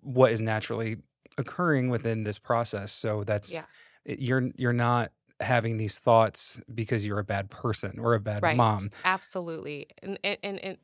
what 0.00 0.32
is 0.32 0.40
naturally 0.40 0.96
occurring 1.38 1.88
within 1.90 2.24
this 2.24 2.38
process. 2.38 2.92
So 2.92 3.24
that's 3.24 3.58
Yeah. 3.58 3.66
you're 4.04 4.50
you're 4.56 4.72
not 4.72 5.12
having 5.40 5.76
these 5.78 5.98
thoughts 5.98 6.60
because 6.74 7.06
you're 7.06 7.18
a 7.20 7.24
bad 7.24 7.50
person 7.50 7.98
or 7.98 8.14
a 8.14 8.20
bad 8.20 8.44
Right. 8.44 8.50
mom. 8.50 8.90
Absolutely. 9.04 9.88
And, 10.02 10.18
and 10.24 10.38
and 10.42 10.58
and 10.60 10.78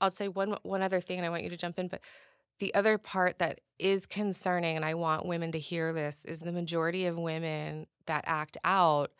I'll 0.00 0.10
say 0.10 0.28
one 0.28 0.56
one 0.62 0.82
other 0.82 1.00
thing 1.00 1.18
and 1.18 1.26
I 1.26 1.30
want 1.30 1.44
you 1.44 1.50
to 1.50 1.56
jump 1.56 1.78
in, 1.78 1.88
but 1.88 2.00
the 2.58 2.74
other 2.74 2.98
part 2.98 3.38
that 3.38 3.60
is 3.78 4.06
concerning 4.06 4.76
and 4.76 4.84
I 4.84 4.94
want 4.94 5.26
women 5.26 5.52
to 5.52 5.58
hear 5.58 5.92
this 5.92 6.24
is 6.24 6.40
the 6.40 6.52
majority 6.52 7.06
of 7.06 7.18
women 7.18 7.86
that 8.06 8.24
act 8.26 8.58
out, 8.64 9.10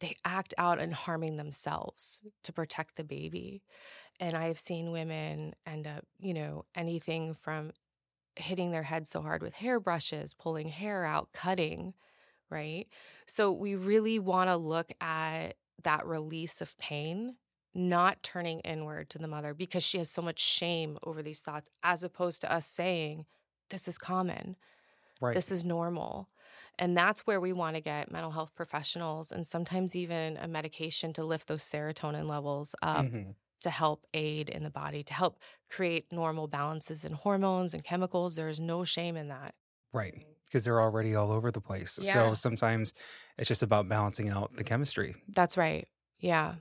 they 0.00 0.16
act 0.24 0.52
out 0.58 0.78
in 0.78 0.92
harming 0.92 1.36
themselves 1.36 2.22
to 2.44 2.52
protect 2.52 2.96
the 2.96 3.04
baby. 3.04 3.62
And 4.20 4.36
I've 4.36 4.58
seen 4.58 4.92
women 4.92 5.54
end 5.66 5.86
up, 5.86 6.04
you 6.20 6.34
know, 6.34 6.66
anything 6.74 7.34
from 7.34 7.72
hitting 8.36 8.70
their 8.70 8.82
head 8.82 9.08
so 9.08 9.22
hard 9.22 9.42
with 9.42 9.54
hairbrushes, 9.54 10.34
pulling 10.38 10.68
hair 10.68 11.04
out, 11.04 11.32
cutting, 11.32 11.94
right? 12.50 12.86
So 13.26 13.52
we 13.52 13.74
really 13.74 14.18
want 14.18 14.50
to 14.50 14.56
look 14.56 14.92
at 15.00 15.54
that 15.82 16.06
release 16.06 16.60
of 16.60 16.76
pain, 16.78 17.36
not 17.74 18.22
turning 18.22 18.60
inward 18.60 19.10
to 19.10 19.18
the 19.18 19.28
mother 19.28 19.54
because 19.54 19.82
she 19.84 19.98
has 19.98 20.10
so 20.10 20.22
much 20.22 20.40
shame 20.40 20.98
over 21.04 21.22
these 21.22 21.40
thoughts, 21.40 21.70
as 21.82 22.02
opposed 22.04 22.40
to 22.42 22.52
us 22.52 22.66
saying, 22.66 23.26
This 23.70 23.88
is 23.88 23.98
common, 23.98 24.56
Right. 25.20 25.34
this 25.34 25.50
is 25.52 25.64
normal. 25.64 26.28
And 26.78 26.96
that's 26.96 27.20
where 27.26 27.40
we 27.40 27.52
want 27.52 27.76
to 27.76 27.80
get 27.82 28.10
mental 28.10 28.30
health 28.32 28.54
professionals 28.54 29.32
and 29.32 29.46
sometimes 29.46 29.94
even 29.96 30.36
a 30.38 30.48
medication 30.48 31.12
to 31.14 31.24
lift 31.24 31.48
those 31.48 31.62
serotonin 31.64 32.28
levels 32.28 32.74
up 32.82 33.06
Mhm. 33.06 33.36
to 33.60 33.70
help 33.70 34.06
aid 34.14 34.50
in 34.50 34.64
the 34.64 34.70
body, 34.70 35.02
to 35.04 35.14
help 35.14 35.38
create 35.70 36.12
normal 36.12 36.48
balances 36.48 37.04
in 37.04 37.12
hormones 37.12 37.74
and 37.74 37.84
chemicals. 37.84 38.34
There 38.36 38.48
is 38.48 38.60
no 38.60 38.84
shame 38.84 39.16
in 39.16 39.28
that. 39.28 39.54
Right. 39.92 40.24
Because 40.44 40.64
they're 40.64 40.80
already 40.80 41.14
all 41.14 41.30
over 41.32 41.50
the 41.50 41.60
place. 41.60 41.98
Yeah. 42.02 42.12
So 42.12 42.34
sometimes 42.34 42.92
it's 43.38 43.48
just 43.48 43.62
about 43.62 43.88
balancing 43.88 44.28
out 44.28 44.56
the 44.56 44.64
chemistry. 44.64 45.14
That's 45.28 45.56
right. 45.56 45.88
Yeah. 46.18 46.56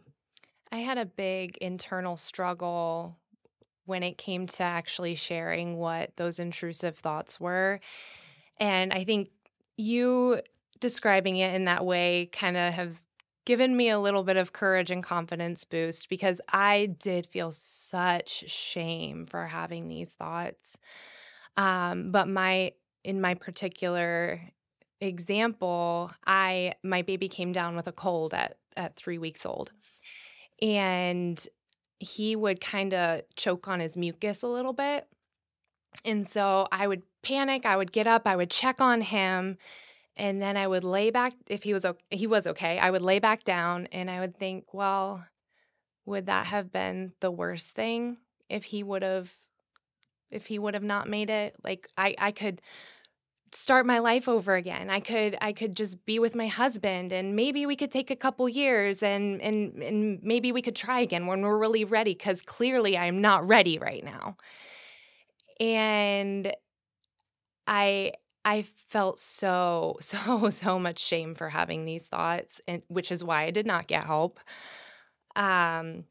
I 0.71 0.77
had 0.77 0.97
a 0.97 1.05
big 1.05 1.57
internal 1.57 2.17
struggle 2.17 3.17
when 3.86 4.03
it 4.03 4.17
came 4.17 4.47
to 4.47 4.63
actually 4.63 5.15
sharing 5.15 5.77
what 5.77 6.15
those 6.17 6.39
intrusive 6.39 6.97
thoughts 6.97 7.39
were. 7.39 7.79
And 8.60 8.93
I 8.93 9.03
think 9.03 9.27
you 9.77 10.41
describing 10.79 11.38
it 11.38 11.55
in 11.55 11.65
that 11.65 11.86
way 11.86 12.29
kind 12.31 12.57
of 12.57 12.73
has 12.73 13.03
given 13.45 13.75
me 13.75 13.89
a 13.89 13.99
little 13.99 14.23
bit 14.23 14.38
of 14.38 14.53
courage 14.53 14.91
and 14.91 15.03
confidence 15.03 15.65
boost 15.65 16.10
because 16.10 16.41
I 16.51 16.88
did 16.99 17.27
feel 17.27 17.51
such 17.51 18.49
shame 18.49 19.25
for 19.25 19.47
having 19.47 19.88
these 19.88 20.13
thoughts. 20.13 20.79
Um, 21.57 22.12
but 22.12 22.27
my 22.27 22.73
in 23.03 23.21
my 23.21 23.36
particular 23.36 24.41
example, 25.01 26.12
I 26.27 26.73
my 26.84 27.01
baby 27.01 27.29
came 27.29 27.51
down 27.51 27.75
with 27.75 27.88
a 27.88 27.91
cold 27.93 28.34
at 28.34 28.57
at 28.77 28.95
3 28.95 29.17
weeks 29.17 29.45
old. 29.45 29.71
And 30.62 31.45
he 32.00 32.36
would 32.36 32.62
kind 32.62 32.93
of 32.93 33.21
choke 33.36 33.67
on 33.67 33.80
his 33.80 33.97
mucus 33.97 34.43
a 34.43 34.47
little 34.47 34.74
bit. 34.74 35.08
And 36.06 36.28
so 36.28 36.67
I 36.71 36.88
would 36.88 37.04
panic, 37.21 37.65
I 37.65 37.76
would 37.78 37.91
get 37.91 38.08
up, 38.08 38.24
I 38.26 38.36
would 38.36 38.50
check 38.50 38.82
on 38.82 39.02
him, 39.02 39.58
and 40.17 40.41
then 40.41 40.58
I 40.58 40.67
would 40.67 40.84
lay 40.84 41.12
back 41.12 41.34
if 41.47 41.63
he 41.63 41.74
was 41.74 41.86
o- 41.86 41.97
he 42.12 42.28
was 42.28 42.47
okay. 42.47 42.80
I 42.80 42.91
would 42.91 43.02
lay 43.04 43.19
back 43.19 43.43
down 43.45 43.88
and 43.91 44.10
I 44.12 44.19
would 44.21 44.38
think, 44.38 44.74
well, 44.74 45.26
would 46.06 46.28
that 46.28 46.47
have 46.47 46.71
been 46.71 47.13
the 47.21 47.32
worst 47.32 47.71
thing 47.76 48.17
if 48.50 48.65
he 48.65 48.84
would 48.84 49.04
have 49.04 49.38
if 50.32 50.47
he 50.47 50.60
would 50.60 50.74
have 50.74 50.84
not 50.84 51.08
made 51.08 51.30
it? 51.30 51.56
Like 51.63 51.88
I 51.97 52.15
I 52.17 52.32
could 52.32 52.62
start 53.53 53.85
my 53.85 53.99
life 53.99 54.29
over 54.29 54.55
again. 54.55 54.89
I 54.89 54.99
could 54.99 55.37
I 55.41 55.53
could 55.53 55.75
just 55.75 56.05
be 56.05 56.19
with 56.19 56.35
my 56.35 56.47
husband 56.47 57.11
and 57.11 57.35
maybe 57.35 57.65
we 57.65 57.75
could 57.75 57.91
take 57.91 58.09
a 58.11 58.15
couple 58.15 58.47
years 58.49 59.03
and 59.03 59.41
and 59.41 59.81
and 59.83 60.19
maybe 60.23 60.51
we 60.51 60.61
could 60.61 60.75
try 60.75 60.99
again 61.01 61.27
when 61.27 61.41
we're 61.41 61.57
really 61.59 61.83
ready 61.85 62.15
cuz 62.15 62.41
clearly 62.41 62.97
I'm 62.97 63.21
not 63.21 63.47
ready 63.47 63.77
right 63.77 64.03
now. 64.03 64.37
And 65.59 66.51
I 67.67 68.13
I 68.43 68.63
felt 68.63 69.19
so 69.19 69.97
so 70.01 70.49
so 70.49 70.79
much 70.79 70.99
shame 70.99 71.35
for 71.35 71.49
having 71.49 71.85
these 71.85 72.07
thoughts 72.07 72.61
and 72.67 72.81
which 72.87 73.11
is 73.11 73.23
why 73.23 73.43
I 73.43 73.51
did 73.51 73.65
not 73.65 73.87
get 73.87 74.03
help. 74.05 74.39
Um 75.35 76.05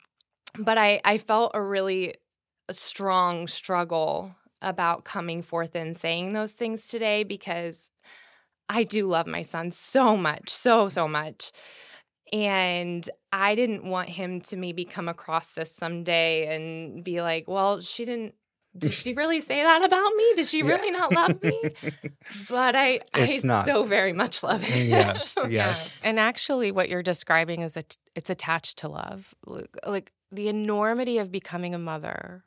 but 0.58 0.78
I 0.78 1.00
I 1.04 1.18
felt 1.18 1.52
a 1.54 1.62
really 1.62 2.14
strong 2.70 3.48
struggle 3.48 4.34
about 4.62 5.04
coming 5.04 5.42
forth 5.42 5.74
and 5.74 5.96
saying 5.96 6.32
those 6.32 6.52
things 6.52 6.88
today 6.88 7.24
because 7.24 7.90
I 8.68 8.84
do 8.84 9.06
love 9.08 9.26
my 9.26 9.42
son 9.42 9.70
so 9.70 10.16
much, 10.16 10.50
so, 10.50 10.88
so 10.88 11.08
much. 11.08 11.50
And 12.32 13.08
I 13.32 13.54
didn't 13.56 13.84
want 13.84 14.08
him 14.08 14.40
to 14.42 14.56
maybe 14.56 14.84
come 14.84 15.08
across 15.08 15.50
this 15.50 15.74
someday 15.74 16.54
and 16.54 17.02
be 17.02 17.20
like, 17.22 17.44
well, 17.48 17.80
she 17.80 18.04
didn't. 18.04 18.34
Did 18.78 18.92
she 18.92 19.14
really 19.14 19.40
say 19.40 19.60
that 19.64 19.82
about 19.82 20.12
me? 20.14 20.32
Did 20.36 20.46
she 20.46 20.58
Yeah. 20.64 20.68
really 20.76 20.92
not 20.92 21.12
love 21.12 21.42
me? 21.42 21.60
But 22.48 22.76
I, 22.76 23.00
It's 23.16 23.44
I 23.44 23.48
not. 23.48 23.66
so 23.66 23.82
very 23.82 24.12
much 24.12 24.44
love 24.44 24.62
him. 24.62 24.88
yes. 24.88 25.36
Yeah. 25.42 25.48
Yes. 25.48 26.00
And 26.04 26.20
actually, 26.20 26.70
what 26.70 26.88
you're 26.88 27.02
describing 27.02 27.62
is 27.62 27.72
that 27.74 27.96
it's 28.14 28.30
attached 28.30 28.78
to 28.78 28.88
love. 28.88 29.34
Like- 29.44 29.76
Like 29.84 30.12
the 30.30 30.46
enormity 30.46 31.18
of 31.18 31.32
becoming 31.32 31.74
a 31.74 31.78
mother, 31.80 32.44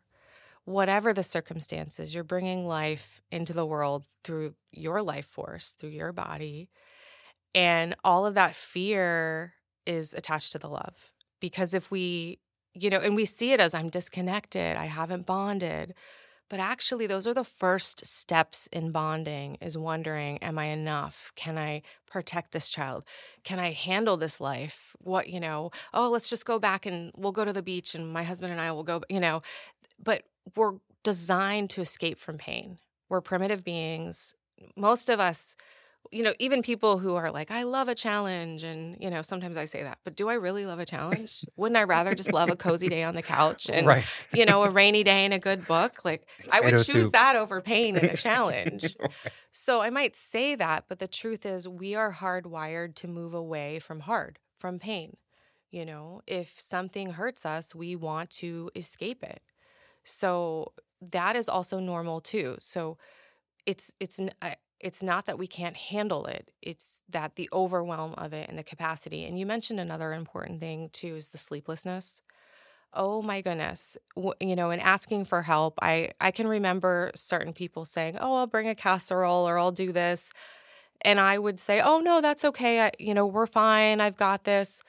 whatever 0.65 1.13
the 1.13 1.23
circumstances, 1.23 2.13
you're 2.13 2.23
bringing 2.23 2.65
life 2.65 3.21
into 3.31 3.53
the 3.53 3.65
world 3.65 4.05
through 4.23 4.55
your 4.71 5.01
life 5.01 5.27
force, 5.27 5.75
through 5.79 5.89
your 5.89 6.13
body. 6.13 6.69
And 7.53 7.95
all 8.03 8.25
of 8.25 8.35
that 8.35 8.55
fear 8.55 9.53
is 9.85 10.13
attached 10.13 10.53
to 10.53 10.59
the 10.59 10.69
love. 10.69 10.95
Because 11.41 11.73
if 11.73 11.91
we, 11.91 12.39
you 12.73 12.89
know, 12.89 12.99
and 12.99 13.15
we 13.15 13.25
see 13.25 13.51
it 13.51 13.59
as 13.59 13.73
I'm 13.73 13.89
disconnected, 13.89 14.77
I 14.77 14.85
haven't 14.85 15.25
bonded. 15.25 15.93
But 16.49 16.59
actually, 16.59 17.07
those 17.07 17.27
are 17.27 17.33
the 17.33 17.43
first 17.43 18.05
steps 18.05 18.67
in 18.71 18.91
bonding 18.91 19.57
is 19.59 19.77
wondering, 19.77 20.37
am 20.37 20.57
I 20.59 20.65
enough? 20.65 21.31
Can 21.35 21.57
I 21.57 21.81
protect 22.09 22.51
this 22.51 22.69
child? 22.69 23.05
Can 23.43 23.59
I 23.59 23.71
handle 23.71 24.17
this 24.17 24.39
life? 24.39 24.95
What, 24.99 25.29
you 25.29 25.39
know, 25.39 25.71
oh, 25.93 26.09
let's 26.09 26.29
just 26.29 26.45
go 26.45 26.59
back 26.59 26.85
and 26.85 27.11
we'll 27.15 27.31
go 27.31 27.43
to 27.43 27.53
the 27.53 27.63
beach 27.63 27.95
and 27.95 28.11
my 28.11 28.23
husband 28.23 28.51
and 28.51 28.61
I 28.61 28.71
will 28.71 28.83
go, 28.83 29.01
you 29.09 29.19
know, 29.19 29.41
but 30.01 30.23
we're 30.55 30.73
designed 31.03 31.69
to 31.71 31.81
escape 31.81 32.19
from 32.19 32.37
pain. 32.37 32.79
We're 33.09 33.21
primitive 33.21 33.63
beings. 33.63 34.33
Most 34.75 35.09
of 35.09 35.19
us, 35.19 35.55
you 36.11 36.23
know, 36.23 36.33
even 36.39 36.61
people 36.61 36.99
who 36.99 37.15
are 37.15 37.31
like, 37.31 37.51
I 37.51 37.63
love 37.63 37.87
a 37.87 37.95
challenge. 37.95 38.63
And, 38.63 38.97
you 38.99 39.09
know, 39.09 39.21
sometimes 39.21 39.57
I 39.57 39.65
say 39.65 39.83
that, 39.83 39.99
but 40.03 40.15
do 40.15 40.29
I 40.29 40.35
really 40.35 40.65
love 40.65 40.79
a 40.79 40.85
challenge? 40.85 41.45
Wouldn't 41.55 41.77
I 41.77 41.83
rather 41.83 42.15
just 42.15 42.31
love 42.31 42.49
a 42.49 42.55
cozy 42.55 42.87
day 42.87 43.03
on 43.03 43.15
the 43.15 43.21
couch 43.21 43.69
and, 43.69 43.87
right. 43.87 44.05
you 44.33 44.45
know, 44.45 44.63
a 44.63 44.69
rainy 44.69 45.03
day 45.03 45.25
and 45.25 45.33
a 45.33 45.39
good 45.39 45.67
book? 45.67 46.05
Like, 46.05 46.27
I 46.51 46.61
would 46.61 46.71
choose 46.71 46.87
soup. 46.87 47.13
that 47.13 47.35
over 47.35 47.61
pain 47.61 47.95
and 47.97 48.11
a 48.11 48.17
challenge. 48.17 48.95
So 49.51 49.81
I 49.81 49.89
might 49.89 50.15
say 50.15 50.55
that, 50.55 50.85
but 50.87 50.99
the 50.99 51.07
truth 51.07 51.45
is, 51.45 51.67
we 51.67 51.95
are 51.95 52.13
hardwired 52.13 52.95
to 52.95 53.07
move 53.07 53.33
away 53.33 53.79
from 53.79 54.01
hard, 54.01 54.39
from 54.57 54.79
pain. 54.79 55.17
You 55.71 55.85
know, 55.85 56.21
if 56.27 56.59
something 56.59 57.11
hurts 57.11 57.45
us, 57.45 57.73
we 57.73 57.95
want 57.95 58.29
to 58.31 58.69
escape 58.75 59.23
it. 59.23 59.41
So 60.03 60.73
that 61.01 61.35
is 61.35 61.49
also 61.49 61.79
normal 61.79 62.21
too. 62.21 62.57
So 62.59 62.97
it's 63.65 63.91
it's 63.99 64.19
it's 64.81 65.03
not 65.03 65.25
that 65.27 65.39
we 65.39 65.47
can't 65.47 65.77
handle 65.77 66.25
it. 66.25 66.51
It's 66.61 67.03
that 67.09 67.35
the 67.35 67.49
overwhelm 67.53 68.13
of 68.15 68.33
it 68.33 68.49
and 68.49 68.57
the 68.57 68.63
capacity. 68.63 69.25
And 69.25 69.39
you 69.39 69.45
mentioned 69.45 69.79
another 69.79 70.13
important 70.13 70.59
thing 70.59 70.89
too 70.93 71.15
is 71.15 71.29
the 71.29 71.37
sleeplessness. 71.37 72.21
Oh 72.93 73.21
my 73.23 73.41
goodness. 73.41 73.97
You 74.39 74.55
know, 74.55 74.71
in 74.71 74.79
asking 74.79 75.25
for 75.25 75.41
help, 75.41 75.75
I 75.81 76.11
I 76.21 76.31
can 76.31 76.47
remember 76.47 77.11
certain 77.15 77.53
people 77.53 77.85
saying, 77.85 78.17
"Oh, 78.19 78.35
I'll 78.35 78.47
bring 78.47 78.69
a 78.69 78.75
casserole 78.75 79.47
or 79.47 79.57
I'll 79.59 79.71
do 79.71 79.91
this." 79.93 80.31
And 81.01 81.19
I 81.19 81.37
would 81.39 81.59
say, 81.59 81.81
"Oh 81.81 81.99
no, 81.99 82.21
that's 82.21 82.45
okay. 82.45 82.81
I, 82.81 82.91
you 82.99 83.13
know, 83.13 83.25
we're 83.27 83.47
fine. 83.47 84.01
I've 84.01 84.17
got 84.17 84.43
this." 84.45 84.83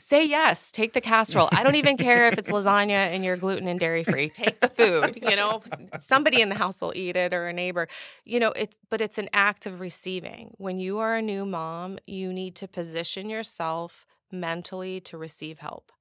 Say 0.00 0.24
yes, 0.26 0.72
take 0.72 0.94
the 0.94 1.00
casserole. 1.00 1.48
I 1.52 1.62
don't 1.62 1.74
even 1.74 1.96
care 1.96 2.28
if 2.28 2.38
it's 2.38 2.48
lasagna 2.50 2.90
and 2.90 3.24
you're 3.24 3.36
gluten 3.36 3.68
and 3.68 3.78
dairy 3.78 4.02
free. 4.02 4.30
Take 4.30 4.58
the 4.60 4.68
food. 4.68 5.18
You 5.22 5.36
know, 5.36 5.62
somebody 5.98 6.40
in 6.40 6.48
the 6.48 6.54
house 6.54 6.80
will 6.80 6.92
eat 6.96 7.16
it 7.16 7.34
or 7.34 7.48
a 7.48 7.52
neighbor. 7.52 7.86
You 8.24 8.40
know, 8.40 8.52
it's 8.56 8.78
but 8.88 9.00
it's 9.00 9.18
an 9.18 9.28
act 9.32 9.66
of 9.66 9.80
receiving. 9.80 10.54
When 10.56 10.78
you 10.78 10.98
are 10.98 11.16
a 11.16 11.22
new 11.22 11.44
mom, 11.44 11.98
you 12.06 12.32
need 12.32 12.54
to 12.56 12.68
position 12.68 13.28
yourself 13.28 14.06
mentally 14.32 15.00
to 15.02 15.18
receive 15.18 15.58
help. 15.58 15.92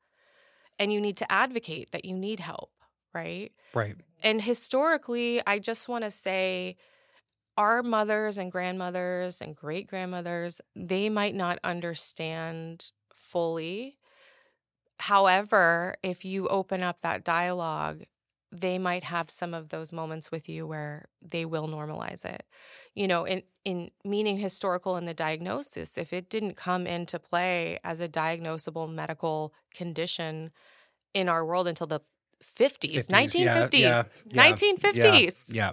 And 0.77 0.93
you 0.93 1.01
need 1.01 1.17
to 1.17 1.29
advocate 1.31 1.91
that 1.91 2.05
you 2.05 2.15
need 2.15 2.39
help, 2.39 2.71
right? 3.13 3.51
Right. 3.73 3.95
And 4.23 4.41
historically, 4.41 5.41
I 5.45 5.59
just 5.59 5.89
want 5.89 6.05
to 6.05 6.11
say 6.11 6.77
our 7.57 7.83
mothers 7.83 8.37
and 8.37 8.49
grandmothers 8.49 9.41
and 9.41 9.53
great 9.53 9.87
grandmothers, 9.87 10.61
they 10.77 11.09
might 11.09 11.35
not 11.35 11.59
understand 11.65 12.91
fully. 13.29 13.97
However, 14.99 15.95
if 16.03 16.25
you 16.25 16.47
open 16.47 16.83
up 16.83 17.01
that 17.01 17.23
dialogue 17.23 18.03
they 18.51 18.79
might 18.79 19.03
have 19.03 19.29
some 19.29 19.53
of 19.53 19.69
those 19.69 19.93
moments 19.93 20.31
with 20.31 20.49
you 20.49 20.65
where 20.65 21.07
they 21.21 21.45
will 21.45 21.67
normalize 21.67 22.25
it. 22.25 22.43
You 22.95 23.07
know, 23.07 23.25
in 23.25 23.43
in 23.63 23.91
meaning 24.03 24.37
historical 24.37 24.97
in 24.97 25.05
the 25.05 25.13
diagnosis, 25.13 25.97
if 25.97 26.13
it 26.13 26.29
didn't 26.29 26.55
come 26.55 26.87
into 26.87 27.19
play 27.19 27.79
as 27.83 27.99
a 27.99 28.09
diagnosable 28.09 28.91
medical 28.91 29.53
condition 29.73 30.51
in 31.13 31.29
our 31.29 31.45
world 31.45 31.67
until 31.67 31.87
the 31.87 31.99
50s, 32.43 32.95
50s, 32.95 33.07
1950s, 33.07 33.69
yeah, 33.73 33.73
yeah, 33.73 34.03
yeah, 34.31 34.53
1950s. 34.53 35.53
Yeah. 35.53 35.71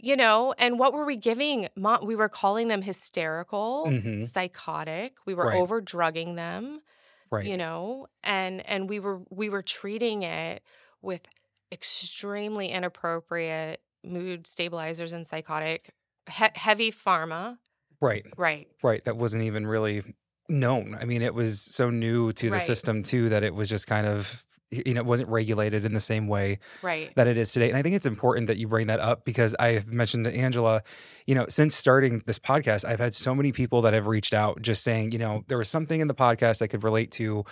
You 0.00 0.16
know, 0.16 0.54
and 0.58 0.78
what 0.78 0.92
were 0.92 1.04
we 1.04 1.16
giving? 1.16 1.68
Mom, 1.76 2.06
we 2.06 2.14
were 2.14 2.28
calling 2.28 2.68
them 2.68 2.82
hysterical, 2.82 3.86
Mhm. 3.88 4.26
psychotic. 4.26 5.16
We 5.26 5.34
were 5.34 5.46
Right. 5.46 5.56
over 5.60 5.80
drugging 5.80 6.36
them 6.36 6.82
Right. 7.30 7.44
you 7.44 7.58
know 7.58 8.06
and 8.24 8.66
and 8.66 8.88
we 8.88 8.98
were 8.98 9.20
we 9.28 9.50
were 9.50 9.60
treating 9.62 10.22
it 10.22 10.62
with 11.02 11.28
extremely 11.70 12.68
inappropriate 12.70 13.82
mood 14.02 14.46
stabilizers 14.46 15.12
and 15.12 15.26
psychotic 15.26 15.90
he- 16.30 16.46
heavy 16.54 16.90
pharma 16.90 17.58
Right. 18.00 18.24
right 18.38 18.68
Right. 18.82 19.04
That 19.04 19.16
wasn't 19.18 19.42
even 19.42 19.66
really 19.66 20.02
known. 20.48 20.94
I 20.94 21.04
mean, 21.04 21.20
it 21.20 21.34
was 21.34 21.60
so 21.60 21.90
new 21.90 22.32
to 22.32 22.46
the 22.46 22.52
Right. 22.52 22.62
system 22.62 23.02
too 23.02 23.28
that 23.28 23.42
it 23.44 23.54
was 23.54 23.68
just 23.68 23.86
kind 23.86 24.06
of 24.06 24.44
you 24.70 24.94
know, 24.94 25.00
it 25.00 25.06
wasn't 25.06 25.28
regulated 25.30 25.84
in 25.84 25.94
the 25.94 26.00
same 26.00 26.28
way 26.28 26.58
right 26.82 27.12
that 27.16 27.26
it 27.26 27.38
is 27.38 27.52
today. 27.52 27.68
And 27.68 27.76
I 27.76 27.82
think 27.82 27.94
it's 27.96 28.06
important 28.06 28.48
that 28.48 28.58
you 28.58 28.68
bring 28.68 28.88
that 28.88 29.00
up 29.00 29.24
because 29.24 29.54
I've 29.58 29.90
mentioned 29.90 30.24
to 30.24 30.34
Angela, 30.34 30.82
you 31.26 31.34
know, 31.34 31.46
since 31.48 31.74
starting 31.74 32.22
this 32.26 32.38
podcast, 32.38 32.84
I've 32.84 32.98
had 32.98 33.14
so 33.14 33.34
many 33.34 33.52
people 33.52 33.82
that 33.82 33.94
have 33.94 34.06
reached 34.06 34.34
out 34.34 34.60
just 34.60 34.82
saying, 34.82 35.12
you 35.12 35.18
know, 35.18 35.44
there 35.48 35.58
was 35.58 35.68
something 35.68 36.00
in 36.00 36.08
the 36.08 36.14
podcast 36.14 36.60
I 36.60 36.66
could 36.66 36.84
relate 36.84 37.10
to 37.12 37.44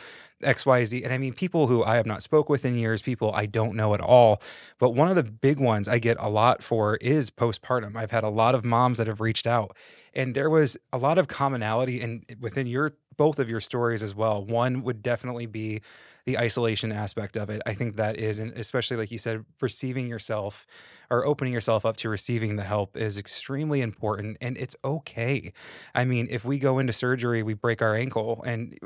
XYZ. 0.43 1.05
And 1.05 1.12
I 1.12 1.19
mean, 1.19 1.33
people 1.33 1.67
who 1.67 1.83
I 1.83 1.97
have 1.97 2.07
not 2.07 2.23
spoke 2.23 2.51
with 2.51 2.64
in 2.64 2.75
years, 2.75 3.01
people 3.01 3.33
I 3.35 3.47
don't 3.47 3.77
know 3.77 3.95
at 3.95 4.01
all. 4.01 4.43
But 4.79 4.91
one 4.91 5.09
of 5.09 5.17
the 5.17 5.23
big 5.23 5.59
ones 5.59 5.89
I 5.89 5.99
get 5.99 6.19
a 6.21 6.29
lot 6.29 6.62
for 6.62 6.97
is 6.97 7.31
postpartum. 7.31 7.97
I've 7.97 8.11
had 8.11 8.25
a 8.25 8.29
lot 8.29 8.55
of 8.55 8.64
moms 8.64 8.99
that 8.99 9.07
have 9.07 9.21
reached 9.21 9.47
out 9.47 9.75
and 10.17 10.35
there 10.35 10.49
was 10.49 10.79
a 10.93 10.99
lot 10.99 11.19
of 11.19 11.29
commonality 11.29 12.01
in 12.01 12.25
within 12.41 12.67
your 12.67 12.95
both 13.17 13.39
of 13.39 13.49
your 13.49 13.61
stories 13.61 14.03
as 14.03 14.14
well. 14.14 14.45
One 14.45 14.83
would 14.83 15.03
definitely 15.03 15.47
be 15.47 15.81
the 16.25 16.39
isolation 16.39 16.93
aspect 16.93 17.37
of 17.37 17.51
it. 17.51 17.62
I 17.67 17.73
think 17.75 17.97
that 17.97 18.17
is, 18.19 18.41
and 18.41 18.53
especially 18.53 18.97
like 18.97 19.11
you 19.11 19.19
said, 19.19 19.45
receiving 19.61 20.09
yourself 20.09 20.67
or 21.11 21.25
opening 21.25 21.53
yourself 21.53 21.87
up 21.87 21.97
to 21.99 22.09
receiving 22.09 22.57
the 22.57 22.64
help 22.64 22.97
is 22.97 23.17
extremely 23.17 23.81
important 23.81 24.37
and 24.41 24.59
it's 24.59 24.75
okay. 24.85 25.53
I 25.95 26.05
mean, 26.05 26.27
if 26.31 26.45
we 26.45 26.59
go 26.59 26.79
into 26.79 26.93
surgery, 26.93 27.43
we 27.43 27.55
break 27.55 27.81
our 27.81 27.95
ankle, 27.95 28.43
and 28.45 28.77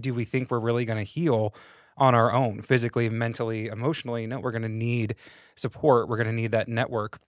do 0.00 0.14
we 0.14 0.24
think 0.24 0.50
we're 0.50 0.60
really 0.60 0.84
going 0.84 0.98
to 0.98 1.04
heal 1.04 1.54
on 1.96 2.14
our 2.14 2.32
own, 2.32 2.62
physically, 2.62 3.08
mentally, 3.08 3.66
emotionally? 3.66 4.26
No, 4.26 4.38
we're 4.40 4.52
going 4.52 4.62
to 4.62 4.68
need 4.68 5.16
support. 5.56 6.08
We're 6.08 6.16
going 6.16 6.28
to 6.28 6.32
need 6.32 6.52
that 6.52 6.68
network. 6.68 7.20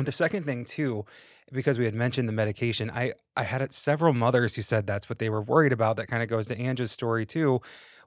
And 0.00 0.06
the 0.06 0.12
second 0.12 0.44
thing 0.44 0.64
too, 0.64 1.04
because 1.52 1.78
we 1.78 1.84
had 1.84 1.94
mentioned 1.94 2.28
the 2.28 2.32
medication, 2.32 2.90
I 2.90 3.12
I 3.36 3.44
had 3.44 3.72
several 3.72 4.12
mothers 4.12 4.54
who 4.54 4.62
said 4.62 4.86
that's 4.86 5.08
what 5.08 5.18
they 5.18 5.30
were 5.30 5.42
worried 5.42 5.72
about. 5.72 5.96
That 5.96 6.08
kind 6.08 6.22
of 6.22 6.28
goes 6.28 6.46
to 6.46 6.58
Angela's 6.58 6.92
story 6.92 7.26
too, 7.26 7.60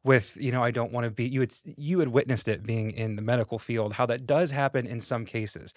with 0.04 0.36
you 0.40 0.52
know 0.52 0.64
I 0.64 0.72
don't 0.72 0.92
want 0.92 1.06
to 1.06 1.12
be 1.12 1.26
you 1.28 1.42
had 1.42 1.54
you 1.64 2.00
had 2.00 2.10
witnessed 2.10 2.48
it 2.48 2.64
being 2.64 2.92
in 2.92 3.16
the 3.16 3.22
medical 3.22 3.60
field 3.60 3.94
how 3.94 4.06
that 4.08 4.26
does 4.26 4.52
happen 4.52 4.86
in 4.86 5.00
some 5.00 5.26
cases. 5.26 5.74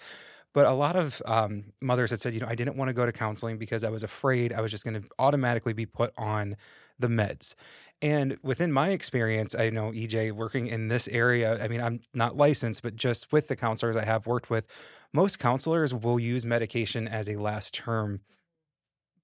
But 0.53 0.65
a 0.65 0.71
lot 0.71 0.95
of 0.95 1.21
um, 1.25 1.65
mothers 1.81 2.09
had 2.09 2.19
said, 2.19 2.33
you 2.33 2.39
know, 2.39 2.47
I 2.47 2.55
didn't 2.55 2.77
want 2.77 2.89
to 2.89 2.93
go 2.93 3.05
to 3.05 3.11
counseling 3.11 3.59
because 3.59 3.83
I 3.83 3.89
was 3.89 4.01
afraid 4.01 4.53
I 4.53 4.61
was 4.61 4.71
just 4.71 4.83
going 4.83 4.99
to 4.99 5.07
automatically 5.19 5.73
be 5.73 5.85
put 5.85 6.13
on 6.17 6.55
the 6.99 7.07
meds. 7.07 7.55
And 8.01 8.37
within 8.43 8.71
my 8.71 8.89
experience, 8.89 9.55
I 9.55 9.69
know 9.69 9.91
EJ 9.91 10.31
working 10.31 10.67
in 10.67 10.87
this 10.87 11.07
area, 11.07 11.61
I 11.63 11.67
mean, 11.67 11.81
I'm 11.81 12.01
not 12.13 12.37
licensed, 12.37 12.83
but 12.83 12.95
just 12.95 13.31
with 13.31 13.47
the 13.47 13.55
counselors 13.55 13.97
I 13.97 14.05
have 14.05 14.27
worked 14.27 14.49
with, 14.49 14.67
most 15.13 15.39
counselors 15.39 15.93
will 15.93 16.19
use 16.19 16.45
medication 16.45 17.07
as 17.07 17.27
a 17.27 17.37
last 17.39 17.73
term 17.73 18.21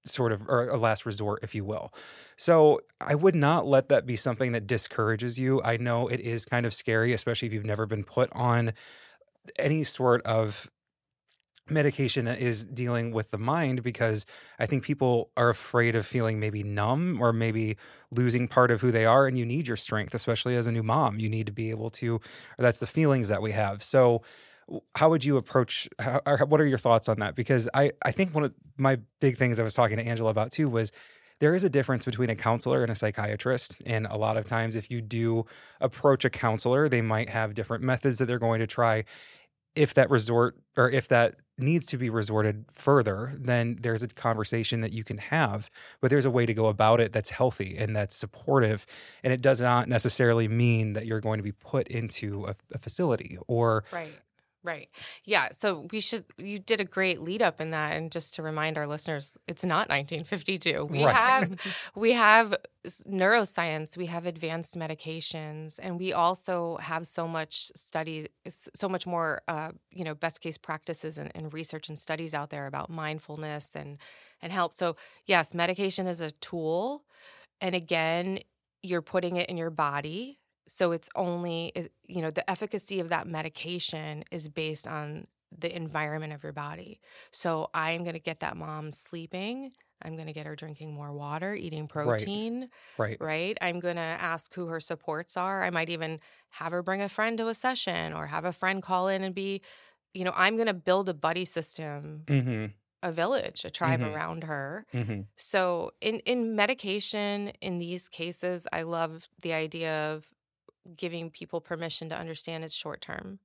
sort 0.06 0.32
of 0.32 0.42
or 0.48 0.68
a 0.68 0.76
last 0.76 1.06
resort 1.06 1.42
if 1.42 1.54
you 1.54 1.64
will. 1.64 1.92
So, 2.36 2.80
I 3.00 3.14
would 3.14 3.34
not 3.34 3.66
let 3.66 3.88
that 3.88 4.04
be 4.06 4.16
something 4.16 4.52
that 4.52 4.66
discourages 4.66 5.38
you. 5.38 5.62
I 5.62 5.78
know 5.78 6.08
it 6.08 6.20
is 6.20 6.44
kind 6.44 6.66
of 6.66 6.74
scary 6.74 7.12
especially 7.12 7.48
if 7.48 7.54
you've 7.54 7.64
never 7.64 7.86
been 7.86 8.04
put 8.04 8.28
on 8.32 8.72
any 9.58 9.84
sort 9.84 10.22
of 10.22 10.70
medication 11.68 12.26
that 12.26 12.38
is 12.38 12.66
dealing 12.66 13.10
with 13.10 13.30
the 13.30 13.38
mind 13.38 13.82
because 13.82 14.26
I 14.58 14.66
think 14.66 14.82
people 14.82 15.30
are 15.36 15.48
afraid 15.48 15.96
of 15.96 16.06
feeling 16.06 16.38
maybe 16.38 16.62
numb 16.62 17.20
or 17.22 17.32
maybe 17.32 17.76
losing 18.10 18.48
part 18.48 18.70
of 18.70 18.80
who 18.80 18.90
they 18.90 19.06
are 19.06 19.26
and 19.26 19.38
you 19.38 19.46
need 19.46 19.66
your 19.66 19.76
strength 19.76 20.14
especially 20.14 20.56
as 20.56 20.66
a 20.66 20.72
new 20.72 20.82
mom 20.82 21.18
you 21.18 21.28
need 21.28 21.46
to 21.46 21.52
be 21.52 21.70
able 21.70 21.88
to 21.90 22.20
that's 22.58 22.80
the 22.80 22.86
feelings 22.86 23.28
that 23.28 23.40
we 23.40 23.52
have 23.52 23.82
so 23.82 24.22
how 24.94 25.08
would 25.08 25.24
you 25.24 25.38
approach 25.38 25.88
how, 25.98 26.20
what 26.46 26.60
are 26.60 26.66
your 26.66 26.78
thoughts 26.78 27.08
on 27.08 27.18
that 27.20 27.34
because 27.34 27.68
I 27.72 27.92
I 28.04 28.10
think 28.10 28.34
one 28.34 28.44
of 28.44 28.54
my 28.76 28.98
big 29.20 29.38
things 29.38 29.58
I 29.58 29.62
was 29.62 29.74
talking 29.74 29.96
to 29.96 30.06
Angela 30.06 30.30
about 30.30 30.52
too 30.52 30.68
was 30.68 30.92
there 31.40 31.54
is 31.54 31.64
a 31.64 31.70
difference 31.70 32.04
between 32.04 32.30
a 32.30 32.36
counselor 32.36 32.82
and 32.82 32.92
a 32.92 32.94
psychiatrist. 32.94 33.82
And 33.84 34.06
a 34.06 34.16
lot 34.16 34.36
of 34.36 34.46
times, 34.46 34.76
if 34.76 34.90
you 34.90 35.00
do 35.00 35.44
approach 35.80 36.24
a 36.24 36.30
counselor, 36.30 36.88
they 36.88 37.02
might 37.02 37.28
have 37.28 37.54
different 37.54 37.82
methods 37.82 38.18
that 38.18 38.26
they're 38.26 38.38
going 38.38 38.60
to 38.60 38.66
try 38.66 39.04
if 39.76 39.94
that 39.94 40.10
resort 40.10 40.56
or 40.76 40.90
if 40.90 41.08
that 41.08 41.36
needs 41.56 41.86
to 41.86 41.96
be 41.96 42.10
resorted 42.10 42.64
further, 42.70 43.32
then 43.38 43.78
there's 43.80 44.02
a 44.02 44.08
conversation 44.08 44.80
that 44.80 44.92
you 44.92 45.04
can 45.04 45.18
have, 45.18 45.70
but 46.00 46.10
there's 46.10 46.24
a 46.24 46.30
way 46.30 46.46
to 46.46 46.54
go 46.54 46.66
about 46.66 47.00
it 47.00 47.12
that's 47.12 47.30
healthy 47.30 47.76
and 47.78 47.94
that's 47.94 48.16
supportive. 48.16 48.86
And 49.22 49.32
it 49.32 49.40
does 49.40 49.60
not 49.60 49.88
necessarily 49.88 50.48
mean 50.48 50.94
that 50.94 51.06
you're 51.06 51.20
going 51.20 51.38
to 51.38 51.44
be 51.44 51.52
put 51.52 51.86
into 51.88 52.46
a, 52.46 52.56
a 52.74 52.78
facility 52.78 53.38
or 53.46 53.84
Right. 53.92 54.18
Right. 54.64 54.90
Yeah. 55.24 55.50
So 55.52 55.86
we 55.92 56.00
should, 56.00 56.24
you 56.38 56.58
did 56.58 56.80
a 56.80 56.86
great 56.86 57.20
lead 57.20 57.42
up 57.42 57.60
in 57.60 57.70
that. 57.72 57.96
And 57.96 58.10
just 58.10 58.34
to 58.36 58.42
remind 58.42 58.78
our 58.78 58.86
listeners, 58.86 59.36
it's 59.46 59.62
not 59.64 59.90
1952. 59.90 60.86
We 60.86 61.02
Right. 61.02 61.14
have, 61.14 61.60
we 61.94 62.12
have 62.14 62.54
neuroscience, 63.06 63.96
we 63.98 64.06
have 64.06 64.24
advanced 64.24 64.74
medications, 64.78 65.78
and 65.82 65.98
we 66.00 66.14
also 66.14 66.78
have 66.78 67.06
so 67.06 67.28
much 67.28 67.70
study, 67.76 68.28
so 68.48 68.88
much 68.88 69.06
more, 69.06 69.42
uh, 69.48 69.72
you 69.90 70.02
know, 70.02 70.14
best 70.14 70.40
case 70.40 70.56
practices 70.56 71.18
and, 71.18 71.30
and 71.34 71.52
research 71.52 71.90
and 71.90 71.98
studies 71.98 72.32
out 72.32 72.48
there 72.48 72.66
about 72.66 72.88
mindfulness 72.88 73.76
and, 73.76 73.98
and 74.40 74.50
help. 74.50 74.72
So 74.72 74.96
yes, 75.26 75.52
medication 75.52 76.06
is 76.06 76.22
a 76.22 76.30
tool. 76.30 77.04
And 77.60 77.74
again, 77.74 78.40
you're 78.82 79.02
putting 79.02 79.36
it 79.36 79.48
in 79.50 79.56
your 79.58 79.70
body 79.70 80.38
so 80.66 80.92
it's 80.92 81.08
only 81.14 81.72
you 82.04 82.22
know 82.22 82.30
the 82.30 82.48
efficacy 82.50 83.00
of 83.00 83.08
that 83.08 83.26
medication 83.26 84.24
is 84.30 84.48
based 84.48 84.86
on 84.86 85.26
the 85.56 85.74
environment 85.74 86.32
of 86.32 86.42
your 86.42 86.52
body 86.52 87.00
so 87.30 87.68
i'm 87.74 88.02
going 88.02 88.14
to 88.14 88.20
get 88.20 88.40
that 88.40 88.56
mom 88.56 88.90
sleeping 88.92 89.72
i'm 90.02 90.14
going 90.14 90.26
to 90.26 90.32
get 90.32 90.46
her 90.46 90.56
drinking 90.56 90.92
more 90.92 91.12
water 91.12 91.54
eating 91.54 91.86
protein 91.86 92.68
right. 92.98 93.20
right 93.20 93.56
i'm 93.60 93.78
going 93.80 93.96
to 93.96 94.02
ask 94.02 94.54
who 94.54 94.66
her 94.66 94.80
supports 94.80 95.36
are 95.36 95.62
i 95.62 95.70
might 95.70 95.88
even 95.90 96.18
have 96.50 96.72
her 96.72 96.82
bring 96.82 97.02
a 97.02 97.08
friend 97.08 97.38
to 97.38 97.48
a 97.48 97.54
session 97.54 98.12
or 98.12 98.26
have 98.26 98.44
a 98.44 98.52
friend 98.52 98.82
call 98.82 99.08
in 99.08 99.22
and 99.22 99.34
be 99.34 99.60
you 100.14 100.24
know 100.24 100.32
i'm 100.34 100.56
going 100.56 100.66
to 100.66 100.74
build 100.74 101.08
a 101.08 101.14
buddy 101.14 101.44
system 101.44 102.28
Mm-hmm. 102.28 102.74
a 103.02 103.12
village 103.12 103.64
a 103.64 103.70
tribe 103.70 104.02
Mhm. 104.02 104.04
around 104.04 104.44
her 104.44 104.86
Mm-hmm. 104.94 105.22
so 105.36 105.92
in 106.00 106.20
in 106.20 106.56
medication 106.56 107.48
in 107.60 107.78
these 107.78 108.08
cases, 108.08 108.66
I 108.72 108.82
love 108.82 109.28
the 109.42 109.52
idea 109.52 110.12
of 110.14 110.28
giving 110.96 111.30
people 111.30 111.60
permission 111.60 112.08
to 112.10 112.18
understand 112.18 112.64
it's 112.64 112.74
short 112.74 113.00
term. 113.00 113.38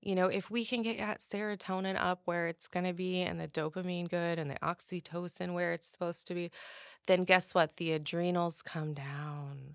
You 0.00 0.14
know, 0.14 0.26
if 0.26 0.50
we 0.50 0.64
can 0.64 0.82
get 0.82 0.98
that 0.98 1.20
serotonin 1.20 1.96
up 1.98 2.22
where 2.24 2.46
it's 2.46 2.68
going 2.68 2.86
to 2.86 2.92
be 2.92 3.22
and 3.22 3.40
the 3.40 3.48
dopamine 3.48 4.08
good 4.08 4.38
and 4.38 4.50
the 4.50 4.58
oxytocin 4.60 5.54
where 5.54 5.72
it's 5.72 5.88
supposed 5.88 6.28
to 6.28 6.34
be, 6.34 6.50
then 7.06 7.24
guess 7.24 7.54
what? 7.54 7.76
The 7.76 7.92
adrenals 7.92 8.62
come 8.62 8.94
down. 8.94 9.74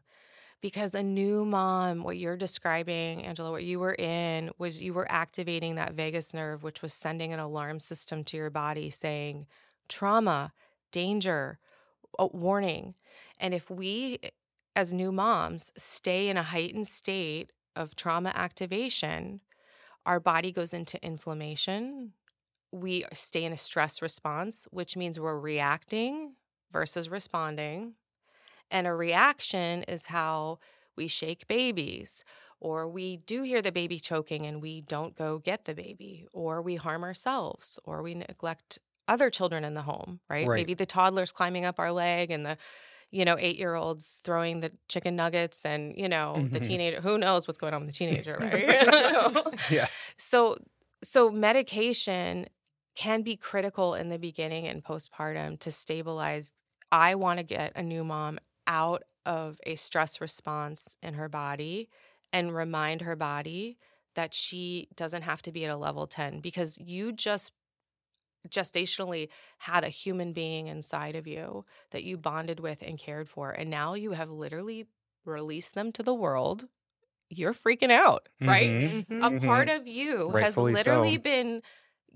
Because 0.61 0.95
a 0.95 1.03
new 1.03 1.43
mom, 1.43 2.03
what 2.03 2.17
you're 2.17 2.37
describing, 2.37 3.25
Angela, 3.25 3.51
what 3.51 3.65
you 3.65 3.79
were 3.79 3.95
in 3.95 4.49
was 4.57 4.81
you 4.81 4.93
were 4.93 5.11
activating 5.11 5.75
that 5.75 5.93
vagus 5.93 6.33
nerve, 6.33 6.63
which 6.63 6.81
was 6.81 6.93
sending 6.93 7.33
an 7.33 7.39
alarm 7.39 7.81
system 7.81 8.23
to 8.23 8.37
your 8.37 8.49
body 8.49 8.89
saying 8.89 9.45
trauma, 9.89 10.53
danger, 10.93 11.59
warning. 12.17 12.95
And 13.41 13.53
if 13.53 13.69
we, 13.69 14.19
as 14.76 14.93
new 14.93 15.11
moms, 15.11 15.71
stay 15.78 16.30
in 16.30 16.38
a 16.38 16.43
heightened 16.43 16.88
state 16.88 17.51
of 17.76 17.95
trauma 17.95 18.32
activation, 18.36 19.41
our 20.05 20.19
body 20.19 20.51
goes 20.51 20.74
into 20.74 21.03
inflammation. 21.03 22.13
We 22.71 23.05
stay 23.13 23.43
in 23.43 23.53
a 23.53 23.57
stress 23.57 24.01
response, 24.01 24.67
which 24.71 24.97
means 24.97 25.19
we're 25.19 25.39
reacting 25.39 26.36
versus 26.71 27.09
responding. 27.09 27.93
And 28.71 28.88
a 28.88 28.93
reaction 28.93 29.84
is 29.84 30.07
how 30.07 30.59
we 30.95 31.07
shake 31.07 31.47
babies, 31.47 32.24
or 32.59 32.88
we 32.88 33.17
do 33.17 33.43
hear 33.43 33.61
the 33.61 33.71
baby 33.71 33.99
choking 33.99 34.45
and 34.45 34.61
we 34.61 34.82
don't 34.82 35.15
go 35.15 35.39
get 35.39 35.65
the 35.65 35.76
baby, 35.76 36.28
or 36.34 36.61
we 36.61 36.76
harm 36.76 37.03
ourselves, 37.03 37.80
or 37.84 38.01
we 38.01 38.15
neglect 38.15 38.80
other 39.07 39.30
children 39.30 39.63
in 39.63 39.74
the 39.74 39.82
home, 39.82 40.19
right? 40.30 40.47
Right. 40.47 40.57
Maybe 40.57 40.74
the 40.74 40.86
toddler's 40.86 41.32
climbing 41.32 41.65
up 41.65 41.80
our 41.80 41.91
leg 41.91 42.32
and 42.32 42.45
the 42.45 42.57
you 43.14 43.26
know, 43.26 43.38
eight 43.39 43.57
year 43.57 43.76
olds 43.76 44.22
throwing 44.26 44.61
the 44.61 44.72
chicken 44.89 45.16
nuggets 45.16 45.66
and, 45.66 45.97
you 45.97 46.09
know, 46.09 46.49
the 46.51 46.61
Mhm. 46.61 46.61
teenager, 46.61 47.01
who 47.01 47.18
knows 47.18 47.47
what's 47.47 47.59
going 47.59 47.74
on 47.74 47.82
with 47.86 47.91
the 47.91 47.97
teenager, 47.97 48.38
right? 48.39 49.47
Yeah. 49.70 49.88
So, 50.18 50.57
so 51.03 51.32
medication 51.32 52.47
can 52.95 53.22
be 53.24 53.36
critical 53.36 53.95
in 53.95 54.09
the 54.09 54.20
beginning 54.20 54.68
and 54.68 54.84
postpartum 54.84 55.59
to 55.59 55.72
stabilize. 55.72 56.51
I 56.91 57.16
want 57.16 57.39
to 57.39 57.43
get 57.43 57.74
a 57.76 57.84
new 57.84 58.03
mom 58.03 58.39
out 58.68 59.03
of 59.26 59.59
a 59.66 59.76
stress 59.76 60.22
response 60.22 60.95
in 61.01 61.16
her 61.16 61.30
body 61.30 61.89
and 62.32 62.55
remind 62.55 63.01
her 63.01 63.16
body 63.16 63.78
that 64.16 64.34
she 64.34 64.89
doesn't 64.95 65.24
have 65.24 65.41
to 65.43 65.51
be 65.51 65.66
at 65.66 65.72
a 65.72 65.78
level 65.78 66.05
10 66.07 66.39
because 66.39 66.78
you 66.78 67.11
just 67.11 67.51
gestationally 68.49 69.29
had 69.59 69.83
a 69.83 69.89
human 69.89 70.33
being 70.33 70.67
inside 70.67 71.15
of 71.15 71.27
you 71.27 71.65
that 71.91 72.03
you 72.03 72.17
bonded 72.17 72.59
with 72.59 72.81
and 72.81 72.99
cared 72.99 73.29
for 73.29 73.51
and 73.51 73.69
now 73.69 73.93
you 73.93 74.11
have 74.11 74.29
literally 74.29 74.87
released 75.25 75.73
them 75.75 75.91
to 75.91 76.03
the 76.03 76.13
world 76.13 76.67
you're 77.29 77.53
freaking 77.53 77.91
out 77.91 78.29
right 78.45 78.75
Mhm. 78.75 79.05
Mhm. 79.07 79.21
a 79.21 79.31
part 79.31 79.69
of 79.69 79.87
you 79.87 80.31
Rightfully 80.31 80.35
has 80.37 80.57
literally 80.57 81.17
so. 81.17 81.17
been 81.17 81.61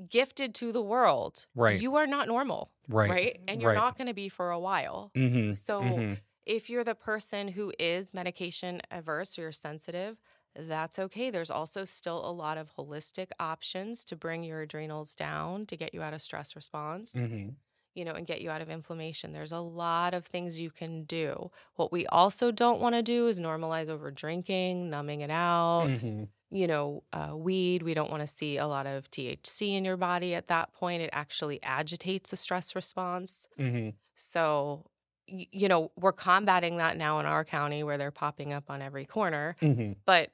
gifted 0.09 0.53
to 0.55 0.71
the 0.71 0.81
world. 0.81 1.47
Right. 1.55 1.81
You 1.81 1.95
are 1.95 2.07
not 2.07 2.27
normal, 2.27 2.71
Right. 2.87 3.09
right? 3.09 3.37
And 3.47 3.61
you're 3.61 3.69
Right. 3.69 3.73
not 3.73 3.97
going 3.97 4.07
to 4.07 4.13
be 4.13 4.29
for 4.29 4.51
a 4.51 4.59
while. 4.59 5.13
Mm-hmm. 5.15 5.51
So 5.51 5.81
mm-hmm. 5.81 6.13
if 6.45 6.69
you're 6.69 6.83
the 6.83 6.95
person 6.95 7.47
who 7.49 7.73
is 7.79 8.13
medication 8.13 8.81
averse 8.91 9.37
or 9.37 9.43
you're 9.43 9.51
sensitive, 9.51 10.21
that's 10.57 10.97
okay. 10.99 11.29
There's 11.29 11.51
also 11.51 11.85
still 11.85 12.27
a 12.27 12.31
lot 12.31 12.57
of 12.57 12.69
holistic 12.75 13.27
options 13.39 14.03
to 14.05 14.15
bring 14.15 14.43
your 14.43 14.61
adrenals 14.61 15.13
down 15.15 15.65
to 15.67 15.75
get 15.77 15.93
you 15.93 16.01
out 16.01 16.13
of 16.13 16.21
stress 16.21 16.55
response, 16.55 17.13
Mm-hmm. 17.13 17.49
you 17.95 18.05
know, 18.05 18.13
and 18.13 18.25
get 18.27 18.41
you 18.41 18.49
out 18.49 18.61
of 18.61 18.69
inflammation. 18.69 19.33
There's 19.33 19.51
a 19.51 19.59
lot 19.59 20.13
of 20.13 20.25
things 20.25 20.59
you 20.59 20.69
can 20.71 21.03
do. 21.03 21.51
What 21.75 21.91
we 21.91 22.05
also 22.07 22.51
don't 22.51 22.79
want 22.81 22.95
to 22.95 23.01
do 23.03 23.27
is 23.27 23.39
normalize 23.39 23.89
over 23.89 24.09
drinking, 24.11 24.89
numbing 24.89 25.21
it 25.21 25.29
out 25.31 25.87
Mm-hmm. 25.87 26.23
you 26.49 26.67
know, 26.67 27.03
uh, 27.13 27.35
weed. 27.35 27.83
We 27.83 27.93
don't 27.93 28.09
want 28.11 28.21
to 28.21 28.27
see 28.27 28.57
a 28.57 28.67
lot 28.67 28.87
of 28.87 29.09
THC 29.11 29.75
in 29.77 29.83
your 29.85 29.97
body 29.97 30.33
at 30.35 30.47
that 30.47 30.73
point. 30.73 31.01
It 31.01 31.09
actually 31.13 31.61
agitates 31.61 32.29
the 32.31 32.37
stress 32.37 32.75
response. 32.75 33.47
Mm-hmm. 33.59 33.89
So, 34.15 34.85
y- 35.29 35.47
you 35.51 35.67
know, 35.67 35.91
we're 35.97 36.13
combating 36.13 36.77
that 36.77 36.97
now 36.97 37.19
in 37.19 37.25
our 37.25 37.43
county 37.45 37.83
where 37.83 37.97
they're 37.97 38.11
popping 38.11 38.53
up 38.53 38.69
on 38.69 38.81
every 38.81 39.05
corner. 39.05 39.55
Mm-hmm. 39.61 39.93
But 40.05 40.31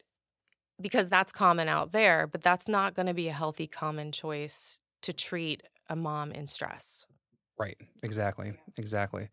because 0.82 1.09
that's 1.09 1.32
common 1.32 1.67
out 1.67 1.91
there, 1.91 2.28
but 2.28 2.41
that's 2.41 2.67
not 2.67 2.93
going 2.93 3.07
to 3.07 3.13
be 3.13 3.28
a 3.28 3.34
healthy, 3.34 3.67
common 3.67 4.11
choice 4.11 4.82
to 5.03 5.13
treat 5.13 5.63
a 5.89 5.95
mom 5.95 6.32
in 6.32 6.47
stress. 6.47 7.05
Right. 7.59 7.78
Exactly. 8.01 8.53
Exactly. 8.78 9.30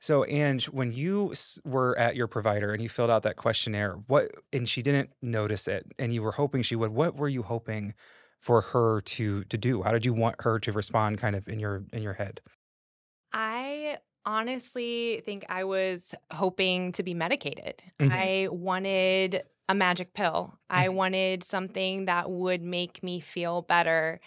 So, 0.00 0.24
Ange, 0.26 0.66
when 0.66 0.92
you 0.92 1.34
were 1.64 1.98
at 1.98 2.14
your 2.14 2.28
provider 2.28 2.72
and 2.72 2.82
you 2.82 2.88
filled 2.88 3.10
out 3.10 3.24
that 3.24 3.36
questionnaire, 3.36 3.94
what 4.06 4.30
and 4.52 4.68
she 4.68 4.82
didn't 4.82 5.10
notice 5.22 5.66
it, 5.66 5.86
and 5.98 6.14
you 6.14 6.22
were 6.22 6.32
hoping 6.32 6.62
she 6.62 6.76
would. 6.76 6.92
What 6.92 7.16
were 7.16 7.28
you 7.28 7.42
hoping 7.42 7.94
for 8.40 8.60
her 8.60 9.00
to 9.00 9.42
to 9.44 9.58
do? 9.58 9.82
How 9.82 9.90
did 9.90 10.06
you 10.06 10.12
want 10.12 10.36
her 10.42 10.60
to 10.60 10.72
respond, 10.72 11.18
kind 11.18 11.34
of 11.34 11.48
in 11.48 11.58
your 11.58 11.84
in 11.92 12.02
your 12.02 12.12
head? 12.12 12.40
I 13.32 13.98
honestly 14.28 15.22
think 15.24 15.46
I 15.48 15.64
was 15.64 16.14
hoping 16.32 16.92
to 16.92 17.02
be 17.04 17.14
medicated. 17.14 17.82
Mhm. 18.00 18.10
I 18.10 18.48
wanted 18.52 19.42
a 19.68 19.74
magic 19.74 20.14
pill. 20.14 20.58
I 20.70 20.88
Mhm. 20.88 20.94
wanted 20.96 21.44
something 21.44 22.06
that 22.06 22.30
would 22.30 22.62
make 22.62 23.02
me 23.02 23.20
feel 23.20 23.62
better, 23.62 24.20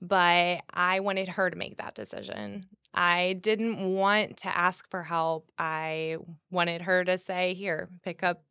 but 0.00 0.62
I 0.70 1.00
wanted 1.00 1.28
her 1.28 1.50
to 1.50 1.56
make 1.56 1.78
that 1.78 1.94
decision. 1.94 2.68
I 2.94 3.34
didn't 3.40 3.94
want 3.96 4.38
to 4.38 4.56
ask 4.56 4.88
for 4.90 5.02
help. 5.04 5.50
I 5.58 6.18
wanted 6.50 6.82
her 6.82 7.04
to 7.04 7.18
say, 7.18 7.54
"Here, 7.54 7.90
pick 8.04 8.22
up 8.22 8.44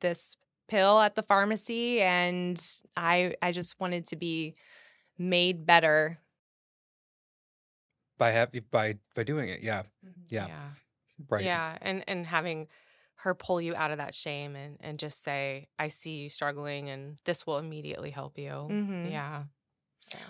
this 0.00 0.36
pill 0.68 1.00
at 1.00 1.16
the 1.16 1.22
pharmacy." 1.22 2.02
And 2.02 2.60
I 2.96 3.34
I 3.42 3.52
just 3.52 3.80
wanted 3.80 4.06
to 4.08 4.16
be 4.16 4.56
made 5.18 5.66
better. 5.66 6.18
By 8.18 8.30
have 8.30 8.50
by 8.70 8.98
by 9.14 9.22
doing 9.24 9.48
it, 9.48 9.60
yeah, 9.60 9.82
Yeah. 10.28 10.46
Yeah. 10.46 10.70
right, 11.28 11.44
Yeah. 11.44 11.78
And 11.80 12.04
and 12.08 12.26
having 12.26 12.68
her 13.16 13.34
pull 13.34 13.60
you 13.60 13.74
out 13.74 13.90
of 13.90 13.98
that 13.98 14.14
shame 14.14 14.56
and 14.56 14.76
and 14.80 14.98
just 14.98 15.22
say, 15.22 15.68
I 15.78 15.88
see 15.88 16.16
you 16.22 16.28
struggling 16.28 16.90
and 16.90 17.18
this 17.24 17.46
will 17.46 17.58
immediately 17.58 18.10
help 18.10 18.38
you. 18.38 18.50
Mhm. 18.50 19.10
Yeah. 19.10 19.44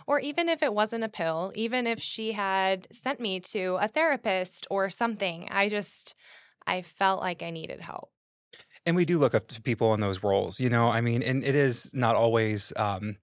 Or 0.07 0.21
even 0.21 0.49
if 0.49 0.63
it 0.63 0.73
wasn't 0.73 1.05
a 1.05 1.09
pill, 1.09 1.53
even 1.55 1.87
if 1.87 2.01
she 2.01 2.33
had 2.33 2.87
sent 2.93 3.21
me 3.21 3.41
to 3.41 3.77
a 3.81 3.89
therapist 3.89 4.67
or 4.71 4.89
something, 4.91 5.49
I 5.51 5.69
just 5.69 6.15
I 6.67 6.83
felt 6.83 7.21
like 7.21 7.43
I 7.43 7.51
needed 7.51 7.81
help. 7.81 8.11
and 8.87 8.97
we 8.97 9.05
do 9.07 9.19
look 9.19 9.35
up 9.35 9.49
to 9.49 9.63
people 9.63 9.95
in 9.95 10.01
those 10.01 10.23
roles. 10.23 10.61
You 10.61 10.69
know, 10.71 10.91
I 10.91 11.01
mean, 11.01 11.23
and 11.23 11.43
it 11.45 11.55
is 11.55 11.95
not 11.95 12.17
always. 12.17 12.73
um 12.77 13.17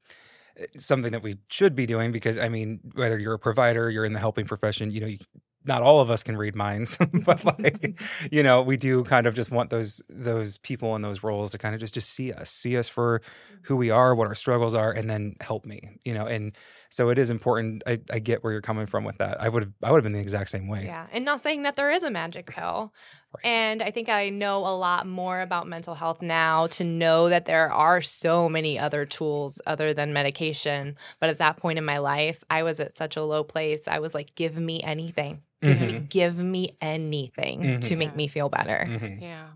Eh, 0.58 0.66
something 0.78 1.12
that 1.12 1.24
we 1.24 1.36
should 1.47 1.76
be 1.76 1.86
doing 1.86 2.12
because 2.12 2.38
I 2.38 2.49
mean, 2.49 2.80
whether 2.93 3.20
you're 3.20 3.34
a 3.34 3.39
provider, 3.39 3.89
you're 3.89 4.06
in 4.06 4.14
the 4.14 4.20
helping 4.20 4.45
profession, 4.45 4.91
you 4.91 5.02
know, 5.02 5.08
you, 5.08 5.18
not 5.66 5.84
all 5.84 5.99
of 5.99 6.10
us 6.10 6.24
can 6.24 6.36
read 6.38 6.56
minds, 6.56 6.97
but 7.26 7.43
like, 7.45 7.99
you 8.32 8.41
know, 8.41 8.62
we 8.62 8.78
do 8.78 9.04
kind 9.04 9.28
of 9.28 9.36
just 9.36 9.52
want 9.52 9.70
those 9.70 10.02
those 10.10 10.58
people 10.58 10.95
in 10.95 11.02
those 11.02 11.24
roles 11.24 11.52
to 11.52 11.58
kind 11.58 11.76
of 11.76 11.82
just 11.82 11.93
just 11.93 12.10
see 12.10 12.34
us, 12.34 12.49
see 12.49 12.78
us 12.78 12.89
for 12.89 13.22
who 13.64 13.76
we 13.76 13.91
are, 13.91 14.16
what 14.16 14.28
our 14.28 14.36
struggles 14.36 14.74
are, 14.74 14.91
and 14.91 15.10
then 15.10 15.36
help 15.39 15.66
me, 15.66 15.99
you 16.04 16.14
know. 16.14 16.26
And 16.26 16.56
so 16.89 17.10
it 17.10 17.20
is 17.20 17.30
important. 17.30 17.84
I, 17.86 17.99
I 18.12 18.20
get 18.20 18.43
where 18.43 18.52
you're 18.52 18.62
coming 18.62 18.88
from 18.88 19.04
with 19.04 19.18
that. 19.20 19.39
I 19.39 19.49
would 19.49 19.64
have 19.64 19.74
I 19.84 19.91
would 19.91 19.97
have 19.97 20.04
been 20.04 20.14
the 20.14 20.20
exact 20.20 20.49
same 20.49 20.68
way. 20.68 20.86
Yeah. 20.86 21.08
And 21.12 21.26
not 21.26 21.41
saying 21.41 21.64
that 21.64 21.76
there 21.76 21.91
is 21.91 22.04
a 22.04 22.10
magic 22.10 22.47
pill. 22.47 22.93
Right. 23.34 23.46
And 23.46 23.82
I 23.82 23.92
think 23.92 24.10
I 24.10 24.30
know 24.30 24.60
a 24.60 24.76
lot 24.76 25.08
more 25.08 25.42
about 25.42 25.68
mental 25.68 25.96
health 25.96 26.22
now 26.22 26.68
to 26.68 26.84
know 26.84 27.30
that 27.30 27.46
there 27.46 27.72
are 27.72 28.02
so 28.02 28.50
many 28.50 28.78
other 28.78 29.06
tools 29.06 29.62
other 29.66 29.94
than 29.94 30.12
medication. 30.14 30.98
But 31.20 31.30
at 31.30 31.38
that 31.40 31.58
point 31.58 31.78
in 31.78 31.86
my 31.86 31.98
life, 32.00 32.44
I 32.50 32.64
was 32.64 32.80
at 32.80 32.94
such 32.94 33.16
a 33.16 33.24
low 33.24 33.44
place. 33.44 33.88
I 33.88 34.00
was 34.00 34.14
like, 34.14 34.36
give 34.36 34.58
me 34.58 34.82
anything. 34.84 35.42
Give 35.64 35.80
me 35.80 36.00
give 36.10 36.38
me 36.38 36.72
anything 36.82 37.80
to 37.82 37.96
Mhm. 37.96 37.98
make 37.98 38.16
me 38.16 38.28
feel 38.28 38.50
better. 38.50 38.86
Mhm. 38.90 39.22
Yeah. 39.22 39.48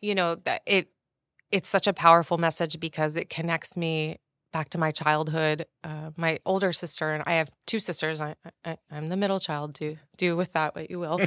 You 0.00 0.14
know, 0.14 0.34
that 0.36 0.62
it 0.66 0.88
it's 1.50 1.68
such 1.68 1.86
a 1.88 1.92
powerful 1.92 2.38
message 2.38 2.78
because 2.78 3.16
it 3.16 3.28
connects 3.28 3.76
me 3.76 4.18
back 4.52 4.70
to 4.70 4.78
my 4.78 4.90
childhood. 4.90 5.66
Uh, 5.84 6.10
my 6.16 6.38
older 6.44 6.72
sister 6.72 7.12
and 7.12 7.22
I 7.26 7.34
have 7.34 7.50
two 7.66 7.80
sisters. 7.80 8.20
I, 8.20 8.34
I 8.64 8.76
I'm 8.90 9.08
the 9.08 9.16
middle 9.16 9.40
child. 9.40 9.74
Do 9.74 9.96
do 10.16 10.36
with 10.36 10.52
that 10.52 10.74
what 10.74 10.90
you 10.90 10.98
will. 10.98 11.20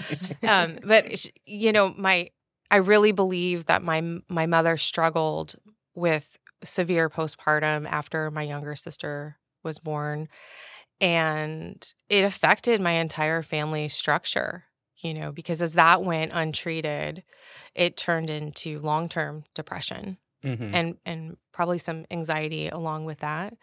um, 0.44 0.80
but 0.84 1.26
you 1.46 1.72
know, 1.72 1.94
my 1.98 2.30
I 2.70 2.78
really 2.78 3.12
believe 3.12 3.66
that 3.68 3.84
my 3.84 4.02
my 4.30 4.46
mother 4.46 4.78
struggled 4.78 5.56
with 5.96 6.38
severe 6.64 7.10
postpartum 7.10 7.88
after 7.90 8.32
my 8.32 8.44
younger 8.44 8.76
sister 8.76 9.38
was 9.64 9.80
born, 9.80 10.28
and 11.00 11.94
it 12.10 12.24
affected 12.24 12.82
my 12.82 12.92
entire 12.92 13.42
family 13.42 13.90
structure. 13.90 14.66
You 14.98 15.14
know, 15.14 15.32
because 15.34 15.62
as 15.62 15.74
that 15.74 16.04
went 16.04 16.32
untreated, 16.34 17.24
it 17.76 17.98
turned 17.98 18.30
into 18.30 18.80
long 18.80 19.10
term 19.10 19.44
depression 19.54 20.18
Mhm. 20.44 20.74
and 20.74 20.98
and 21.06 21.38
probably 21.54 21.78
some 21.78 22.06
anxiety 22.12 22.68
along 22.70 23.06
with 23.06 23.20
that. 23.20 23.56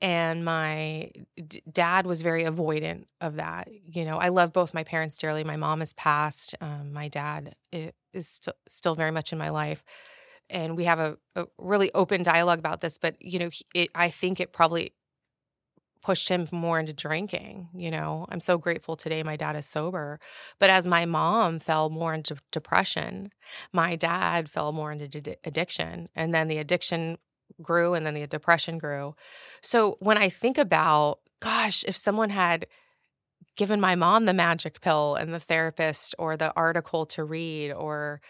And 0.00 0.44
my 0.44 1.10
d- 1.46 1.62
dad 1.70 2.06
was 2.06 2.22
very 2.22 2.44
avoidant 2.44 3.06
of 3.20 3.36
that 3.36 3.68
you 3.88 4.04
know 4.04 4.18
i 4.18 4.28
love 4.28 4.52
both 4.52 4.74
my 4.74 4.84
parents 4.84 5.18
dearly. 5.18 5.44
My 5.44 5.56
mom 5.56 5.80
has 5.80 5.92
passed 5.94 6.54
um, 6.60 6.92
my 6.92 7.08
dad 7.08 7.54
is 7.72 8.28
still 8.28 8.54
still 8.68 8.94
very 8.94 9.10
much 9.12 9.32
in 9.32 9.38
my 9.38 9.50
life. 9.50 9.84
And 10.50 10.76
we 10.76 10.84
have 10.84 10.98
a, 10.98 11.18
a 11.36 11.46
really 11.58 11.92
open 11.94 12.22
dialogue 12.22 12.58
about 12.58 12.80
this 12.80 12.98
but 12.98 13.16
you 13.20 13.38
know 13.38 13.50
it, 13.74 13.90
i 13.94 14.10
think 14.10 14.40
it 14.40 14.52
probably 14.52 14.92
pushed 16.08 16.30
him 16.30 16.48
more 16.50 16.80
into 16.80 16.94
drinking 16.94 17.68
you 17.74 17.90
know 17.90 18.24
i'm 18.30 18.40
so 18.40 18.56
grateful 18.56 18.96
today 18.96 19.22
my 19.22 19.36
dad 19.36 19.54
is 19.54 19.66
sober 19.66 20.18
but 20.58 20.70
as 20.70 20.86
my 20.86 21.04
mom 21.04 21.60
fell 21.60 21.90
more 21.90 22.14
into 22.14 22.34
depression 22.50 23.30
my 23.74 23.94
dad 23.94 24.48
fell 24.48 24.72
more 24.72 24.90
into 24.90 25.36
addiction 25.44 26.08
and 26.16 26.32
then 26.32 26.48
the 26.48 26.56
addiction 26.56 27.18
grew 27.60 27.92
and 27.92 28.06
then 28.06 28.14
the 28.14 28.26
depression 28.26 28.78
grew 28.78 29.14
so 29.60 29.98
when 30.00 30.16
i 30.16 30.30
think 30.30 30.56
about 30.56 31.18
gosh 31.40 31.84
if 31.86 31.94
someone 31.94 32.30
had 32.30 32.66
given 33.54 33.78
my 33.78 33.94
mom 33.94 34.24
the 34.24 34.32
magic 34.32 34.80
pill 34.80 35.14
and 35.14 35.34
the 35.34 35.40
therapist 35.40 36.14
or 36.18 36.38
the 36.38 36.54
article 36.56 37.04
to 37.04 37.22
read 37.22 37.70
or 37.70 38.22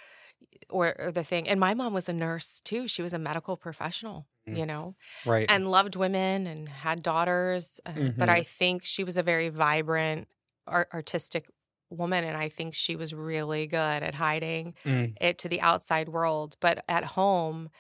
or, 0.69 1.13
the 1.15 1.23
thing 1.23 1.49
and 1.49 1.61
my 1.61 1.75
mom 1.75 1.95
was 1.95 2.09
a 2.09 2.13
nurse 2.13 2.61
too 2.65 2.89
she 2.89 3.03
was 3.03 3.13
a 3.13 3.19
medical 3.21 3.57
professional. 3.57 4.27
You 4.53 4.67
know 4.67 4.97
right. 5.25 5.51
and 5.51 5.71
loved 5.71 5.97
women 5.97 6.47
and 6.47 6.69
had 6.69 7.03
daughters. 7.03 7.81
uh, 7.87 7.95
But 8.19 8.29
Mhm. 8.29 8.31
I 8.31 8.45
think 8.45 8.85
she 8.85 9.05
was 9.05 9.17
a 9.19 9.23
very 9.23 9.49
vibrant, 9.51 10.29
art- 10.67 10.91
artistic 10.93 11.49
woman. 11.91 12.25
And 12.25 12.37
I 12.37 12.49
think 12.51 12.75
she 12.75 12.97
was 12.97 13.15
really 13.15 13.67
good 13.67 14.03
at 14.03 14.15
hiding 14.15 14.75
Mm. 14.85 15.19
it 15.21 15.39
to 15.39 15.49
the 15.49 15.61
outside 15.63 16.09
world. 16.11 16.57
But 16.61 16.85
at 16.89 17.05
home, 17.05 17.71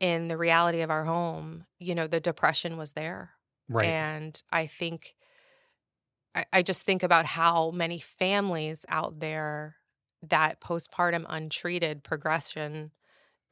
in 0.00 0.28
the 0.28 0.38
reality 0.38 0.80
of 0.82 0.90
our 0.90 1.04
home, 1.04 1.66
you 1.78 1.94
know, 1.94 2.06
the 2.06 2.20
depression 2.20 2.76
was 2.78 2.92
there. 2.92 3.32
right. 3.68 3.84
And 3.86 4.40
I 4.52 4.66
think, 4.66 5.14
I, 6.34 6.44
I 6.52 6.62
just 6.62 6.82
think 6.82 7.02
about 7.02 7.26
how 7.26 7.70
many 7.70 8.00
families 8.00 8.84
out 8.88 9.18
there 9.20 9.76
that 10.22 10.60
postpartum 10.60 11.24
untreated 11.28 12.02
progression 12.02 12.92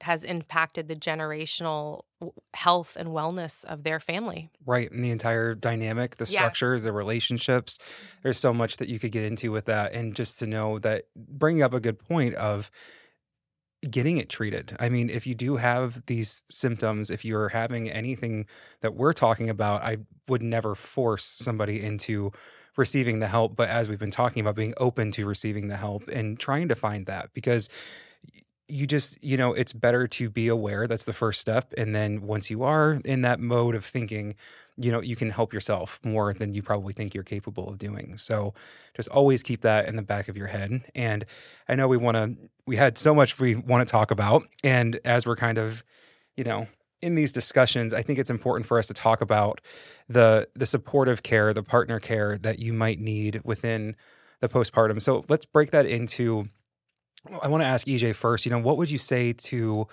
has 0.03 0.25
impacted 0.25 0.89
the 0.89 0.95
generational 0.95 2.03
health 2.55 2.97
and 2.97 3.09
wellness 3.11 3.65
of 3.65 3.83
their 3.83 4.01
family. 4.01 4.51
Right. 4.65 4.91
And 4.91 5.05
the 5.05 5.11
entire 5.11 5.55
dynamic, 5.55 6.17
the 6.17 6.25
Yes. 6.25 6.31
structures, 6.31 6.85
the 6.85 6.93
relationships. 6.93 7.79
Mm-hmm. 7.79 8.19
There's 8.23 8.39
so 8.39 8.53
much 8.53 8.77
that 8.79 8.89
you 8.89 8.99
could 8.99 9.13
get 9.13 9.25
into 9.25 9.51
with 9.51 9.67
that. 9.67 9.93
And 9.93 10.15
just 10.15 10.39
to 10.41 10.47
know 10.47 10.79
that 10.81 11.05
bringing 11.17 11.63
up 11.63 11.73
a 11.75 11.81
good 11.81 11.99
point 11.99 12.35
of 12.35 12.71
getting 13.91 14.17
it 14.17 14.29
treated. 14.29 14.77
I 14.81 14.89
mean, 14.89 15.11
if 15.11 15.27
you 15.27 15.35
do 15.35 15.57
have 15.57 16.05
these 16.07 16.43
symptoms, 16.51 17.11
if 17.11 17.25
you're 17.25 17.51
having 17.51 17.91
anything 17.91 18.47
that 18.81 18.95
we're 18.95 19.13
talking 19.13 19.49
about, 19.51 19.83
I 19.83 19.99
would 20.29 20.43
never 20.43 20.75
force 20.75 21.25
somebody 21.25 21.83
into 21.83 22.33
receiving 22.77 23.21
the 23.21 23.29
help. 23.29 23.57
But 23.57 23.69
as 23.69 23.89
we've 23.89 23.99
been 23.99 24.11
talking 24.11 24.41
about, 24.41 24.57
being 24.57 24.75
open 24.79 25.11
to 25.13 25.27
receiving 25.27 25.69
the 25.69 25.77
help 25.77 26.09
and 26.09 26.39
trying 26.39 26.69
to 26.69 26.75
find 26.75 27.07
that 27.07 27.33
because 27.35 27.69
you 28.69 28.87
just, 28.87 29.23
you 29.23 29.37
know, 29.37 29.53
it's 29.53 29.73
better 29.73 30.07
to 30.09 30.29
be 30.29 30.49
aware. 30.49 30.87
That's 30.87 31.05
the 31.05 31.13
first 31.13 31.41
step. 31.41 31.73
And 31.77 31.95
then 31.95 32.23
once 32.23 32.51
you 32.51 32.65
are 32.65 33.01
in 33.05 33.23
that 33.23 33.39
mode 33.39 33.75
of 33.75 33.85
thinking, 33.85 34.35
you 34.77 34.91
know, 34.91 35.01
you 35.01 35.15
can 35.15 35.31
help 35.31 35.53
yourself 35.53 36.01
more 36.05 36.35
than 36.35 36.53
you 36.53 36.63
probably 36.63 36.93
think 36.93 37.15
you're 37.15 37.25
capable 37.25 37.69
of 37.69 37.79
doing. 37.79 38.17
So 38.17 38.55
just 38.97 39.09
always 39.09 39.43
keep 39.43 39.61
that 39.61 39.89
in 39.89 39.97
the 39.97 40.03
back 40.03 40.29
of 40.29 40.37
your 40.37 40.49
head. 40.49 40.83
And 40.95 41.25
I 41.69 41.77
know 41.77 41.87
we 41.87 41.97
want 41.97 42.17
to, 42.17 42.37
we 42.67 42.77
had 42.77 42.99
so 42.99 43.15
much 43.15 43.39
we 43.39 43.55
want 43.55 43.87
to 43.87 43.91
talk 43.91 44.11
about. 44.11 44.43
And 44.65 44.99
as 45.05 45.27
we're 45.27 45.37
kind 45.37 45.59
of, 45.59 45.85
you 46.37 46.43
know, 46.43 46.67
in 47.03 47.15
these 47.15 47.31
discussions, 47.33 47.95
I 47.95 48.03
think 48.03 48.19
it's 48.19 48.31
important 48.31 48.67
for 48.67 48.79
us 48.79 48.89
to 48.89 48.95
talk 48.95 49.21
about 49.21 49.61
the 50.09 50.49
the 50.55 50.67
supportive 50.67 51.23
care, 51.23 51.53
the 51.53 51.63
partner 51.63 52.01
care 52.01 52.39
that 52.39 52.59
you 52.59 52.73
might 52.73 52.99
need 52.99 53.43
within 53.45 53.95
the 54.41 54.49
postpartum. 54.49 55.01
So 55.01 55.25
let's 55.29 55.47
break 55.47 55.71
that 55.71 55.87
into 55.87 56.49
I 57.43 57.49
want 57.49 57.63
to 57.63 57.67
ask 57.67 57.87
EJ 57.87 58.15
first, 58.15 58.47
you 58.47 58.51
know, 58.51 58.59
what 58.59 58.77
would 58.77 58.91
you 58.91 58.99
say 58.99 59.33
to 59.33 59.89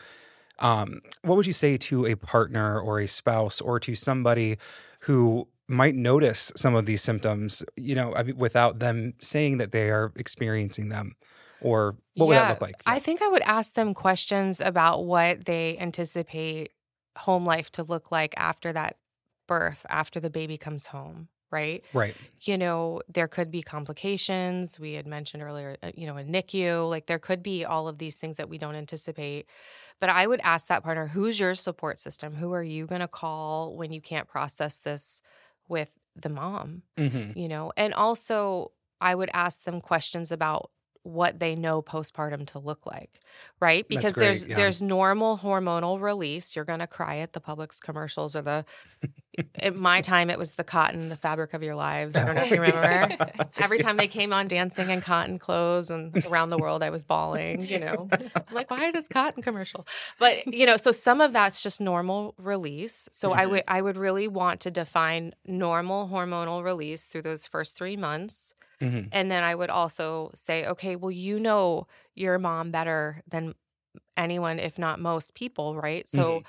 um, 0.60 1.02
what 1.24 1.36
would 1.36 1.48
you 1.48 1.54
say 1.54 1.78
to 1.78 2.06
a 2.06 2.16
partner 2.16 2.80
or 2.80 3.00
a 3.00 3.08
spouse 3.08 3.60
or 3.60 3.80
to 3.82 3.96
somebody 3.96 4.58
who 5.02 5.48
might 5.68 5.96
notice 5.96 6.52
some 6.56 6.76
of 6.76 6.86
these 6.86 7.02
symptoms, 7.02 7.64
you 7.76 7.96
know, 7.96 8.14
I 8.16 8.24
mean, 8.24 8.38
without 8.38 8.80
them 8.80 9.14
saying 9.20 9.58
that 9.58 9.72
they 9.72 9.90
are 9.90 10.12
experiencing 10.16 10.90
them? 10.90 11.16
Or 11.62 11.96
what 12.16 12.28
would 12.28 12.36
that 12.36 12.50
look 12.50 12.62
like? 12.62 12.84
I 12.86 13.00
think 13.00 13.22
I 13.22 13.30
would 13.30 13.42
ask 13.44 13.74
them 13.74 13.94
questions 13.94 14.60
about 14.60 15.06
what 15.06 15.46
they 15.46 15.78
anticipate 15.80 16.72
home 17.18 17.46
life 17.46 17.72
to 17.72 17.84
look 17.84 18.12
like 18.12 18.34
after 18.36 18.74
that 18.74 18.98
birth, 19.48 19.86
after 19.90 20.20
the 20.20 20.30
baby 20.30 20.58
comes 20.58 20.88
home, 20.88 21.30
right? 21.54 21.86
right. 21.94 22.18
You 22.42 22.58
know, 22.58 23.02
there 23.08 23.28
could 23.30 23.52
be 23.52 23.62
complications. 23.64 24.80
We 24.80 24.94
had 24.94 25.08
mentioned 25.08 25.44
earlier, 25.44 25.78
uh, 25.84 25.92
you 25.96 26.08
know, 26.08 26.18
a 26.18 26.24
NICU, 26.24 26.90
like 26.90 27.08
there 27.08 27.20
could 27.20 27.44
be 27.44 27.66
all 27.66 27.88
of 27.88 28.00
these 28.00 28.18
things 28.18 28.38
that 28.38 28.50
we 28.50 28.58
don't 28.58 28.76
anticipate. 28.76 29.48
But 30.02 30.10
I 30.10 30.28
would 30.28 30.42
ask 30.42 30.68
that 30.68 30.84
partner, 30.84 31.08
who's 31.08 31.40
your 31.40 31.56
support 31.56 32.00
system? 32.00 32.36
Who 32.36 32.54
are 32.54 32.64
you 32.64 32.86
going 32.88 33.02
to 33.02 33.08
call 33.08 33.78
when 33.78 33.94
you 33.94 34.02
can't 34.02 34.28
process 34.28 34.80
this 34.80 35.22
with 35.70 35.92
the 36.16 36.30
mom? 36.30 36.84
hmm 36.98 37.36
you 37.36 37.48
know 37.48 37.72
and 37.78 37.94
also 37.96 38.72
i 39.02 39.16
would 39.16 39.30
ask 39.34 39.64
them 39.64 39.82
questions 39.82 40.32
about 40.32 40.72
what 41.04 41.40
they 41.40 41.56
know 41.56 41.82
postpartum 41.82 42.46
to 42.48 42.60
look 42.60 42.86
like 42.86 43.20
right? 43.60 43.88
Because 43.88 44.12
great, 44.14 44.26
there's 44.26 44.46
yeah. 44.46 44.56
there's 44.56 44.82
normal 44.82 45.38
hormonal 45.38 46.00
release 46.02 46.56
you're 46.56 46.66
going 46.66 46.80
to 46.80 46.88
cry 46.88 47.18
at 47.18 47.34
the 47.34 47.42
publix 47.42 47.82
commercials 47.82 48.36
or 48.36 48.42
the 48.42 48.66
at 49.56 49.76
my 49.76 50.02
time 50.02 50.30
it 50.30 50.38
was 50.38 50.54
the 50.54 50.64
cotton 50.64 51.10
the 51.10 51.18
fabric 51.18 51.54
of 51.54 51.64
your 51.64 51.74
lives 51.76 52.16
i 52.16 52.24
don't 52.24 52.36
know 52.36 52.44
if 52.44 52.52
you 52.52 52.62
remember. 52.62 53.18
Every 53.58 53.80
time 53.80 53.98
they 53.98 54.08
came 54.08 54.32
on 54.32 54.48
dancing 54.48 54.90
in 54.92 55.02
cotton 55.02 55.40
clothes 55.40 55.90
and 55.90 56.16
around 56.28 56.50
the 56.52 56.58
world 56.58 56.84
i 56.84 56.90
was 56.90 57.04
bawling 57.04 57.66
you 57.66 57.80
know. 57.80 58.08
I'm 58.12 58.32
like 58.52 58.70
why 58.70 58.92
this 58.92 59.08
cotton 59.08 59.42
commercial? 59.42 59.88
But 60.20 60.54
you 60.54 60.66
know 60.66 60.78
so 60.78 60.92
some 60.92 61.22
of 61.22 61.34
that's 61.34 61.64
just 61.64 61.82
normal 61.82 62.36
release. 62.38 63.10
So 63.12 63.34
i 63.34 63.46
Mhm. 63.46 63.50
would 63.50 63.64
i 63.68 63.82
would 63.82 63.98
really 63.98 64.28
want 64.28 64.60
to 64.62 64.72
define 64.72 65.34
normal 65.46 66.08
hormonal 66.08 66.64
release 66.64 67.06
through 67.06 67.24
those 67.24 67.46
first 67.48 67.76
three 67.76 67.98
months 67.98 68.54
hmm 68.84 69.14
and 69.14 69.32
then 69.32 69.44
i 69.44 69.54
would 69.56 69.70
also 69.70 70.32
say 70.36 70.66
okay 70.68 70.96
well 70.96 71.12
you 71.12 71.40
know 71.40 71.88
your 72.16 72.40
mom 72.40 72.72
better 72.72 73.22
than 73.28 73.54
anyone 74.18 74.60
if 74.60 74.78
not 74.80 75.00
most 75.00 75.36
people 75.36 75.76
right? 75.76 76.10
So 76.10 76.44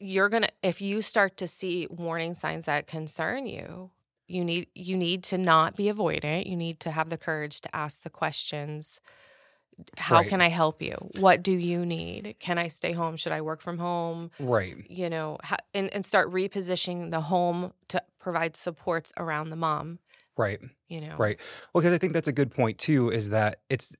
you're 0.00 0.28
gonna 0.28 0.48
if 0.62 0.80
you 0.80 1.00
start 1.02 1.36
to 1.36 1.46
see 1.46 1.86
warning 1.90 2.34
signs 2.34 2.64
that 2.64 2.86
concern 2.86 3.46
you 3.46 3.90
you 4.26 4.44
need 4.44 4.68
you 4.74 4.96
need 4.96 5.22
to 5.22 5.38
not 5.38 5.76
be 5.76 5.84
avoidant 5.84 6.46
you 6.46 6.56
need 6.56 6.80
to 6.80 6.90
have 6.90 7.08
the 7.08 7.18
courage 7.18 7.60
to 7.60 7.74
ask 7.76 8.02
the 8.02 8.10
questions 8.10 9.00
how 9.98 10.22
Right. 10.22 10.24
can 10.24 10.40
i 10.40 10.48
help 10.48 10.82
you? 10.82 10.94
What 11.20 11.42
do 11.42 11.52
you 11.52 11.84
need? 11.86 12.36
Can 12.40 12.58
i 12.58 12.68
stay 12.68 12.92
home? 12.92 13.16
Should 13.16 13.32
i 13.32 13.40
work 13.40 13.60
from 13.60 13.78
home? 13.78 14.30
Right. 14.38 14.86
you 14.88 15.10
know 15.10 15.38
and, 15.74 15.92
and 15.94 16.06
start 16.06 16.30
repositioning 16.32 17.10
the 17.10 17.20
home 17.20 17.72
to 17.88 18.02
provide 18.20 18.56
supports 18.56 19.12
around 19.18 19.50
the 19.50 19.56
mom 19.56 19.98
Right. 20.36 20.60
you 20.88 21.00
know 21.00 21.16
Right. 21.16 21.40
Well, 21.72 21.82
because 21.82 21.92
I 21.92 21.98
think 21.98 22.12
that's 22.12 22.28
a 22.28 22.32
good 22.32 22.54
point 22.54 22.78
too. 22.78 23.10
Is 23.10 23.30
that 23.30 23.60
it's 23.68 23.96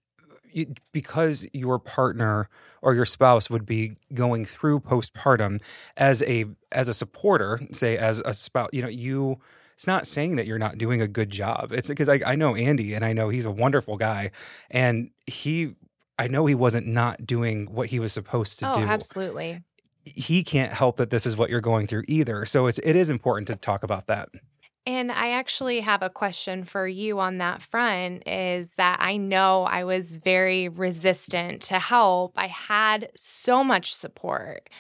you, 0.57 0.74
because 0.93 1.47
your 1.53 1.78
partner 1.78 2.49
or 2.80 2.95
your 2.95 3.05
spouse 3.05 3.51
would 3.51 3.66
be 3.66 3.97
going 4.14 4.45
through 4.47 4.80
postpartum 4.80 5.61
as 5.97 6.22
a 6.22 6.47
as 6.72 6.89
a 6.89 6.95
supporter, 6.95 7.61
say 7.72 7.99
as 7.99 8.20
a 8.20 8.34
spouse. 8.34 8.70
You 8.72 8.82
know, 8.82 8.89
you. 8.89 9.39
It's 9.74 9.87
not 9.87 10.07
saying 10.07 10.37
that 10.37 10.47
you're 10.47 10.59
not 10.59 10.78
doing 10.78 11.03
a 11.03 11.07
good 11.07 11.28
job. 11.28 11.70
It's 11.70 11.89
because 11.89 12.09
I, 12.09 12.20
I 12.24 12.34
know 12.34 12.57
Andy 12.57 12.95
and 12.95 13.05
I 13.05 13.12
know 13.12 13.28
he's 13.28 13.45
a 13.45 13.51
wonderful 13.51 13.99
guy, 13.99 14.30
and 14.70 15.11
he. 15.26 15.74
I 16.18 16.28
know 16.28 16.47
he 16.47 16.55
wasn't 16.55 16.87
not 16.87 17.26
doing 17.26 17.66
what 17.66 17.89
he 17.89 18.01
was 18.01 18.11
supposed 18.11 18.59
to 18.61 18.72
oh, 18.72 18.76
do. 18.76 18.87
absolutely. 18.87 19.62
He 20.07 20.43
can't 20.43 20.72
help 20.72 20.97
that 20.97 21.11
this 21.11 21.26
is 21.26 21.37
what 21.37 21.51
you're 21.51 21.61
going 21.61 21.87
through 21.87 22.05
either. 22.09 22.47
So 22.47 22.68
it's 22.68 22.78
it 22.78 22.97
is 22.97 23.11
important 23.11 23.49
to 23.49 23.57
talk 23.57 23.82
about 23.82 24.07
that. 24.07 24.30
And 24.87 25.11
I 25.11 25.30
actually 25.30 25.80
have 25.80 26.03
a 26.03 26.11
question 26.11 26.62
for 26.62 26.87
you 26.87 27.18
on 27.18 27.39
that 27.39 27.61
front 27.61 28.22
is 28.28 28.74
that 28.74 28.99
I 29.01 29.16
know 29.16 29.64
I 29.64 29.82
was 29.82 30.16
very 30.18 30.68
resistant 30.68 31.61
to 31.62 31.80
help. 31.80 32.34
I 32.37 32.47
had 32.47 33.11
so 33.16 33.64
much 33.64 33.93
support. 33.93 34.70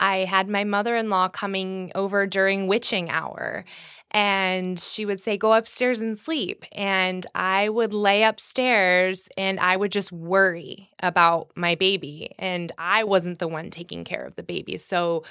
I 0.00 0.18
had 0.18 0.48
my 0.48 0.64
mother 0.64 0.96
in 0.96 1.10
law 1.10 1.28
coming 1.28 1.92
over 1.94 2.26
during 2.26 2.66
witching 2.66 3.08
hour, 3.08 3.64
and 4.10 4.80
she 4.80 5.06
would 5.06 5.20
say, 5.20 5.36
Go 5.38 5.52
upstairs 5.52 6.00
and 6.00 6.18
sleep. 6.18 6.64
And 6.72 7.24
I 7.36 7.68
would 7.68 7.94
lay 7.94 8.24
upstairs 8.24 9.28
and 9.38 9.60
I 9.60 9.76
would 9.76 9.92
just 9.92 10.10
worry 10.10 10.90
about 11.00 11.50
my 11.56 11.76
baby. 11.76 12.32
And 12.38 12.72
I 12.78 13.04
wasn't 13.04 13.38
the 13.38 13.48
one 13.48 13.70
taking 13.70 14.02
care 14.02 14.24
of 14.24 14.34
the 14.34 14.42
baby. 14.42 14.76
So, 14.76 15.22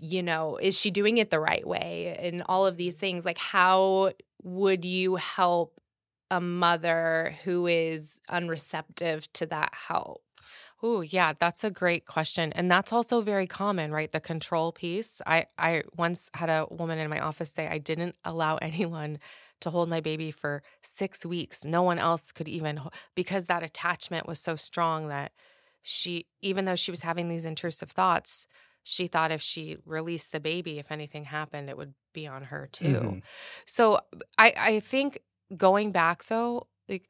you 0.00 0.22
know, 0.22 0.56
is 0.56 0.78
she 0.78 0.90
doing 0.90 1.18
it 1.18 1.30
the 1.30 1.40
right 1.40 1.66
way? 1.66 2.16
And 2.18 2.42
all 2.46 2.66
of 2.66 2.76
these 2.76 2.96
things. 2.96 3.24
Like, 3.24 3.38
how 3.38 4.12
would 4.42 4.84
you 4.84 5.16
help 5.16 5.80
a 6.30 6.40
mother 6.40 7.34
who 7.44 7.66
is 7.66 8.20
unreceptive 8.30 9.26
to 9.34 9.46
that 9.46 9.72
help? 9.72 10.22
Oh, 10.82 11.00
yeah, 11.00 11.32
that's 11.38 11.64
a 11.64 11.70
great 11.70 12.06
question. 12.06 12.52
And 12.52 12.70
that's 12.70 12.92
also 12.92 13.20
very 13.22 13.46
common, 13.46 13.90
right? 13.90 14.10
The 14.12 14.20
control 14.20 14.72
piece. 14.72 15.22
I 15.26 15.46
I 15.58 15.82
once 15.96 16.28
had 16.34 16.50
a 16.50 16.66
woman 16.70 16.98
in 16.98 17.08
my 17.08 17.20
office 17.20 17.50
say 17.50 17.66
I 17.68 17.78
didn't 17.78 18.16
allow 18.24 18.56
anyone 18.62 19.18
to 19.60 19.70
hold 19.70 19.88
my 19.88 20.00
baby 20.00 20.30
for 20.30 20.62
6 20.82 21.24
weeks. 21.24 21.64
No 21.64 21.82
one 21.82 21.98
else 21.98 22.32
could 22.32 22.48
even 22.48 22.80
because 23.14 23.46
that 23.46 23.62
attachment 23.62 24.26
was 24.26 24.38
so 24.40 24.56
strong 24.56 25.08
that 25.08 25.32
she 25.82 26.26
even 26.42 26.64
though 26.64 26.76
she 26.76 26.90
was 26.90 27.02
having 27.02 27.28
these 27.28 27.44
intrusive 27.44 27.90
thoughts, 27.90 28.46
she 28.84 29.08
thought 29.08 29.32
if 29.32 29.42
she 29.42 29.78
released 29.86 30.32
the 30.32 30.40
baby 30.40 30.78
if 30.78 30.92
anything 30.92 31.24
happened 31.24 31.68
it 31.70 31.76
would 31.76 31.94
be 32.12 32.26
on 32.28 32.44
her 32.44 32.68
too. 32.72 33.18
Mhm. 33.18 33.22
So 33.66 34.00
I 34.38 34.54
I 34.56 34.80
think 34.80 35.18
going 35.56 35.92
back 35.92 36.26
though, 36.26 36.68
like 36.88 37.08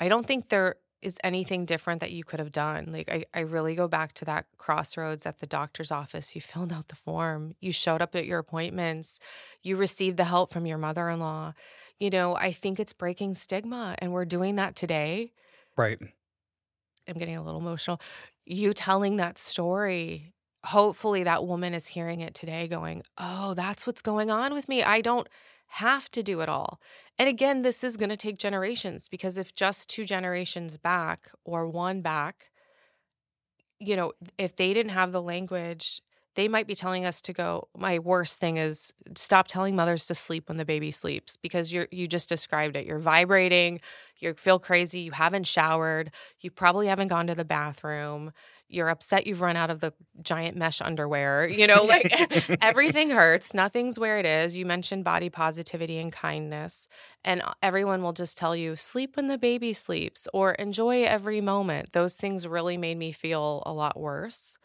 I 0.00 0.08
don't 0.08 0.26
think 0.26 0.48
there 0.48 0.76
is 1.02 1.18
anything 1.22 1.66
different 1.66 2.00
that 2.00 2.12
you 2.12 2.24
could 2.24 2.40
have 2.40 2.52
done. 2.52 2.86
Like 2.90 3.10
I, 3.10 3.24
I 3.34 3.40
really 3.40 3.74
go 3.74 3.88
back 3.88 4.14
to 4.14 4.24
that 4.26 4.46
crossroads 4.58 5.26
at 5.26 5.38
the 5.38 5.46
doctor's 5.46 5.92
office. 5.92 6.34
You 6.34 6.40
filled 6.52 6.72
out 6.72 6.88
the 6.88 6.96
form, 6.96 7.54
you 7.60 7.72
showed 7.72 8.02
up 8.02 8.14
at 8.14 8.26
your 8.26 8.38
appointments, 8.38 9.20
you 9.62 9.76
received 9.76 10.16
the 10.16 10.24
help 10.24 10.52
from 10.52 10.66
your 10.66 10.78
mother-in-law. 10.78 11.54
You 12.00 12.10
know, 12.10 12.36
I 12.36 12.52
think 12.52 12.80
it's 12.80 12.92
breaking 12.92 13.34
stigma 13.34 13.94
and 13.98 14.12
we're 14.12 14.24
doing 14.24 14.56
that 14.56 14.76
today. 14.76 15.32
Right. 15.76 15.98
I'm 17.08 17.18
getting 17.18 17.36
a 17.36 17.42
little 17.42 17.60
emotional. 17.60 18.00
You 18.46 18.72
telling 18.74 19.16
that 19.16 19.38
story, 19.38 20.33
hopefully 20.64 21.22
that 21.24 21.46
woman 21.46 21.74
is 21.74 21.86
hearing 21.86 22.20
it 22.20 22.34
today 22.34 22.68
going, 22.68 23.02
"Oh, 23.18 23.54
that's 23.54 23.86
what's 23.86 24.02
going 24.02 24.30
on 24.30 24.54
with 24.54 24.68
me. 24.68 24.82
I 24.82 25.00
don't 25.00 25.28
have 25.68 26.10
to 26.12 26.22
do 26.22 26.40
it 26.40 26.48
all." 26.48 26.80
And 27.18 27.28
again, 27.28 27.62
this 27.62 27.84
is 27.84 27.96
going 27.96 28.10
to 28.10 28.16
take 28.16 28.38
generations 28.38 29.08
because 29.08 29.38
if 29.38 29.54
just 29.54 29.88
two 29.88 30.04
generations 30.04 30.78
back 30.78 31.30
or 31.44 31.68
one 31.68 32.00
back, 32.02 32.50
you 33.80 33.96
know, 33.96 34.12
if 34.38 34.56
they 34.56 34.72
didn't 34.74 34.92
have 34.92 35.12
the 35.12 35.22
language 35.22 36.00
they 36.36 36.48
might 36.48 36.66
be 36.66 36.74
telling 36.74 37.04
us 37.04 37.20
to 37.20 37.32
go 37.32 37.68
my 37.76 37.96
worst 38.00 38.40
thing 38.40 38.56
is 38.56 38.92
stop 39.16 39.46
telling 39.46 39.76
mothers 39.76 40.06
to 40.08 40.16
sleep 40.16 40.48
when 40.48 40.56
the 40.58 40.64
baby 40.64 40.90
sleeps 40.90 41.36
because 41.36 41.72
you're 41.72 41.86
you 41.92 42.08
just 42.08 42.28
described 42.28 42.74
it 42.76 42.86
you're 42.86 42.98
vibrating 42.98 43.80
you 44.18 44.34
feel 44.34 44.58
crazy 44.58 44.98
you 44.98 45.12
haven't 45.12 45.46
showered 45.46 46.10
you 46.40 46.50
probably 46.50 46.88
haven't 46.88 47.06
gone 47.06 47.28
to 47.28 47.36
the 47.36 47.44
bathroom 47.44 48.32
you're 48.74 48.88
upset 48.88 49.26
you've 49.26 49.40
run 49.40 49.56
out 49.56 49.70
of 49.70 49.80
the 49.80 49.92
giant 50.22 50.56
mesh 50.56 50.80
underwear 50.80 51.46
you 51.48 51.66
know 51.66 51.84
like 51.84 52.12
everything 52.62 53.10
hurts 53.10 53.54
nothing's 53.54 53.98
where 53.98 54.18
it 54.18 54.26
is. 54.26 54.56
You 54.56 54.66
mentioned 54.66 55.04
body 55.04 55.30
positivity 55.30 55.98
and 55.98 56.12
kindness 56.12 56.88
and 57.24 57.42
uh, 57.42 57.52
everyone 57.62 58.02
will 58.02 58.12
just 58.12 58.36
tell 58.36 58.54
you 58.54 58.76
sleep 58.76 59.16
when 59.16 59.28
the 59.28 59.38
baby 59.38 59.72
sleeps 59.72 60.28
or 60.32 60.52
enjoy 60.52 61.04
every 61.04 61.40
moment. 61.40 61.92
Those 61.92 62.16
things 62.16 62.46
really 62.46 62.76
made 62.76 62.98
me 62.98 63.12
feel 63.12 63.62
a 63.66 63.72
lot 63.72 63.98
worse. 63.98 64.58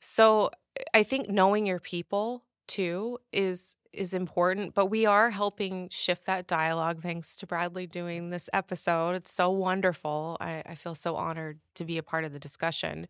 So 0.00 0.50
I 0.94 1.02
think 1.02 1.28
knowing 1.28 1.66
your 1.66 1.80
people 1.80 2.44
too 2.68 3.18
is 3.32 3.76
is 3.92 4.14
important 4.14 4.74
but 4.74 4.86
we 4.86 5.06
are 5.06 5.30
helping 5.30 5.88
shift 5.90 6.26
that 6.26 6.46
dialogue 6.46 7.02
thanks 7.02 7.36
to 7.36 7.46
bradley 7.46 7.86
doing 7.86 8.30
this 8.30 8.48
episode. 8.52 9.12
It's 9.12 9.32
so 9.32 9.50
wonderful. 9.50 10.36
I, 10.40 10.62
I, 10.66 10.74
feel 10.74 10.94
so 10.94 11.16
honored 11.16 11.58
to 11.74 11.84
be 11.84 11.98
a 11.98 12.02
part 12.02 12.24
of 12.24 12.32
the 12.32 12.38
discussion. 12.38 13.08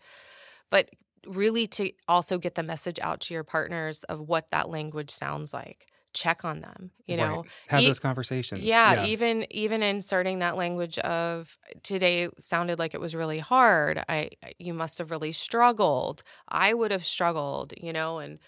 But 0.71 0.91
really 1.27 1.67
to 1.67 1.93
also 2.07 2.39
get 2.39 2.55
the 2.55 2.63
message 2.63 2.99
out 3.01 3.21
to 3.21 3.35
your 3.35 3.45
partners 3.45 4.05
of 4.05 4.21
what 4.21 4.51
that 4.51 4.69
language 4.69 5.11
sounds 5.11 5.53
like. 5.53 5.87
Check 6.15 6.45
on 6.45 6.61
them 6.61 6.91
you 7.07 7.17
know? 7.17 7.37
Right. 7.37 7.45
have 7.69 7.81
e- 7.83 7.87
those 7.87 7.99
conversations. 7.99 8.63
Yeah, 8.65 8.95
yeah, 8.95 9.07
even 9.07 9.47
even 9.51 9.83
inserting 9.83 10.39
that 10.39 10.57
language 10.57 10.99
of 11.01 11.57
today 11.83 12.29
sounded 12.39 12.79
like 12.79 12.95
it 12.95 13.01
was 13.01 13.15
really 13.15 13.39
hard. 13.39 14.03
I 14.09 14.31
you 14.59 14.75
must 14.75 14.99
have 14.99 15.11
really 15.11 15.33
struggled. 15.33 16.23
I 16.49 16.73
would 16.73 16.91
have 16.93 17.05
struggled 17.05 17.75
you 17.77 17.93
know? 17.93 18.19
And 18.19 18.39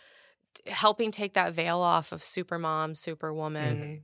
helping 0.66 1.11
take 1.11 1.34
that 1.34 1.52
veil 1.52 1.80
off 1.80 2.12
of 2.12 2.22
super 2.22 2.58
mom 2.58 2.94
superwoman 2.94 3.76
mm-hmm. 3.76 3.94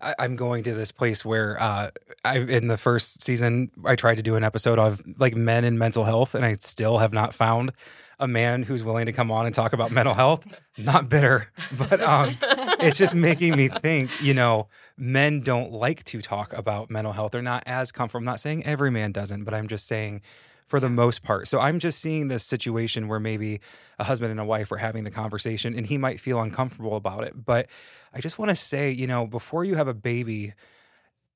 I, 0.00 0.24
am 0.24 0.36
going 0.36 0.64
to 0.64 0.74
this 0.74 0.92
place 0.92 1.24
where 1.24 1.60
uh, 1.60 1.90
I 2.24 2.38
in 2.38 2.68
the 2.68 2.76
first 2.76 3.22
season 3.22 3.70
I 3.84 3.96
tried 3.96 4.16
to 4.16 4.22
do 4.22 4.36
an 4.36 4.44
episode 4.44 4.78
of 4.78 5.02
like 5.18 5.34
men 5.34 5.64
and 5.64 5.78
mental 5.78 6.04
health, 6.04 6.34
and 6.34 6.44
I 6.44 6.54
still 6.54 6.98
have 6.98 7.12
not 7.12 7.34
found 7.34 7.72
a 8.20 8.28
man 8.28 8.62
who's 8.62 8.84
willing 8.84 9.06
to 9.06 9.12
come 9.12 9.30
on 9.30 9.46
and 9.46 9.54
talk 9.54 9.72
about 9.72 9.90
mental 9.90 10.14
health. 10.14 10.46
Not 10.76 11.08
bitter, 11.08 11.50
but 11.78 12.00
um, 12.02 12.36
it's 12.80 12.98
just 12.98 13.14
making 13.14 13.56
me 13.56 13.68
think. 13.68 14.10
You 14.20 14.34
know, 14.34 14.68
men 14.96 15.40
don't 15.40 15.72
like 15.72 16.04
to 16.04 16.20
talk 16.20 16.52
about 16.52 16.90
mental 16.90 17.12
health. 17.12 17.32
They're 17.32 17.42
not 17.42 17.62
as 17.66 17.92
comfortable. 17.92 18.20
I'm 18.20 18.24
not 18.24 18.40
saying 18.40 18.64
every 18.64 18.90
man 18.90 19.12
doesn't, 19.12 19.44
but 19.44 19.54
I'm 19.54 19.68
just 19.68 19.86
saying 19.86 20.22
for 20.66 20.80
the 20.80 20.88
most 20.88 21.22
part. 21.22 21.46
So 21.48 21.60
I'm 21.60 21.78
just 21.78 22.00
seeing 22.00 22.28
this 22.28 22.44
situation 22.44 23.08
where 23.08 23.20
maybe 23.20 23.60
a 23.98 24.04
husband 24.04 24.30
and 24.30 24.40
a 24.40 24.44
wife 24.44 24.72
are 24.72 24.78
having 24.78 25.04
the 25.04 25.10
conversation 25.10 25.74
and 25.76 25.86
he 25.86 25.98
might 25.98 26.20
feel 26.20 26.40
uncomfortable 26.40 26.96
about 26.96 27.24
it. 27.24 27.44
But 27.44 27.68
I 28.14 28.20
just 28.20 28.38
want 28.38 28.48
to 28.48 28.54
say, 28.54 28.90
you 28.90 29.06
know, 29.06 29.26
before 29.26 29.64
you 29.64 29.74
have 29.74 29.88
a 29.88 29.94
baby, 29.94 30.54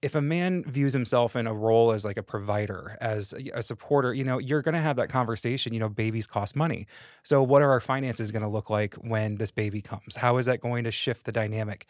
if 0.01 0.15
a 0.15 0.23
man 0.23 0.65
views 0.65 0.93
himself 0.93 1.35
in 1.35 1.47
a 1.47 1.53
role 1.53 1.91
as 1.91 2.05
like 2.05 2.17
a 2.17 2.23
provider, 2.23 2.97
as 3.01 3.35
a 3.53 3.63
supporter, 3.63 4.15
you 4.15 4.25
know, 4.25 4.39
you're 4.39 4.63
going 4.63 4.75
to 4.75 4.81
have 4.81 4.97
that 4.97 5.09
conversation. 5.09 5.73
You 5.73 5.81
know, 5.81 5.89
babies 5.89 6.27
cost 6.27 6.55
money. 6.55 6.87
So, 7.25 7.43
what 7.43 7.63
are 7.63 7.71
our 7.71 7.81
finances 7.81 8.31
going 8.31 8.43
to 8.43 8.49
look 8.49 8.71
like 8.71 8.95
when 8.95 9.37
this 9.37 9.51
baby 9.51 9.83
comes? 9.83 10.15
How 10.15 10.37
is 10.37 10.47
that 10.47 10.61
going 10.61 10.85
to 10.85 10.93
shift 10.93 11.25
the 11.27 11.33
dynamic? 11.33 11.87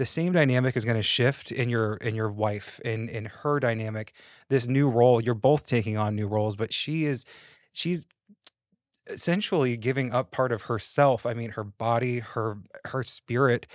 The 0.00 0.06
same 0.06 0.32
dynamic 0.32 0.78
is 0.78 0.86
going 0.86 0.96
to 0.96 1.02
shift 1.02 1.52
in 1.52 1.68
your 1.68 1.96
in 1.96 2.14
your 2.14 2.30
wife 2.30 2.80
in 2.86 3.10
in 3.10 3.26
her 3.26 3.60
dynamic. 3.60 4.14
This 4.48 4.66
new 4.66 4.88
role, 4.88 5.22
you're 5.22 5.34
both 5.34 5.66
taking 5.66 5.98
on 5.98 6.16
new 6.16 6.26
roles, 6.26 6.56
but 6.56 6.72
she 6.72 7.04
is 7.04 7.26
she's 7.72 8.06
essentially 9.08 9.76
giving 9.76 10.10
up 10.10 10.30
part 10.30 10.52
of 10.52 10.62
herself. 10.62 11.26
I 11.26 11.34
mean, 11.34 11.50
her 11.50 11.64
body, 11.64 12.20
her 12.20 12.56
her 12.86 13.02
spirit 13.02 13.66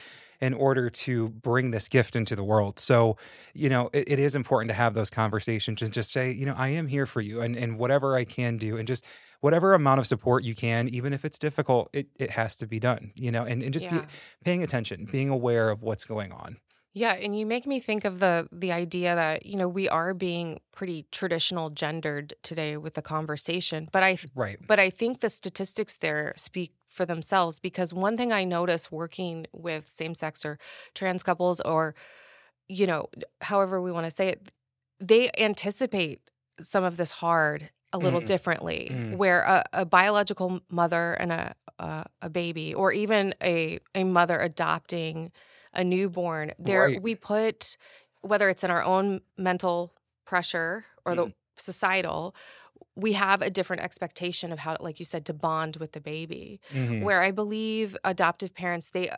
in 0.41 0.55
order 0.55 0.89
to 0.89 1.30
bring 1.30 1.69
this 1.69 1.88
gift 1.88 2.15
into 2.15 2.36
the 2.36 2.43
world. 2.43 2.80
So, 2.80 3.17
you 3.53 3.69
know, 3.69 3.91
it, 3.93 4.13
it 4.13 4.19
is 4.19 4.36
important 4.36 4.69
to 4.69 4.76
have 4.76 4.95
those 4.95 5.11
conversations 5.11 5.84
and 5.84 5.93
just 5.93 6.11
say, 6.11 6.32
you 6.32 6.47
know, 6.47 6.55
I 6.57 6.69
am 6.69 6.88
here 6.88 7.05
for 7.05 7.21
you 7.21 7.39
and, 7.39 7.55
and 7.55 7.78
whatever 7.78 8.15
I 8.15 8.26
can 8.26 8.57
do 8.57 8.78
and 8.78 8.88
just 8.88 9.05
whatever 9.45 9.75
amount 9.75 9.99
of 9.99 10.07
support 10.07 10.43
you 10.43 10.55
can, 10.55 10.89
even 10.89 11.13
if 11.13 11.23
it's 11.23 11.37
difficult, 11.37 11.87
it, 11.93 12.07
it 12.15 12.31
has 12.31 12.55
to 12.55 12.65
be 12.65 12.79
done, 12.79 13.11
you 13.13 13.31
know, 13.31 13.43
and, 13.43 13.61
and 13.61 13.71
just 13.71 13.85
yeah. 13.85 13.99
be 13.99 14.07
paying 14.43 14.63
attention, 14.63 15.07
being 15.11 15.29
aware 15.29 15.69
of 15.69 15.83
what's 15.83 16.03
going 16.03 16.31
on. 16.31 16.57
Yeah, 16.95 17.13
and 17.13 17.37
you 17.37 17.45
make 17.45 17.67
me 17.67 17.79
think 17.79 18.05
of 18.05 18.19
the 18.19 18.47
the 18.51 18.71
idea 18.71 19.13
that 19.13 19.45
you 19.45 19.55
know 19.55 19.67
we 19.67 19.87
are 19.87 20.15
being 20.15 20.61
pretty 20.71 21.05
traditional 21.11 21.69
gendered 21.69 22.33
today 22.41 22.75
with 22.77 22.95
the 22.95 23.03
conversation, 23.03 23.87
but 23.91 24.01
I 24.01 24.17
right. 24.33 24.57
But 24.65 24.79
I 24.79 24.89
think 24.89 25.19
the 25.19 25.29
statistics 25.29 25.97
there 25.97 26.33
speak 26.37 26.73
for 26.89 27.05
themselves 27.05 27.59
because 27.59 27.93
one 27.93 28.17
thing 28.17 28.33
I 28.33 28.45
notice 28.45 28.91
working 28.91 29.45
with 29.51 29.87
same 29.87 30.15
sex 30.15 30.43
or 30.43 30.57
trans 30.95 31.21
couples 31.21 31.59
or 31.59 31.93
you 32.67 32.87
know 32.87 33.09
however 33.41 33.79
we 33.79 33.91
want 33.91 34.05
to 34.05 34.15
say 34.15 34.29
it, 34.29 34.51
they 34.99 35.29
anticipate 35.37 36.31
some 36.61 36.83
of 36.83 36.97
this 36.97 37.11
hard 37.11 37.69
a 37.95 37.97
little 37.97 38.21
mm. 38.21 38.25
differently, 38.25 38.91
mm. 38.91 39.15
where 39.15 39.41
a, 39.41 39.63
a, 39.73 39.85
biological 39.85 40.59
mother 40.69 41.13
and 41.13 41.31
a, 41.31 41.55
a 41.79 42.05
a 42.23 42.29
baby, 42.29 42.73
or 42.73 42.91
even 42.91 43.33
a 43.41 43.79
a 43.93 44.03
mother 44.03 44.39
adopting 44.39 45.31
a 45.73 45.83
newborn 45.83 46.51
there 46.57 46.85
right. 46.85 47.01
we 47.01 47.15
put 47.15 47.77
whether 48.21 48.49
it's 48.49 48.63
in 48.63 48.71
our 48.71 48.83
own 48.83 49.21
mental 49.37 49.93
pressure 50.25 50.85
or 51.05 51.13
mm. 51.13 51.15
the 51.17 51.33
societal 51.57 52.35
we 52.95 53.13
have 53.13 53.41
a 53.41 53.49
different 53.49 53.81
expectation 53.81 54.51
of 54.51 54.59
how 54.59 54.77
like 54.79 54.99
you 54.99 55.05
said 55.05 55.25
to 55.25 55.33
bond 55.33 55.75
with 55.77 55.91
the 55.91 56.01
baby 56.01 56.59
mm-hmm. 56.73 57.01
where 57.01 57.21
i 57.21 57.31
believe 57.31 57.95
adoptive 58.03 58.53
parents 58.53 58.89
they 58.91 59.09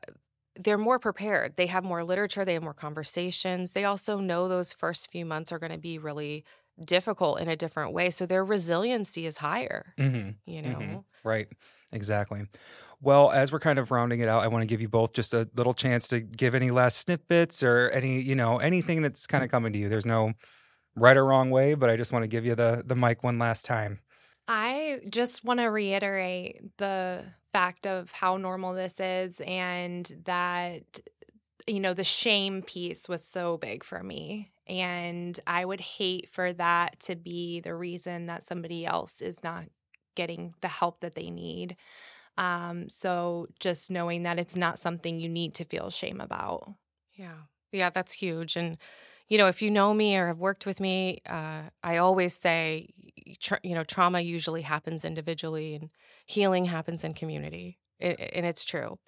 they're 0.59 0.77
more 0.77 0.99
prepared 0.99 1.55
they 1.57 1.67
have 1.67 1.83
more 1.83 2.03
literature 2.03 2.43
they 2.43 2.53
have 2.53 2.63
more 2.63 2.73
conversations 2.73 3.71
they 3.71 3.85
also 3.85 4.19
know 4.19 4.47
those 4.47 4.73
first 4.73 5.09
few 5.11 5.25
months 5.25 5.51
are 5.51 5.59
going 5.59 5.71
to 5.71 5.77
be 5.77 5.97
really 5.97 6.43
difficult 6.85 7.39
in 7.39 7.47
a 7.47 7.55
different 7.55 7.93
way 7.93 8.09
so 8.09 8.25
their 8.25 8.45
resiliency 8.45 9.25
is 9.25 9.37
higher 9.37 9.93
mm-hmm. 9.97 10.29
you 10.45 10.61
mm-hmm. 10.61 10.71
know 10.71 10.79
mm-hmm. 10.79 10.97
right 11.27 11.47
exactly 11.91 12.45
well, 13.01 13.31
as 13.31 13.51
we're 13.51 13.59
kind 13.59 13.77
of 13.77 13.91
rounding 13.91 14.21
it 14.21 14.27
out, 14.27 14.41
I 14.41 14.47
want 14.47 14.63
to 14.63 14.67
give 14.67 14.81
you 14.81 14.89
both 14.89 15.13
just 15.13 15.33
a 15.33 15.47
little 15.55 15.73
chance 15.73 16.07
to 16.07 16.19
give 16.19 16.55
any 16.55 16.71
last 16.71 16.97
snippets 16.97 17.61
or 17.61 17.89
any, 17.89 18.21
you 18.21 18.35
know, 18.35 18.57
anything 18.57 19.03
that's 19.03 19.27
kind 19.27 19.43
of 19.43 19.51
coming 19.51 19.71
to 19.73 19.79
you. 19.79 19.87
There's 19.87 20.05
no 20.05 20.33
right 20.95 21.15
or 21.15 21.25
wrong 21.25 21.51
way, 21.51 21.75
but 21.75 21.89
I 21.89 21.95
just 21.95 22.11
want 22.11 22.23
to 22.23 22.27
give 22.27 22.45
you 22.45 22.55
the 22.55 22.83
the 22.85 22.95
mic 22.95 23.23
one 23.23 23.37
last 23.37 23.65
time. 23.65 23.99
I 24.47 25.01
just 25.09 25.43
want 25.43 25.59
to 25.59 25.67
reiterate 25.67 26.77
the 26.77 27.23
fact 27.53 27.85
of 27.85 28.11
how 28.11 28.37
normal 28.37 28.73
this 28.73 28.99
is 28.99 29.41
and 29.41 30.11
that 30.25 30.99
you 31.67 31.79
know 31.79 31.93
the 31.93 32.03
shame 32.03 32.63
piece 32.63 33.07
was 33.07 33.23
so 33.23 33.57
big 33.57 33.83
for 33.83 34.01
me 34.01 34.49
and 34.67 35.39
I 35.47 35.65
would 35.65 35.81
hate 35.81 36.29
for 36.29 36.53
that 36.53 36.99
to 37.01 37.15
be 37.15 37.59
the 37.61 37.75
reason 37.75 38.27
that 38.27 38.43
somebody 38.43 38.85
else 38.85 39.21
is 39.21 39.43
not 39.43 39.65
getting 40.15 40.55
the 40.61 40.67
help 40.67 41.01
that 41.01 41.15
they 41.15 41.29
need. 41.29 41.77
Um, 42.37 42.89
so 42.89 43.47
just 43.59 43.91
knowing 43.91 44.23
that 44.23 44.39
it's 44.39 44.55
not 44.55 44.79
something 44.79 45.19
you 45.19 45.29
need 45.29 45.55
to 45.55 45.65
feel 45.65 45.89
shame 45.89 46.21
about. 46.21 46.75
Yeah. 47.13 47.43
Yeah, 47.71 47.89
that's 47.89 48.13
huge. 48.13 48.55
And, 48.55 48.77
you 49.27 49.37
know, 49.37 49.47
if 49.47 49.61
you 49.61 49.69
know 49.69 49.93
me 49.93 50.15
or 50.17 50.27
have 50.27 50.39
worked 50.39 50.65
with 50.65 50.79
me, 50.79 51.21
uh, 51.25 51.69
I 51.83 51.97
always 51.97 52.33
say, 52.33 52.89
you 53.63 53.75
know, 53.75 53.83
trauma 53.83 54.21
usually 54.21 54.61
happens 54.61 55.03
individually 55.03 55.75
and 55.75 55.89
healing 56.25 56.65
happens 56.65 57.03
in 57.03 57.13
community. 57.13 57.79
And 57.99 58.45
it's 58.45 58.63
true. 58.63 58.99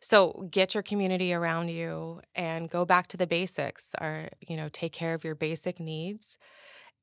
So 0.00 0.48
get 0.50 0.74
your 0.74 0.82
community 0.82 1.32
around 1.32 1.68
you 1.68 2.20
and 2.34 2.70
go 2.70 2.84
back 2.84 3.08
to 3.08 3.16
the 3.16 3.26
basics 3.26 3.94
or, 4.00 4.28
you 4.40 4.56
know, 4.56 4.68
take 4.72 4.92
care 4.92 5.14
of 5.14 5.24
your 5.24 5.34
basic 5.34 5.80
needs. 5.80 6.38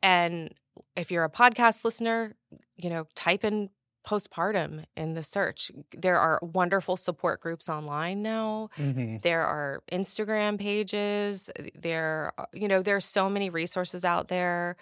And 0.02 0.54
if 0.96 1.12
you're 1.12 1.24
a 1.24 1.30
podcast 1.30 1.84
listener, 1.86 2.36
you 2.76 2.90
know, 2.90 3.06
type 3.16 3.44
in 3.44 3.70
postpartum 4.06 4.86
in 4.96 5.14
the 5.14 5.24
search. 5.24 5.72
There 5.92 6.20
are 6.20 6.40
wonderful 6.42 6.96
support 6.96 7.42
groups 7.42 7.68
online 7.68 8.22
now. 8.22 8.70
Mm-hmm. 8.78 9.18
There 9.24 9.42
are 9.42 9.82
Instagram 9.92 10.60
pages. 10.60 11.50
There, 11.74 12.32
you 12.54 12.68
know, 12.68 12.82
there's 12.82 13.06
so 13.06 13.30
many 13.30 13.50
resources 13.50 14.06
out 14.06 14.28
there. 14.28 14.78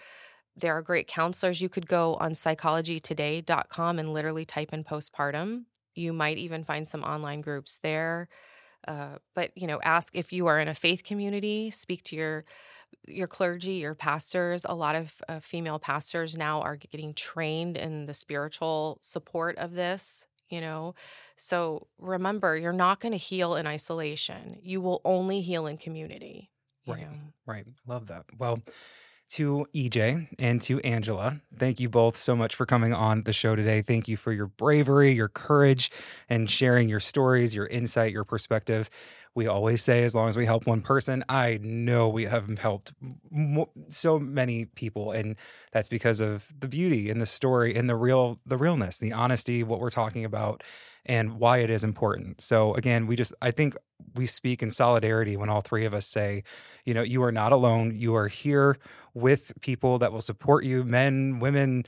There 0.56 0.76
are 0.76 0.82
great 0.82 1.08
counselors. 1.08 1.60
You 1.60 1.68
could 1.68 1.88
go 1.88 2.14
on 2.16 2.32
psychologytoday.com 2.32 3.98
and 3.98 4.12
literally 4.12 4.44
type 4.44 4.72
in 4.72 4.84
postpartum. 4.84 5.64
You 5.94 6.12
might 6.12 6.38
even 6.38 6.64
find 6.64 6.86
some 6.86 7.02
online 7.02 7.40
groups 7.40 7.78
there. 7.82 8.28
Uh, 8.86 9.16
but, 9.34 9.50
you 9.56 9.66
know, 9.66 9.80
ask 9.82 10.14
if 10.14 10.32
you 10.32 10.46
are 10.46 10.60
in 10.60 10.68
a 10.68 10.74
faith 10.74 11.04
community, 11.04 11.70
speak 11.70 12.02
to 12.04 12.16
your 12.16 12.44
your 13.06 13.26
clergy, 13.26 13.74
your 13.74 13.94
pastors, 13.94 14.64
a 14.66 14.74
lot 14.74 14.94
of 14.94 15.12
uh, 15.28 15.40
female 15.40 15.78
pastors 15.78 16.36
now 16.36 16.60
are 16.62 16.76
getting 16.76 17.12
trained 17.12 17.76
in 17.76 18.06
the 18.06 18.14
spiritual 18.14 18.98
support 19.00 19.58
of 19.58 19.72
this, 19.72 20.26
you 20.48 20.60
know. 20.60 20.94
So 21.36 21.88
remember, 21.98 22.56
you're 22.56 22.72
not 22.72 23.00
going 23.00 23.12
to 23.12 23.18
heal 23.18 23.56
in 23.56 23.66
isolation. 23.66 24.58
You 24.62 24.80
will 24.80 25.00
only 25.04 25.40
heal 25.40 25.66
in 25.66 25.76
community. 25.76 26.50
Right. 26.86 27.00
Know? 27.00 27.18
Right. 27.46 27.66
Love 27.86 28.06
that. 28.06 28.26
Well, 28.38 28.60
to 29.30 29.66
EJ 29.74 30.28
and 30.38 30.60
to 30.62 30.80
Angela. 30.80 31.40
Thank 31.56 31.80
you 31.80 31.88
both 31.88 32.16
so 32.16 32.36
much 32.36 32.54
for 32.54 32.66
coming 32.66 32.92
on 32.92 33.22
the 33.22 33.32
show 33.32 33.56
today. 33.56 33.82
Thank 33.82 34.08
you 34.08 34.16
for 34.16 34.32
your 34.32 34.46
bravery, 34.46 35.12
your 35.12 35.28
courage, 35.28 35.90
and 36.28 36.50
sharing 36.50 36.88
your 36.88 37.00
stories, 37.00 37.54
your 37.54 37.66
insight, 37.66 38.12
your 38.12 38.24
perspective. 38.24 38.90
We 39.34 39.48
always 39.48 39.82
say, 39.82 40.04
as 40.04 40.14
long 40.14 40.28
as 40.28 40.36
we 40.36 40.46
help 40.46 40.66
one 40.66 40.80
person, 40.80 41.24
I 41.28 41.58
know 41.60 42.08
we 42.08 42.24
have 42.24 42.58
helped 42.58 42.92
mo- 43.30 43.70
so 43.88 44.18
many 44.20 44.66
people, 44.66 45.10
and 45.10 45.36
that's 45.72 45.88
because 45.88 46.20
of 46.20 46.48
the 46.56 46.68
beauty 46.68 47.10
in 47.10 47.18
the 47.18 47.26
story, 47.26 47.74
and 47.74 47.88
the 47.90 47.96
real, 47.96 48.38
the 48.46 48.56
realness, 48.56 48.98
the 48.98 49.12
honesty, 49.12 49.64
what 49.64 49.80
we're 49.80 49.90
talking 49.90 50.24
about, 50.24 50.62
and 51.06 51.38
why 51.38 51.58
it 51.58 51.70
is 51.70 51.84
important. 51.84 52.40
So 52.40 52.74
again, 52.74 53.06
we 53.06 53.16
just, 53.16 53.34
I 53.42 53.50
think 53.50 53.76
we 54.14 54.26
speak 54.26 54.62
in 54.62 54.70
solidarity 54.70 55.36
when 55.36 55.48
all 55.48 55.60
three 55.60 55.84
of 55.84 55.94
us 55.94 56.06
say, 56.06 56.44
you 56.84 56.94
know, 56.94 57.02
you 57.02 57.22
are 57.22 57.32
not 57.32 57.52
alone. 57.52 57.92
You 57.94 58.14
are 58.14 58.28
here 58.28 58.78
with 59.12 59.52
people 59.60 59.98
that 59.98 60.12
will 60.12 60.20
support 60.20 60.64
you, 60.64 60.84
men, 60.84 61.38
women, 61.40 61.84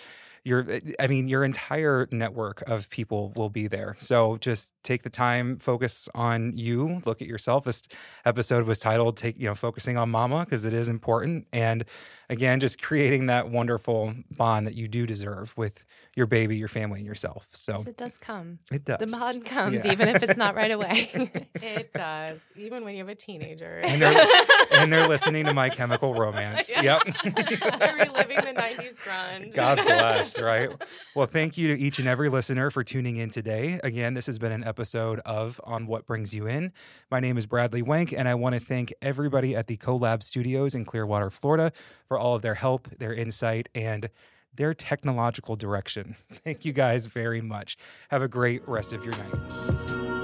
your 0.47 0.65
eh, 0.71 0.81
i 1.01 1.07
mean 1.07 1.29
your 1.29 1.45
entire 1.45 2.09
network 2.13 2.63
of 2.69 2.89
people 2.89 3.33
will 3.37 3.51
be 3.51 3.67
there. 3.67 3.97
So 3.99 4.39
just 4.39 4.73
take 4.83 5.03
the 5.03 5.11
time 5.11 5.59
focus 5.59 6.09
on 6.15 6.53
you 6.57 7.03
look 7.05 7.21
at 7.21 7.29
yourself. 7.29 7.65
This 7.65 7.83
episode 8.25 8.67
was 8.67 8.79
titled 8.79 9.17
take 9.17 9.39
you 9.39 9.49
know 9.49 9.55
focusing 9.55 9.97
on 9.97 10.11
mama 10.11 10.45
because 10.45 10.65
it 10.65 10.73
is 10.73 10.89
important. 10.89 11.47
And 11.53 11.85
again 12.31 12.61
just 12.61 12.81
creating 12.81 13.27
that 13.27 13.51
wonderful 13.51 14.15
bond 14.37 14.67
that 14.67 14.75
you 14.75 14.89
do 14.89 15.07
deserve 15.07 15.57
with 15.57 15.85
your 16.15 16.27
baby 16.27 16.57
your 16.57 16.69
family 16.69 17.01
and 17.01 17.07
yourself. 17.07 17.49
So 17.53 17.83
it 17.87 17.97
does 17.97 18.17
come. 18.17 18.61
it 18.71 18.85
does. 18.85 18.99
the 18.99 19.07
bond 19.19 19.45
comes 19.45 19.85
yeah. 19.85 19.93
even 19.93 20.09
if 20.09 20.23
it's 20.23 20.39
not 20.39 20.55
right 20.55 20.71
away. 20.71 21.33
It 21.57 21.93
does 21.93 22.39
even 22.57 22.85
when 22.85 22.95
you 22.95 23.01
have 23.01 23.09
a 23.09 23.15
teenager. 23.15 23.81
And 23.83 24.01
they're, 24.01 24.27
and 24.73 24.93
they're 24.93 25.09
listening 25.09 25.45
to 25.47 25.55
my 25.55 25.69
chemical 25.69 26.15
romance. 26.15 26.71
Yeah. 26.71 26.83
yep. 26.83 27.03
Reliving 27.25 28.37
the 28.37 28.55
90s 28.55 28.97
grunge? 28.97 29.55
God 29.55 29.77
bless 29.85 30.36
right 30.41 30.71
well 31.15 31.27
thank 31.27 31.57
you 31.57 31.69
to 31.69 31.81
each 31.81 31.99
and 31.99 32.09
every 32.09 32.29
listener 32.29 32.71
for 32.71 32.83
tuning 32.85 33.17
in 33.17 33.31
today 33.31 33.81
again 33.83 34.15
this 34.15 34.27
has 34.27 34.39
been 34.39 34.53
an 34.53 34.65
episode 34.65 35.21
of 35.21 35.61
on 35.65 35.87
what 35.87 36.07
brings 36.07 36.35
you 36.35 36.47
in 36.47 36.73
my 37.11 37.21
name 37.21 37.37
is 37.37 37.47
bradley 37.47 37.83
wank 37.83 38.13
and 38.13 38.29
i 38.29 38.35
want 38.35 38.55
to 38.55 38.61
thank 38.61 38.93
everybody 39.03 39.55
at 39.55 39.67
the 39.67 39.77
Co-Lab 39.77 40.23
studios 40.23 40.75
in 40.75 40.85
clearwater 40.85 41.31
florida 41.31 41.73
for 42.07 42.19
all 42.19 42.35
of 42.35 42.43
their 42.43 42.55
help, 42.55 42.89
their 42.99 43.15
insight, 43.15 43.69
and 43.75 44.09
their 44.55 44.75
technological 44.75 45.57
direction. 45.57 46.17
Thank 46.45 46.65
you 46.65 46.73
guys 46.73 47.07
very 47.07 47.41
much. 47.41 47.77
Have 48.11 48.23
a 48.23 48.29
great 48.29 48.67
rest 48.67 48.93
of 48.93 49.05
your 49.05 49.15
night. 49.15 50.16